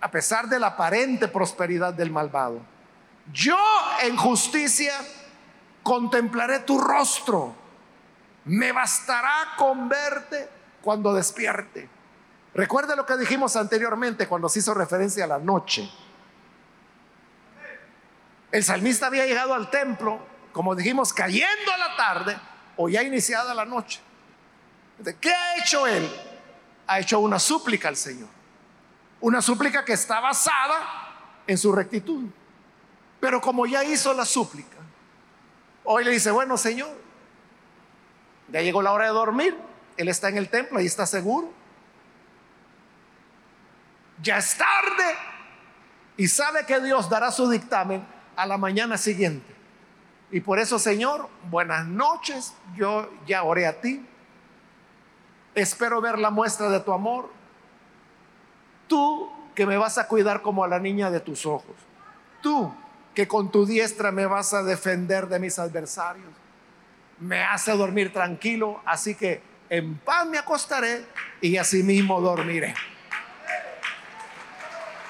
a 0.00 0.10
pesar 0.10 0.48
de 0.48 0.58
la 0.58 0.68
aparente 0.68 1.28
prosperidad 1.28 1.92
del 1.94 2.10
malvado. 2.10 2.60
Yo 3.32 3.58
en 4.02 4.16
justicia 4.16 4.92
contemplaré 5.82 6.60
tu 6.60 6.80
rostro. 6.80 7.54
Me 8.44 8.72
bastará 8.72 9.54
con 9.56 9.88
verte 9.88 10.48
cuando 10.82 11.12
despierte. 11.12 11.88
Recuerde 12.54 12.96
lo 12.96 13.06
que 13.06 13.16
dijimos 13.16 13.54
anteriormente 13.56 14.26
cuando 14.26 14.48
se 14.48 14.60
hizo 14.60 14.74
referencia 14.74 15.24
a 15.24 15.28
la 15.28 15.38
noche. 15.38 15.88
El 18.50 18.64
salmista 18.64 19.06
había 19.06 19.26
llegado 19.26 19.54
al 19.54 19.70
templo, 19.70 20.18
como 20.52 20.74
dijimos, 20.74 21.12
cayendo 21.12 21.72
a 21.72 21.78
la 21.78 21.96
tarde 21.96 22.49
o 22.76 22.88
ya 22.88 23.02
iniciada 23.02 23.54
la 23.54 23.64
noche. 23.64 24.00
¿Qué 25.20 25.32
ha 25.32 25.56
hecho 25.56 25.86
él? 25.86 26.08
Ha 26.86 27.00
hecho 27.00 27.20
una 27.20 27.38
súplica 27.38 27.88
al 27.88 27.96
Señor. 27.96 28.28
Una 29.20 29.40
súplica 29.42 29.84
que 29.84 29.92
está 29.92 30.20
basada 30.20 31.42
en 31.46 31.56
su 31.58 31.72
rectitud. 31.72 32.24
Pero 33.20 33.40
como 33.40 33.66
ya 33.66 33.84
hizo 33.84 34.14
la 34.14 34.24
súplica, 34.24 34.76
hoy 35.84 36.04
le 36.04 36.10
dice, 36.10 36.30
bueno 36.30 36.56
Señor, 36.56 36.90
Ya 38.52 38.62
llegó 38.62 38.82
la 38.82 38.92
hora 38.92 39.04
de 39.04 39.12
dormir. 39.12 39.56
Él 39.96 40.08
está 40.08 40.28
en 40.28 40.36
el 40.36 40.48
templo, 40.48 40.80
y 40.80 40.86
está 40.86 41.06
seguro. 41.06 41.52
Ya 44.22 44.38
es 44.38 44.56
tarde 44.56 45.16
y 46.16 46.28
sabe 46.28 46.66
que 46.66 46.78
Dios 46.80 47.08
dará 47.08 47.30
su 47.30 47.48
dictamen 47.48 48.06
a 48.36 48.44
la 48.44 48.58
mañana 48.58 48.98
siguiente. 48.98 49.59
Y 50.32 50.40
por 50.40 50.58
eso, 50.58 50.78
Señor, 50.78 51.28
buenas 51.50 51.86
noches. 51.86 52.54
Yo 52.76 53.10
ya 53.26 53.42
oré 53.42 53.66
a 53.66 53.80
ti. 53.80 54.06
Espero 55.54 56.00
ver 56.00 56.18
la 56.18 56.30
muestra 56.30 56.68
de 56.68 56.80
tu 56.80 56.92
amor. 56.92 57.30
Tú 58.86 59.28
que 59.54 59.66
me 59.66 59.76
vas 59.76 59.98
a 59.98 60.06
cuidar 60.06 60.42
como 60.42 60.62
a 60.64 60.68
la 60.68 60.78
niña 60.78 61.10
de 61.10 61.20
tus 61.20 61.46
ojos. 61.46 61.74
Tú 62.40 62.72
que 63.14 63.26
con 63.26 63.50
tu 63.50 63.66
diestra 63.66 64.12
me 64.12 64.26
vas 64.26 64.54
a 64.54 64.62
defender 64.62 65.26
de 65.26 65.40
mis 65.40 65.58
adversarios. 65.58 66.28
Me 67.18 67.42
hace 67.42 67.72
dormir 67.72 68.12
tranquilo, 68.12 68.80
así 68.86 69.14
que 69.14 69.42
en 69.68 69.96
paz 69.98 70.26
me 70.26 70.38
acostaré 70.38 71.04
y 71.40 71.56
asimismo 71.56 72.20
dormiré. 72.20 72.74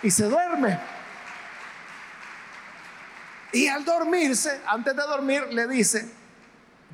Y 0.02 0.10
se 0.10 0.24
duerme. 0.24 0.78
Y 3.52 3.66
al 3.68 3.84
dormirse, 3.84 4.62
antes 4.66 4.94
de 4.94 5.02
dormir, 5.02 5.48
le 5.50 5.66
dice, 5.66 6.10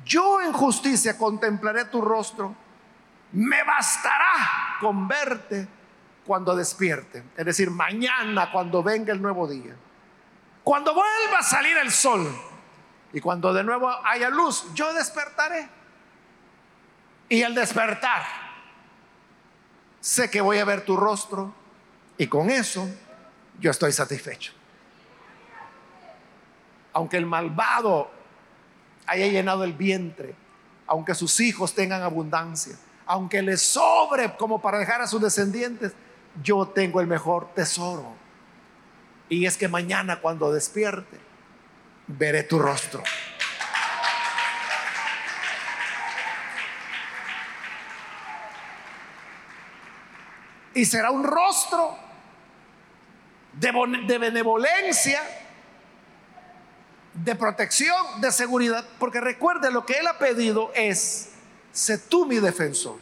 yo 0.05 0.41
en 0.41 0.53
justicia 0.53 1.17
contemplaré 1.17 1.85
tu 1.85 2.01
rostro, 2.01 2.55
me 3.33 3.63
bastará 3.63 4.77
con 4.79 5.07
verte 5.07 5.67
cuando 6.25 6.55
despierte, 6.55 7.23
es 7.37 7.45
decir, 7.45 7.69
mañana 7.69 8.51
cuando 8.51 8.83
venga 8.83 9.13
el 9.13 9.21
nuevo 9.21 9.47
día. 9.47 9.75
Cuando 10.63 10.93
vuelva 10.93 11.39
a 11.39 11.43
salir 11.43 11.77
el 11.77 11.91
sol 11.91 12.27
y 13.13 13.21
cuando 13.21 13.53
de 13.53 13.63
nuevo 13.63 13.89
haya 14.05 14.29
luz, 14.29 14.65
yo 14.73 14.93
despertaré. 14.93 15.69
Y 17.29 17.43
al 17.43 17.55
despertar, 17.55 18.23
sé 20.01 20.29
que 20.29 20.41
voy 20.41 20.57
a 20.57 20.65
ver 20.65 20.83
tu 20.83 20.97
rostro 20.97 21.53
y 22.17 22.27
con 22.27 22.49
eso 22.49 22.89
yo 23.59 23.71
estoy 23.71 23.91
satisfecho. 23.93 24.56
Aunque 26.97 27.17
el 27.17 27.27
malvado 27.27 28.09
haya 29.05 29.27
llenado 29.27 29.63
el 29.63 29.73
vientre, 29.73 30.33
aunque 30.87 31.13
sus 31.13 31.39
hijos 31.39 31.75
tengan 31.75 32.01
abundancia, 32.01 32.75
aunque 33.05 33.43
le 33.43 33.55
sobre 33.57 34.35
como 34.35 34.59
para 34.59 34.79
dejar 34.79 35.03
a 35.03 35.05
sus 35.05 35.21
descendientes, 35.21 35.93
yo 36.41 36.67
tengo 36.69 36.99
el 36.99 37.05
mejor 37.05 37.53
tesoro. 37.53 38.15
Y 39.29 39.45
es 39.45 39.57
que 39.57 39.67
mañana 39.67 40.21
cuando 40.21 40.51
despierte, 40.51 41.19
veré 42.07 42.41
tu 42.41 42.57
rostro. 42.57 43.03
Y 50.73 50.83
será 50.85 51.11
un 51.11 51.23
rostro 51.23 51.95
de, 53.53 54.17
benevolencia, 54.17 55.21
de 57.23 57.35
protección, 57.35 58.21
de 58.21 58.31
seguridad. 58.31 58.85
Porque 58.99 59.19
recuerde, 59.21 59.71
lo 59.71 59.85
que 59.85 59.93
Él 59.93 60.07
ha 60.07 60.17
pedido 60.17 60.71
es, 60.75 61.29
sé 61.71 61.97
tú 61.97 62.25
mi 62.25 62.37
defensor. 62.39 62.97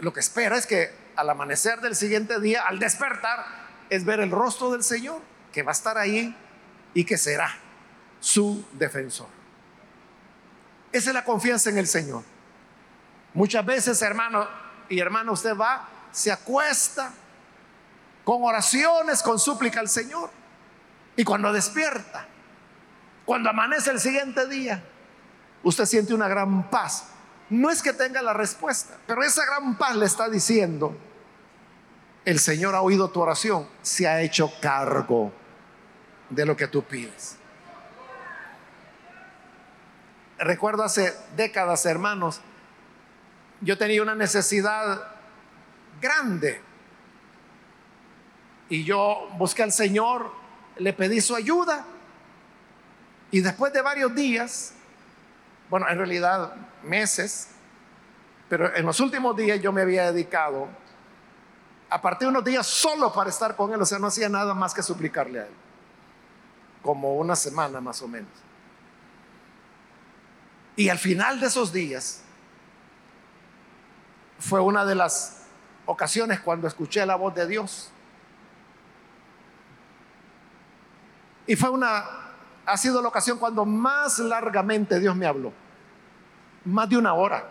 Lo 0.00 0.12
que 0.12 0.20
espera 0.20 0.56
es 0.56 0.66
que 0.66 0.90
al 1.16 1.28
amanecer 1.28 1.80
del 1.80 1.94
siguiente 1.94 2.40
día, 2.40 2.62
al 2.66 2.78
despertar, 2.78 3.44
es 3.90 4.04
ver 4.04 4.20
el 4.20 4.30
rostro 4.30 4.70
del 4.70 4.82
Señor, 4.82 5.20
que 5.52 5.62
va 5.62 5.72
a 5.72 5.72
estar 5.72 5.98
ahí 5.98 6.34
y 6.94 7.04
que 7.04 7.18
será 7.18 7.54
su 8.20 8.64
defensor. 8.72 9.28
Esa 10.92 11.10
es 11.10 11.14
la 11.14 11.24
confianza 11.24 11.70
en 11.70 11.78
el 11.78 11.86
Señor. 11.86 12.22
Muchas 13.34 13.64
veces, 13.64 14.00
hermano 14.02 14.48
y 14.88 14.98
hermana, 14.98 15.30
usted 15.32 15.56
va, 15.56 15.88
se 16.10 16.32
acuesta 16.32 17.12
con 18.24 18.42
oraciones, 18.42 19.22
con 19.22 19.38
súplica 19.38 19.80
al 19.80 19.88
Señor. 19.88 20.30
Y 21.16 21.24
cuando 21.24 21.52
despierta, 21.52 22.26
cuando 23.30 23.48
amanece 23.48 23.92
el 23.92 24.00
siguiente 24.00 24.48
día, 24.48 24.82
usted 25.62 25.84
siente 25.84 26.12
una 26.12 26.26
gran 26.26 26.68
paz. 26.68 27.10
No 27.48 27.70
es 27.70 27.80
que 27.80 27.92
tenga 27.92 28.20
la 28.22 28.32
respuesta, 28.32 28.98
pero 29.06 29.22
esa 29.22 29.46
gran 29.46 29.78
paz 29.78 29.94
le 29.94 30.04
está 30.06 30.28
diciendo, 30.28 30.96
el 32.24 32.40
Señor 32.40 32.74
ha 32.74 32.80
oído 32.80 33.08
tu 33.10 33.20
oración, 33.20 33.68
se 33.82 34.08
ha 34.08 34.20
hecho 34.20 34.50
cargo 34.60 35.32
de 36.28 36.44
lo 36.44 36.56
que 36.56 36.66
tú 36.66 36.82
pides. 36.82 37.36
Recuerdo 40.36 40.82
hace 40.82 41.14
décadas, 41.36 41.86
hermanos, 41.86 42.40
yo 43.60 43.78
tenía 43.78 44.02
una 44.02 44.16
necesidad 44.16 45.04
grande 46.00 46.60
y 48.68 48.82
yo 48.82 49.28
busqué 49.38 49.62
al 49.62 49.70
Señor, 49.70 50.32
le 50.78 50.92
pedí 50.92 51.20
su 51.20 51.36
ayuda 51.36 51.86
y 53.30 53.40
después 53.40 53.72
de 53.72 53.82
varios 53.82 54.14
días, 54.14 54.72
bueno, 55.68 55.88
en 55.88 55.96
realidad 55.96 56.54
meses, 56.82 57.48
pero 58.48 58.74
en 58.74 58.84
los 58.84 58.98
últimos 59.00 59.36
días 59.36 59.60
yo 59.60 59.72
me 59.72 59.82
había 59.82 60.10
dedicado 60.10 60.68
a 61.88 62.00
partir 62.00 62.26
de 62.26 62.30
unos 62.30 62.44
días 62.44 62.66
solo 62.66 63.12
para 63.12 63.30
estar 63.30 63.56
con 63.56 63.72
él, 63.72 63.80
o 63.80 63.86
sea, 63.86 63.98
no 63.98 64.06
hacía 64.08 64.28
nada 64.28 64.54
más 64.54 64.74
que 64.74 64.82
suplicarle 64.82 65.40
a 65.40 65.46
él, 65.46 65.52
como 66.82 67.16
una 67.16 67.36
semana 67.36 67.80
más 67.80 68.00
o 68.02 68.08
menos. 68.08 68.30
Y 70.76 70.88
al 70.88 70.98
final 70.98 71.40
de 71.40 71.46
esos 71.46 71.72
días 71.72 72.22
fue 74.38 74.60
una 74.60 74.84
de 74.84 74.94
las 74.94 75.42
ocasiones 75.84 76.40
cuando 76.40 76.66
escuché 76.66 77.04
la 77.04 77.16
voz 77.16 77.34
de 77.34 77.46
Dios. 77.46 77.90
Y 81.46 81.56
fue 81.56 81.70
una, 81.70 82.29
ha 82.70 82.76
sido 82.76 83.02
la 83.02 83.08
ocasión 83.08 83.38
cuando 83.38 83.64
más 83.64 84.18
largamente 84.20 85.00
Dios 85.00 85.16
me 85.16 85.26
habló, 85.26 85.52
más 86.64 86.88
de 86.88 86.96
una 86.96 87.14
hora. 87.14 87.48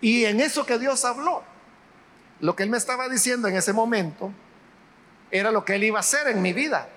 Y 0.00 0.24
en 0.24 0.40
eso 0.40 0.64
que 0.64 0.78
Dios 0.78 1.04
habló, 1.04 1.42
lo 2.40 2.56
que 2.56 2.62
Él 2.62 2.70
me 2.70 2.78
estaba 2.78 3.08
diciendo 3.08 3.46
en 3.48 3.56
ese 3.56 3.72
momento 3.72 4.32
era 5.30 5.50
lo 5.50 5.64
que 5.64 5.74
Él 5.74 5.84
iba 5.84 5.98
a 5.98 6.00
hacer 6.00 6.28
en 6.28 6.40
mi 6.40 6.52
vida, 6.52 6.88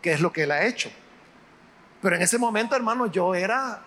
que 0.00 0.12
es 0.12 0.20
lo 0.20 0.32
que 0.32 0.44
Él 0.44 0.50
ha 0.50 0.64
hecho. 0.64 0.90
Pero 2.00 2.16
en 2.16 2.22
ese 2.22 2.38
momento, 2.38 2.76
hermano, 2.76 3.06
yo 3.06 3.34
era 3.34 3.82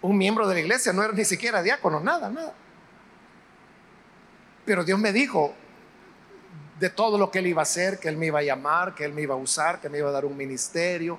un 0.00 0.18
miembro 0.18 0.48
de 0.48 0.54
la 0.54 0.60
iglesia, 0.60 0.92
no 0.92 1.02
era 1.02 1.12
ni 1.12 1.24
siquiera 1.24 1.62
diácono, 1.62 2.00
nada, 2.00 2.30
nada. 2.30 2.52
Pero 4.64 4.84
Dios 4.84 4.98
me 4.98 5.12
dijo 5.12 5.54
de 6.82 6.90
todo 6.90 7.16
lo 7.16 7.30
que 7.30 7.38
Él 7.38 7.46
iba 7.46 7.62
a 7.62 7.62
hacer, 7.62 8.00
que 8.00 8.08
Él 8.08 8.16
me 8.16 8.26
iba 8.26 8.40
a 8.40 8.42
llamar, 8.42 8.92
que 8.92 9.04
Él 9.04 9.12
me 9.12 9.22
iba 9.22 9.36
a 9.36 9.38
usar, 9.38 9.80
que 9.80 9.88
me 9.88 9.98
iba 9.98 10.08
a 10.08 10.10
dar 10.10 10.24
un 10.24 10.36
ministerio. 10.36 11.16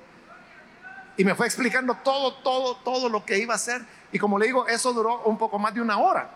Y 1.15 1.23
me 1.23 1.35
fue 1.35 1.45
explicando 1.45 1.95
todo, 2.03 2.33
todo, 2.43 2.75
todo 2.83 3.07
lo 3.07 3.23
que 3.23 3.37
iba 3.37 3.53
a 3.53 3.55
hacer. 3.55 3.81
Y 4.11 4.19
como 4.19 4.37
le 4.37 4.47
digo, 4.47 4.67
eso 4.67 4.91
duró 4.91 5.21
un 5.21 5.37
poco 5.37 5.57
más 5.57 5.73
de 5.73 5.79
una 5.79 5.99
hora. 5.99 6.29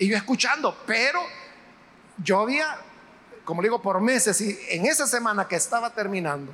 Y 0.00 0.08
yo 0.08 0.16
escuchando, 0.16 0.76
pero 0.84 1.20
yo 2.16 2.40
había, 2.40 2.76
como 3.44 3.62
digo, 3.62 3.80
por 3.80 4.00
meses 4.00 4.40
y 4.40 4.58
en 4.70 4.84
esa 4.84 5.06
semana 5.06 5.46
que 5.46 5.54
estaba 5.54 5.90
terminando, 5.90 6.52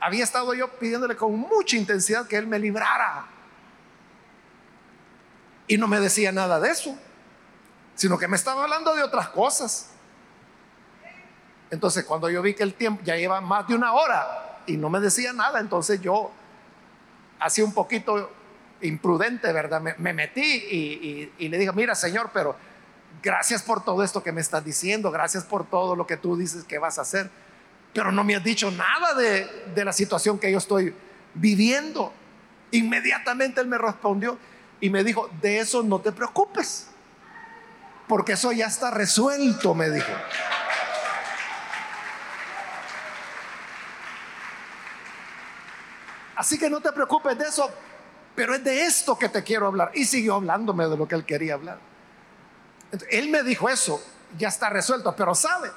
había 0.00 0.24
estado 0.24 0.52
yo 0.52 0.68
pidiéndole 0.78 1.16
con 1.16 1.34
mucha 1.34 1.78
intensidad 1.78 2.26
que 2.26 2.36
Él 2.36 2.46
me 2.46 2.58
librara. 2.58 3.24
Y 5.68 5.78
no 5.78 5.88
me 5.88 6.00
decía 6.00 6.32
nada 6.32 6.60
de 6.60 6.68
eso, 6.68 6.94
sino 7.94 8.18
que 8.18 8.28
me 8.28 8.36
estaba 8.36 8.64
hablando 8.64 8.94
de 8.94 9.02
otras 9.02 9.30
cosas. 9.30 9.92
Entonces 11.70 12.04
cuando 12.04 12.30
yo 12.30 12.42
vi 12.42 12.54
que 12.54 12.62
el 12.62 12.74
tiempo 12.74 13.02
ya 13.04 13.16
lleva 13.16 13.40
más 13.40 13.66
de 13.68 13.74
una 13.74 13.92
hora 13.92 14.60
y 14.66 14.76
no 14.76 14.88
me 14.90 15.00
decía 15.00 15.32
nada, 15.32 15.60
entonces 15.60 16.00
yo 16.00 16.30
hacía 17.40 17.64
un 17.64 17.72
poquito 17.72 18.30
imprudente, 18.80 19.52
¿verdad? 19.52 19.80
Me, 19.80 20.12
metí 20.12 20.40
y, 20.40 21.48
le 21.48 21.58
dije, 21.58 21.72
mira 21.72 21.94
Señor, 21.94 22.30
pero 22.32 22.56
gracias 23.22 23.62
por 23.62 23.84
todo 23.84 24.02
esto 24.02 24.22
que 24.22 24.32
me 24.32 24.40
estás 24.40 24.64
diciendo, 24.64 25.10
gracias 25.10 25.44
por 25.44 25.66
todo 25.68 25.96
lo 25.96 26.06
que 26.06 26.16
tú 26.16 26.36
dices 26.36 26.64
que 26.64 26.78
vas 26.78 26.98
a 26.98 27.02
hacer, 27.02 27.30
pero 27.92 28.12
no 28.12 28.24
me 28.24 28.36
has 28.36 28.44
dicho 28.44 28.70
nada 28.70 29.14
de, 29.14 29.46
de 29.74 29.84
la 29.84 29.92
situación 29.92 30.38
que 30.38 30.50
yo 30.50 30.58
estoy 30.58 30.94
viviendo. 31.34 32.12
Inmediatamente 32.70 33.60
él 33.60 33.66
me 33.66 33.78
respondió 33.78 34.38
y 34.80 34.90
me 34.90 35.02
dijo, 35.02 35.28
de 35.40 35.58
eso 35.58 35.82
no 35.82 36.00
te 36.00 36.12
preocupes, 36.12 36.88
porque 38.06 38.32
eso 38.32 38.52
ya 38.52 38.66
está 38.66 38.90
resuelto, 38.90 39.74
me 39.74 39.90
dijo. 39.90 40.12
Así 46.38 46.56
que 46.56 46.70
no 46.70 46.80
te 46.80 46.92
preocupes 46.92 47.36
de 47.36 47.46
eso, 47.46 47.68
pero 48.36 48.54
es 48.54 48.62
de 48.62 48.82
esto 48.82 49.18
que 49.18 49.28
te 49.28 49.42
quiero 49.42 49.66
hablar. 49.66 49.90
Y 49.92 50.04
siguió 50.04 50.36
hablándome 50.36 50.86
de 50.86 50.96
lo 50.96 51.08
que 51.08 51.16
él 51.16 51.24
quería 51.24 51.54
hablar. 51.54 51.80
él 53.10 53.28
me 53.28 53.42
dijo 53.42 53.68
eso, 53.68 54.00
ya 54.38 54.46
está 54.46 54.70
resuelto, 54.70 55.16
pero 55.16 55.34
sabe, 55.34 55.68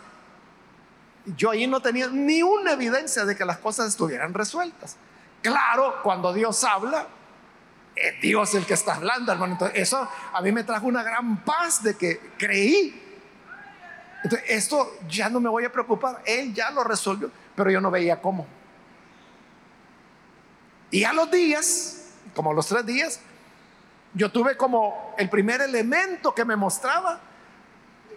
yo 1.35 1.49
ahí 1.49 1.65
no 1.65 1.81
tenía 1.81 2.09
ni 2.09 2.43
una 2.43 2.73
evidencia 2.73 3.25
de 3.25 3.35
que 3.35 3.43
las 3.43 3.57
cosas 3.57 3.87
estuvieran 3.87 4.35
resueltas. 4.35 4.97
Claro, 5.41 5.95
cuando 6.03 6.31
Dios 6.31 6.63
habla, 6.63 7.07
es 7.95 8.21
Dios 8.21 8.53
el 8.53 8.67
que 8.67 8.75
está 8.75 8.93
hablando, 8.93 9.31
hermano. 9.31 9.53
Entonces, 9.53 9.79
eso 9.79 10.07
a 10.31 10.41
mí 10.41 10.51
me 10.51 10.63
trajo 10.63 10.85
una 10.85 11.01
gran 11.01 11.43
paz 11.43 11.81
de 11.81 11.97
que 11.97 12.33
creí. 12.37 13.17
Entonces, 14.23 14.47
esto 14.47 14.99
ya 15.09 15.27
no 15.27 15.39
me 15.39 15.49
voy 15.49 15.65
a 15.65 15.71
preocupar. 15.71 16.21
Él 16.23 16.53
ya 16.53 16.69
lo 16.69 16.83
resolvió, 16.83 17.31
pero 17.55 17.71
yo 17.71 17.81
no 17.81 17.89
veía 17.89 18.21
cómo. 18.21 18.60
Y 20.91 21.05
a 21.05 21.13
los 21.13 21.31
días, 21.31 22.03
como 22.35 22.53
los 22.53 22.67
tres 22.67 22.85
días, 22.85 23.19
yo 24.13 24.31
tuve 24.31 24.57
como 24.57 25.15
el 25.17 25.29
primer 25.29 25.61
elemento 25.61 26.35
que 26.35 26.43
me 26.43 26.57
mostraba, 26.57 27.21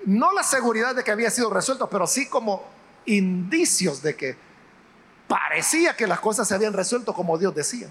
no 0.06 0.32
la 0.32 0.42
seguridad 0.42 0.94
de 0.94 1.04
que 1.04 1.12
había 1.12 1.30
sido 1.30 1.50
resuelto, 1.50 1.88
pero 1.88 2.06
sí 2.06 2.28
como 2.28 2.64
indicios 3.06 4.02
de 4.02 4.16
que 4.16 4.36
parecía 5.28 5.96
que 5.96 6.06
las 6.06 6.20
cosas 6.20 6.48
se 6.48 6.54
habían 6.54 6.72
resuelto 6.72 7.14
como 7.14 7.38
Dios 7.38 7.54
decía. 7.54 7.88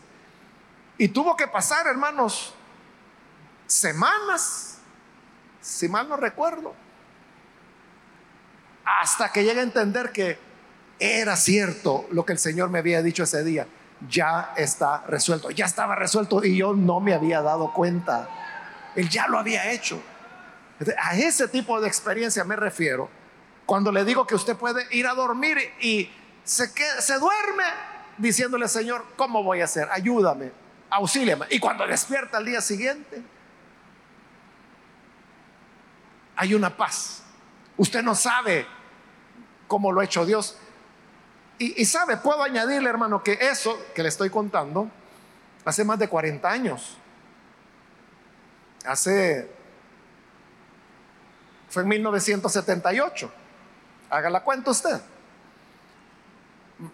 Y 0.97 1.07
tuvo 1.07 1.35
que 1.35 1.47
pasar, 1.47 1.87
hermanos, 1.87 2.53
semanas, 3.65 4.77
si 5.61 5.87
mal 5.87 6.07
no 6.07 6.17
recuerdo, 6.17 6.73
hasta 8.85 9.31
que 9.31 9.43
llegue 9.43 9.61
a 9.61 9.63
entender 9.63 10.11
que 10.11 10.37
era 10.99 11.35
cierto 11.35 12.05
lo 12.11 12.25
que 12.25 12.33
el 12.33 12.39
Señor 12.39 12.69
me 12.69 12.79
había 12.79 13.01
dicho 13.01 13.23
ese 13.23 13.43
día. 13.43 13.65
Ya 14.09 14.53
está 14.57 15.03
resuelto, 15.07 15.49
ya 15.51 15.65
estaba 15.65 15.95
resuelto 15.95 16.43
y 16.43 16.57
yo 16.57 16.73
no 16.73 16.99
me 16.99 17.13
había 17.13 17.41
dado 17.41 17.71
cuenta. 17.73 18.27
Él 18.95 19.09
ya 19.09 19.27
lo 19.27 19.39
había 19.39 19.71
hecho. 19.71 20.01
A 21.01 21.15
ese 21.15 21.47
tipo 21.47 21.79
de 21.79 21.87
experiencia 21.87 22.43
me 22.43 22.55
refiero 22.55 23.09
cuando 23.65 23.91
le 23.91 24.03
digo 24.03 24.27
que 24.27 24.35
usted 24.35 24.57
puede 24.57 24.85
ir 24.91 25.07
a 25.07 25.13
dormir 25.13 25.57
y 25.79 26.09
se, 26.43 26.67
se 26.67 27.19
duerme 27.19 27.63
diciéndole, 28.17 28.67
Señor, 28.67 29.05
¿cómo 29.15 29.43
voy 29.43 29.61
a 29.61 29.65
hacer? 29.65 29.87
Ayúdame, 29.91 30.51
auxíliame. 30.89 31.45
Y 31.49 31.59
cuando 31.59 31.87
despierta 31.87 32.37
al 32.37 32.45
día 32.45 32.61
siguiente, 32.61 33.23
hay 36.35 36.53
una 36.53 36.75
paz. 36.75 37.23
Usted 37.77 38.03
no 38.03 38.15
sabe 38.15 38.67
cómo 39.67 39.91
lo 39.91 40.01
ha 40.01 40.03
hecho 40.03 40.25
Dios. 40.25 40.57
Y, 41.59 41.85
sabe, 41.85 42.17
puedo 42.17 42.43
añadirle, 42.43 42.89
hermano, 42.89 43.23
que 43.23 43.37
eso 43.39 43.77
que 43.93 44.03
le 44.03 44.09
estoy 44.09 44.29
contando, 44.29 44.89
hace 45.63 45.85
más 45.85 45.97
de 45.99 46.09
40 46.09 46.49
años. 46.49 46.97
Hace, 48.85 49.49
fue 51.69 51.83
en 51.83 51.89
1978. 51.89 53.31
Haga 54.09 54.29
la 54.29 54.43
cuenta 54.43 54.71
usted. 54.71 54.99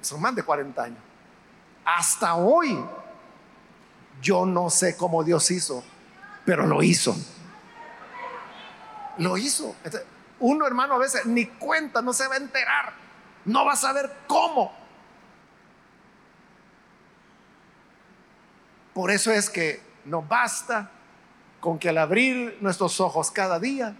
Son 0.01 0.21
más 0.21 0.35
de 0.35 0.43
40 0.43 0.83
años. 0.83 0.99
Hasta 1.85 2.35
hoy, 2.35 2.83
yo 4.21 4.45
no 4.45 4.69
sé 4.69 4.95
cómo 4.95 5.23
Dios 5.23 5.49
hizo, 5.49 5.83
pero 6.45 6.67
lo 6.67 6.83
hizo. 6.83 7.15
Lo 9.17 9.37
hizo. 9.37 9.75
Uno, 10.39 10.67
hermano, 10.67 10.95
a 10.95 10.97
veces 10.99 11.25
ni 11.25 11.45
cuenta, 11.47 12.01
no 12.01 12.13
se 12.13 12.27
va 12.27 12.35
a 12.35 12.37
enterar, 12.37 12.93
no 13.45 13.65
va 13.65 13.73
a 13.73 13.75
saber 13.75 14.11
cómo. 14.27 14.73
Por 18.93 19.11
eso 19.11 19.31
es 19.31 19.49
que 19.49 19.81
nos 20.05 20.27
basta 20.27 20.91
con 21.59 21.79
que 21.79 21.89
al 21.89 21.97
abrir 21.97 22.57
nuestros 22.61 22.99
ojos 22.99 23.31
cada 23.31 23.59
día 23.59 23.95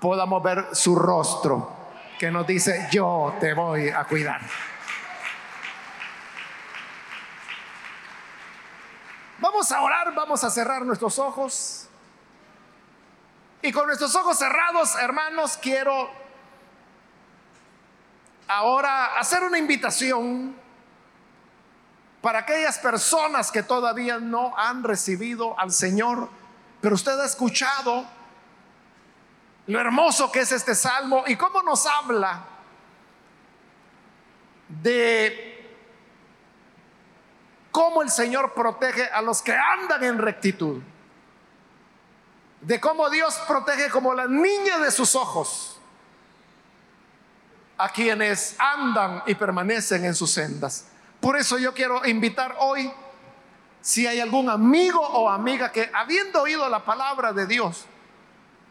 podamos 0.00 0.42
ver 0.42 0.68
su 0.72 0.96
rostro 0.96 1.76
que 2.18 2.30
nos 2.30 2.46
dice, 2.46 2.88
yo 2.90 3.34
te 3.40 3.54
voy 3.54 3.88
a 3.88 4.04
cuidar. 4.04 4.42
Vamos 9.38 9.72
a 9.72 9.80
orar, 9.80 10.14
vamos 10.14 10.44
a 10.44 10.50
cerrar 10.50 10.82
nuestros 10.84 11.18
ojos. 11.18 11.88
Y 13.62 13.72
con 13.72 13.86
nuestros 13.86 14.14
ojos 14.16 14.38
cerrados, 14.38 14.96
hermanos, 14.96 15.58
quiero 15.62 16.10
ahora 18.50 19.18
hacer 19.18 19.44
una 19.44 19.58
invitación 19.58 20.56
para 22.20 22.40
aquellas 22.40 22.78
personas 22.78 23.52
que 23.52 23.62
todavía 23.62 24.18
no 24.18 24.52
han 24.58 24.82
recibido 24.82 25.58
al 25.58 25.70
Señor, 25.70 26.28
pero 26.80 26.96
usted 26.96 27.18
ha 27.20 27.26
escuchado 27.26 28.04
lo 29.68 29.80
hermoso 29.80 30.32
que 30.32 30.40
es 30.40 30.50
este 30.50 30.74
salmo 30.74 31.22
y 31.28 31.36
cómo 31.36 31.62
nos 31.62 31.86
habla 31.86 32.44
de 34.82 35.76
cómo 37.70 38.02
el 38.02 38.10
Señor 38.10 38.52
protege 38.52 39.04
a 39.04 39.22
los 39.22 39.42
que 39.42 39.54
andan 39.54 40.02
en 40.02 40.18
rectitud, 40.18 40.82
de 42.62 42.80
cómo 42.80 43.10
Dios 43.10 43.40
protege 43.46 43.90
como 43.90 44.12
la 44.12 44.26
niña 44.26 44.78
de 44.78 44.90
sus 44.90 45.14
ojos 45.14 45.69
a 47.80 47.88
quienes 47.88 48.56
andan 48.58 49.22
y 49.26 49.34
permanecen 49.34 50.04
en 50.04 50.14
sus 50.14 50.30
sendas. 50.30 50.86
Por 51.18 51.36
eso 51.36 51.58
yo 51.58 51.72
quiero 51.72 52.06
invitar 52.06 52.56
hoy, 52.58 52.92
si 53.80 54.06
hay 54.06 54.20
algún 54.20 54.50
amigo 54.50 55.00
o 55.00 55.30
amiga 55.30 55.72
que 55.72 55.90
habiendo 55.94 56.42
oído 56.42 56.68
la 56.68 56.84
palabra 56.84 57.32
de 57.32 57.46
Dios, 57.46 57.86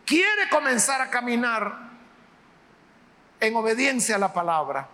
quiere 0.06 0.48
comenzar 0.52 1.02
a 1.02 1.10
caminar 1.10 1.90
en 3.40 3.56
obediencia 3.56 4.16
a 4.16 4.20
la 4.20 4.32
palabra, 4.32 4.88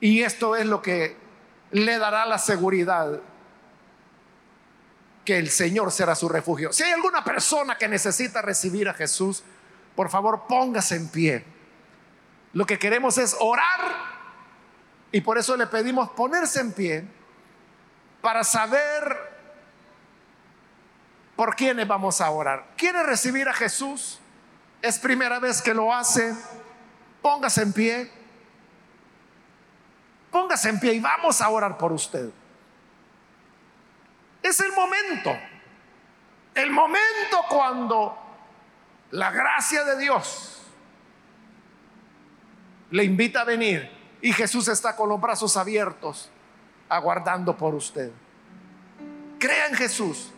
y 0.00 0.22
esto 0.22 0.56
es 0.56 0.66
lo 0.66 0.82
que 0.82 1.16
le 1.70 1.98
dará 1.98 2.26
la 2.26 2.38
seguridad 2.38 3.20
que 5.24 5.38
el 5.38 5.50
Señor 5.50 5.92
será 5.92 6.14
su 6.14 6.28
refugio. 6.28 6.72
Si 6.72 6.82
hay 6.82 6.92
alguna 6.92 7.22
persona 7.22 7.78
que 7.78 7.88
necesita 7.88 8.42
recibir 8.42 8.88
a 8.88 8.94
Jesús, 8.94 9.44
por 9.94 10.10
favor 10.10 10.46
póngase 10.48 10.96
en 10.96 11.08
pie. 11.08 11.59
Lo 12.52 12.66
que 12.66 12.78
queremos 12.78 13.16
es 13.18 13.36
orar 13.38 13.80
y 15.12 15.20
por 15.20 15.38
eso 15.38 15.56
le 15.56 15.66
pedimos 15.66 16.10
ponerse 16.10 16.60
en 16.60 16.72
pie 16.72 17.04
para 18.20 18.44
saber 18.44 19.30
por 21.36 21.54
quiénes 21.56 21.86
vamos 21.86 22.20
a 22.20 22.30
orar. 22.30 22.66
¿Quiere 22.76 23.02
recibir 23.02 23.48
a 23.48 23.54
Jesús? 23.54 24.18
Es 24.82 24.98
primera 24.98 25.38
vez 25.38 25.62
que 25.62 25.74
lo 25.74 25.94
hace. 25.94 26.34
Póngase 27.22 27.62
en 27.62 27.72
pie. 27.72 28.12
Póngase 30.30 30.68
en 30.68 30.80
pie 30.80 30.94
y 30.94 31.00
vamos 31.00 31.40
a 31.40 31.48
orar 31.48 31.78
por 31.78 31.92
usted. 31.92 32.30
Es 34.42 34.60
el 34.60 34.72
momento. 34.72 35.36
El 36.54 36.70
momento 36.70 37.44
cuando 37.48 38.18
la 39.12 39.30
gracia 39.30 39.84
de 39.84 39.98
Dios 39.98 40.59
le 42.90 43.04
invita 43.04 43.42
a 43.42 43.44
venir 43.44 43.90
y 44.20 44.32
Jesús 44.32 44.68
está 44.68 44.96
con 44.96 45.08
los 45.08 45.20
brazos 45.20 45.56
abiertos 45.56 46.30
aguardando 46.88 47.56
por 47.56 47.74
usted. 47.74 48.10
Crea 49.38 49.68
en 49.68 49.74
Jesús. 49.74 50.30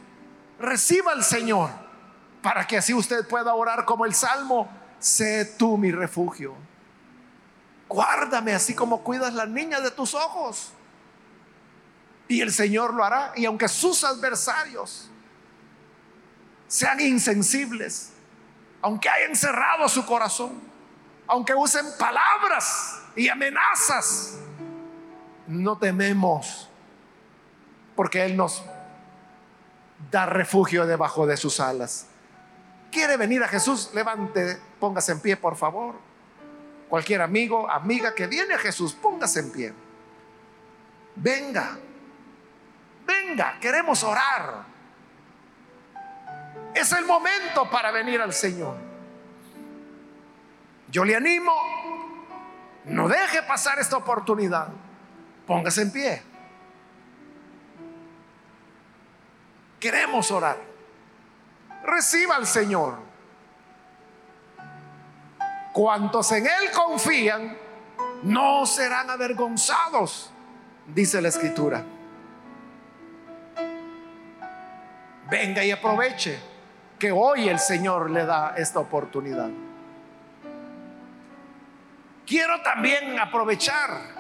Reciba 0.59 1.13
al 1.13 1.25
Señor 1.25 1.71
para 2.43 2.67
que 2.67 2.77
así 2.77 2.95
usted 2.95 3.27
pueda 3.27 3.55
orar 3.55 3.85
como 3.85 4.05
el 4.05 4.15
Salmo. 4.15 4.71
Sé 4.99 5.57
tú 5.59 5.77
mi 5.77 5.91
refugio. 5.91 6.55
Guárdame 7.89 8.55
así 8.55 8.75
como 8.75 9.03
cuidas 9.03 9.35
la 9.35 9.47
niña 9.47 9.81
de 9.81 9.91
tus 9.91 10.15
ojos. 10.15 10.73
Y 12.29 12.41
el 12.41 12.53
Señor 12.53 12.95
lo 12.95 13.05
hará. 13.05 13.33
Y 13.35 13.45
aunque 13.45 13.67
sus 13.67 14.05
adversarios 14.05 15.11
sean 16.69 17.01
insensibles, 17.01 18.13
aunque 18.81 19.09
hayan 19.09 19.35
cerrado 19.35 19.89
su 19.89 20.07
corazón, 20.07 20.72
aunque 21.27 21.55
usen 21.55 21.87
palabras 21.99 23.01
y 23.17 23.29
amenazas, 23.29 24.39
no 25.47 25.79
tememos, 25.79 26.69
porque 27.95 28.25
Él 28.25 28.37
nos 28.37 28.63
da 30.11 30.27
refugio 30.27 30.87
debajo 30.87 31.27
de 31.27 31.37
sus 31.37 31.61
alas. 31.61 32.07
¿Quiere 32.91 33.17
venir 33.17 33.43
a 33.43 33.49
Jesús? 33.49 33.91
Levante, 33.95 34.61
póngase 34.79 35.13
en 35.13 35.21
pie, 35.21 35.37
por 35.37 35.57
favor. 35.57 35.95
Cualquier 36.89 37.23
amigo, 37.23 37.71
amiga 37.71 38.15
que 38.15 38.27
viene 38.27 38.55
a 38.55 38.59
Jesús, 38.59 38.93
póngase 38.93 39.41
en 39.41 39.53
pie. 39.53 39.75
Venga, 41.17 41.79
venga, 43.07 43.59
queremos 43.61 44.03
orar. 44.03 44.65
Es 46.75 46.93
el 46.93 47.05
momento 47.05 47.69
para 47.71 47.91
venir 47.91 48.21
al 48.21 48.33
Señor. 48.33 48.92
Yo 50.93 51.05
le 51.05 51.17
animo, 51.17 51.53
no 52.85 53.09
deje 53.09 53.43
pasar 53.43 53.81
esta 53.81 53.97
oportunidad. 53.97 54.69
Póngase 55.45 55.83
en 55.83 55.91
pie. 55.91 56.23
Queremos 59.81 60.31
orar 60.31 60.73
reciba 61.83 62.37
al 62.37 62.47
Señor. 62.47 62.97
Cuantos 65.73 66.31
en 66.33 66.47
Él 66.47 66.71
confían, 66.73 67.57
no 68.23 68.67
serán 68.67 69.11
avergonzados, 69.11 70.31
dice 70.87 71.21
la 71.21 71.29
Escritura. 71.29 71.85
venga 75.31 75.65
y 75.65 75.71
aproveche 75.71 76.39
que 76.99 77.11
hoy 77.11 77.49
el 77.49 77.59
Señor 77.59 78.11
le 78.11 78.27
da 78.27 78.53
esta 78.55 78.81
oportunidad. 78.81 79.49
Quiero 82.27 82.61
también 82.63 83.19
aprovechar 83.19 84.13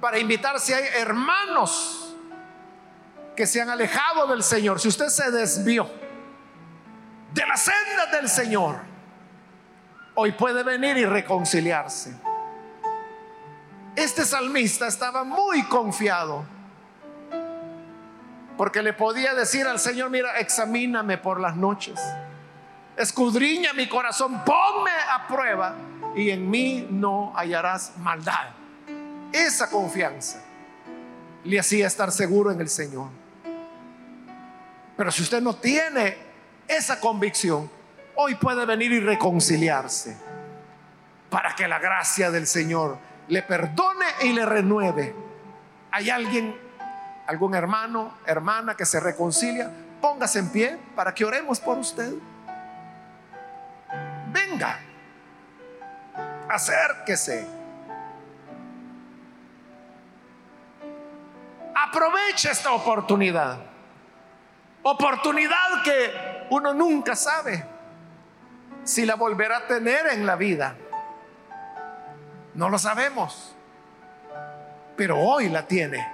para 0.00 0.18
invitar 0.18 0.60
si 0.60 0.72
hay 0.72 0.84
hermanos 0.96 2.14
que 3.34 3.46
se 3.46 3.60
han 3.60 3.70
alejado 3.70 4.26
del 4.28 4.42
Señor, 4.42 4.80
si 4.80 4.88
usted 4.88 5.08
se 5.08 5.30
desvió 5.30 5.88
de 7.32 7.46
la 7.46 7.56
senda 7.56 8.06
del 8.12 8.28
Señor, 8.28 8.76
hoy 10.14 10.32
puede 10.32 10.62
venir 10.62 10.96
y 10.96 11.04
reconciliarse. 11.04 12.16
Este 13.94 14.24
salmista 14.24 14.86
estaba 14.86 15.24
muy 15.24 15.64
confiado 15.64 16.44
porque 18.56 18.82
le 18.82 18.92
podía 18.92 19.34
decir 19.34 19.66
al 19.66 19.78
Señor, 19.78 20.10
mira, 20.10 20.38
examíname 20.38 21.18
por 21.18 21.40
las 21.40 21.54
noches, 21.56 22.00
escudriña 22.96 23.72
mi 23.72 23.88
corazón, 23.88 24.44
ponme 24.44 24.90
a 25.10 25.26
prueba 25.28 25.74
y 26.18 26.30
en 26.30 26.50
mí 26.50 26.86
no 26.90 27.32
hallarás 27.36 27.92
maldad. 27.98 28.50
Esa 29.32 29.70
confianza 29.70 30.42
le 31.44 31.60
hacía 31.60 31.86
estar 31.86 32.10
seguro 32.10 32.50
en 32.50 32.60
el 32.60 32.68
Señor. 32.68 33.08
Pero 34.96 35.12
si 35.12 35.22
usted 35.22 35.40
no 35.40 35.54
tiene 35.54 36.16
esa 36.66 36.98
convicción, 36.98 37.70
hoy 38.16 38.34
puede 38.34 38.66
venir 38.66 38.90
y 38.90 38.98
reconciliarse 38.98 40.16
para 41.30 41.54
que 41.54 41.68
la 41.68 41.78
gracia 41.78 42.32
del 42.32 42.48
Señor 42.48 42.98
le 43.28 43.42
perdone 43.42 44.06
y 44.22 44.32
le 44.32 44.44
renueve. 44.44 45.14
¿Hay 45.92 46.10
alguien, 46.10 46.58
algún 47.28 47.54
hermano, 47.54 48.18
hermana 48.26 48.76
que 48.76 48.84
se 48.84 48.98
reconcilia? 48.98 49.70
Póngase 50.00 50.40
en 50.40 50.48
pie 50.48 50.78
para 50.96 51.14
que 51.14 51.24
oremos 51.24 51.60
por 51.60 51.78
usted. 51.78 52.12
Venga, 54.32 54.80
acérquese. 56.48 57.46
Aprovecha 61.74 62.50
esta 62.50 62.72
oportunidad. 62.72 63.58
Oportunidad 64.82 65.82
que 65.84 66.46
uno 66.50 66.74
nunca 66.74 67.14
sabe 67.14 67.64
si 68.84 69.04
la 69.04 69.16
volverá 69.16 69.58
a 69.58 69.66
tener 69.66 70.06
en 70.08 70.26
la 70.26 70.36
vida. 70.36 70.76
No 72.54 72.68
lo 72.68 72.78
sabemos. 72.78 73.54
Pero 74.96 75.18
hoy 75.18 75.48
la 75.48 75.66
tiene. 75.66 76.06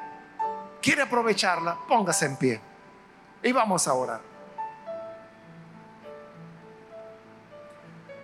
¿Quiere 0.82 1.03
aprovecharla? 1.03 1.78
Póngase 1.89 2.26
en 2.26 2.37
pie. 2.37 2.61
Y 3.43 3.53
vamos 3.53 3.89
a 3.89 3.95
orar. 3.95 4.34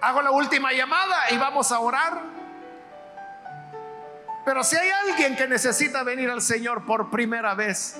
Hago 0.01 0.23
la 0.23 0.31
última 0.31 0.73
llamada 0.73 1.31
y 1.31 1.37
vamos 1.37 1.71
a 1.73 1.81
orar. 1.81 2.23
Pero 4.45 4.65
si 4.65 4.77
hay 4.77 4.89
alguien 5.09 5.37
que 5.37 5.47
necesita 5.47 6.03
venir 6.03 6.31
al 6.31 6.41
Señor 6.41 6.87
por 6.87 7.11
primera 7.11 7.55
vez 7.55 7.97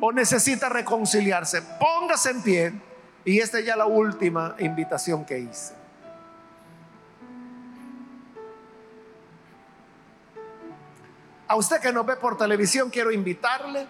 o 0.00 0.12
necesita 0.12 0.68
reconciliarse, 0.68 1.62
póngase 1.62 2.30
en 2.30 2.42
pie. 2.42 2.72
Y 3.24 3.40
esta 3.40 3.58
es 3.58 3.66
ya 3.66 3.76
la 3.76 3.86
última 3.86 4.54
invitación 4.58 5.24
que 5.24 5.40
hice. 5.40 5.74
A 11.48 11.56
usted 11.56 11.80
que 11.80 11.92
nos 11.92 12.06
ve 12.06 12.14
por 12.16 12.36
televisión, 12.36 12.90
quiero 12.90 13.10
invitarle 13.10 13.86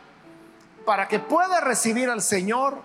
para 0.87 1.07
que 1.07 1.21
pueda 1.21 1.61
recibir 1.61 2.09
al 2.09 2.23
Señor. 2.23 2.79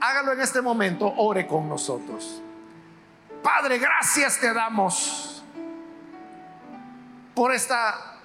Hágalo 0.00 0.32
en 0.32 0.40
este 0.40 0.62
momento, 0.62 1.12
ore 1.18 1.46
con 1.46 1.68
nosotros. 1.68 2.42
Padre, 3.42 3.78
gracias 3.78 4.38
te 4.38 4.52
damos 4.52 5.44
por 7.34 7.52
esta 7.52 8.16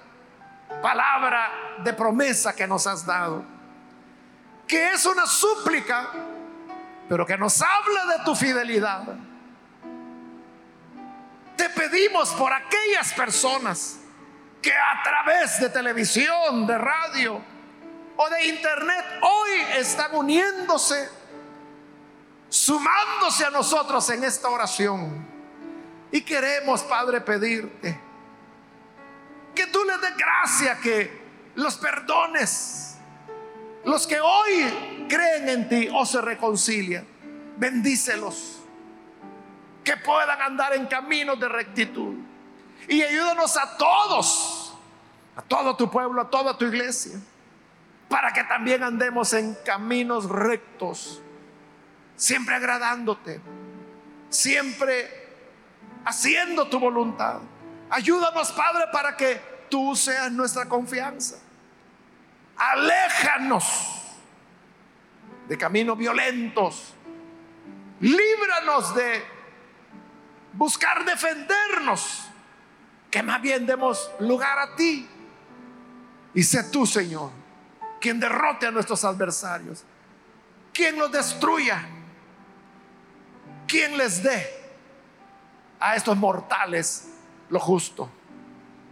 palabra 0.82 1.50
de 1.84 1.92
promesa 1.92 2.54
que 2.54 2.66
nos 2.66 2.86
has 2.86 3.06
dado, 3.06 3.44
que 4.66 4.92
es 4.92 5.06
una 5.06 5.26
súplica, 5.26 6.10
pero 7.08 7.24
que 7.24 7.38
nos 7.38 7.62
habla 7.62 8.16
de 8.16 8.24
tu 8.24 8.34
fidelidad. 8.34 9.02
Te 11.56 11.68
pedimos 11.70 12.30
por 12.30 12.52
aquellas 12.52 13.12
personas 13.12 14.00
que 14.60 14.72
a 14.72 15.02
través 15.04 15.60
de 15.60 15.68
televisión, 15.68 16.66
de 16.66 16.78
radio 16.78 17.40
o 18.16 18.30
de 18.30 18.46
internet 18.48 19.04
hoy 19.22 19.50
están 19.76 20.14
uniéndose, 20.14 21.08
sumándose 22.54 23.44
a 23.44 23.50
nosotros 23.50 24.08
en 24.10 24.22
esta 24.22 24.48
oración. 24.48 25.26
Y 26.12 26.20
queremos, 26.20 26.84
Padre, 26.84 27.20
pedirte 27.20 28.00
que 29.56 29.66
tú 29.66 29.82
les 29.84 30.00
des 30.00 30.16
gracia, 30.16 30.78
que 30.80 31.24
los 31.56 31.76
perdones. 31.76 32.96
Los 33.84 34.06
que 34.06 34.20
hoy 34.20 35.06
creen 35.08 35.48
en 35.48 35.68
ti 35.68 35.88
o 35.92 36.06
se 36.06 36.20
reconcilian, 36.20 37.04
bendícelos. 37.56 38.60
Que 39.82 39.96
puedan 39.96 40.40
andar 40.40 40.74
en 40.74 40.86
caminos 40.86 41.40
de 41.40 41.48
rectitud. 41.48 42.14
Y 42.88 43.02
ayúdanos 43.02 43.56
a 43.56 43.76
todos, 43.76 44.74
a 45.34 45.42
todo 45.42 45.74
tu 45.74 45.90
pueblo, 45.90 46.22
a 46.22 46.30
toda 46.30 46.56
tu 46.56 46.66
iglesia, 46.66 47.18
para 48.08 48.32
que 48.32 48.44
también 48.44 48.84
andemos 48.84 49.32
en 49.32 49.56
caminos 49.64 50.28
rectos, 50.28 51.20
siempre 52.16 52.54
agradándote, 52.54 53.40
siempre 54.28 55.24
haciendo 56.04 56.68
tu 56.68 56.78
voluntad. 56.78 57.40
Ayúdanos, 57.90 58.52
Padre, 58.52 58.84
para 58.92 59.16
que 59.16 59.40
tú 59.68 59.94
seas 59.94 60.30
nuestra 60.32 60.66
confianza. 60.66 61.36
Aléjanos 62.56 64.02
de 65.48 65.58
caminos 65.58 65.98
violentos. 65.98 66.94
Líbranos 68.00 68.94
de 68.94 69.24
buscar 70.52 71.04
defendernos. 71.04 72.28
Que 73.10 73.22
más 73.22 73.40
bien 73.40 73.66
demos 73.66 74.10
lugar 74.18 74.58
a 74.58 74.74
ti. 74.74 75.08
Y 76.34 76.42
sé 76.42 76.64
tú, 76.64 76.84
Señor, 76.84 77.30
quien 78.00 78.18
derrote 78.18 78.66
a 78.66 78.70
nuestros 78.70 79.04
adversarios. 79.04 79.84
Quien 80.72 80.98
los 80.98 81.12
destruya. 81.12 81.86
Quien 83.66 83.96
les 83.96 84.22
dé 84.22 84.46
a 85.80 85.96
estos 85.96 86.16
mortales 86.16 87.08
lo 87.50 87.60
justo. 87.60 88.08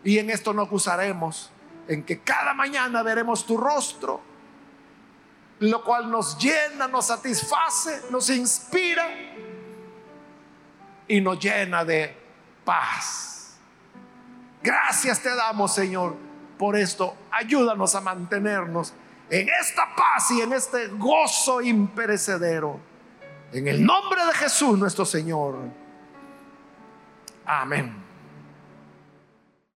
Y 0.05 0.19
en 0.19 0.31
esto 0.31 0.53
nos 0.53 0.67
acusaremos, 0.67 1.51
en 1.89 2.05
que 2.05 2.21
cada 2.21 2.55
mañana 2.55 3.03
veremos 3.03 3.47
tu 3.47 3.57
rostro, 3.57 4.21
lo 5.61 5.85
cual 5.85 6.11
nos 6.11 6.39
llena, 6.39 6.89
nos 6.89 7.07
satisface, 7.07 8.03
nos 8.11 8.29
inspira 8.31 9.09
y 11.07 11.21
nos 11.21 11.39
llena 11.39 11.85
de 11.85 12.17
paz. 12.65 13.59
Gracias 14.63 15.21
te 15.21 15.35
damos, 15.35 15.75
Señor, 15.75 16.17
por 16.59 16.77
esto. 16.77 17.17
Ayúdanos 17.31 17.95
a 17.95 18.01
mantenernos 18.01 18.93
en 19.31 19.49
esta 19.49 19.95
paz 19.95 20.31
y 20.33 20.41
en 20.41 20.53
este 20.53 20.89
gozo 20.89 21.61
imperecedero. 21.63 22.92
En 23.53 23.69
el 23.69 23.85
nombre 23.85 24.25
de 24.25 24.33
Jesús 24.33 24.79
nuestro 24.79 25.05
Señor. 25.05 25.57
Amén. 27.45 28.02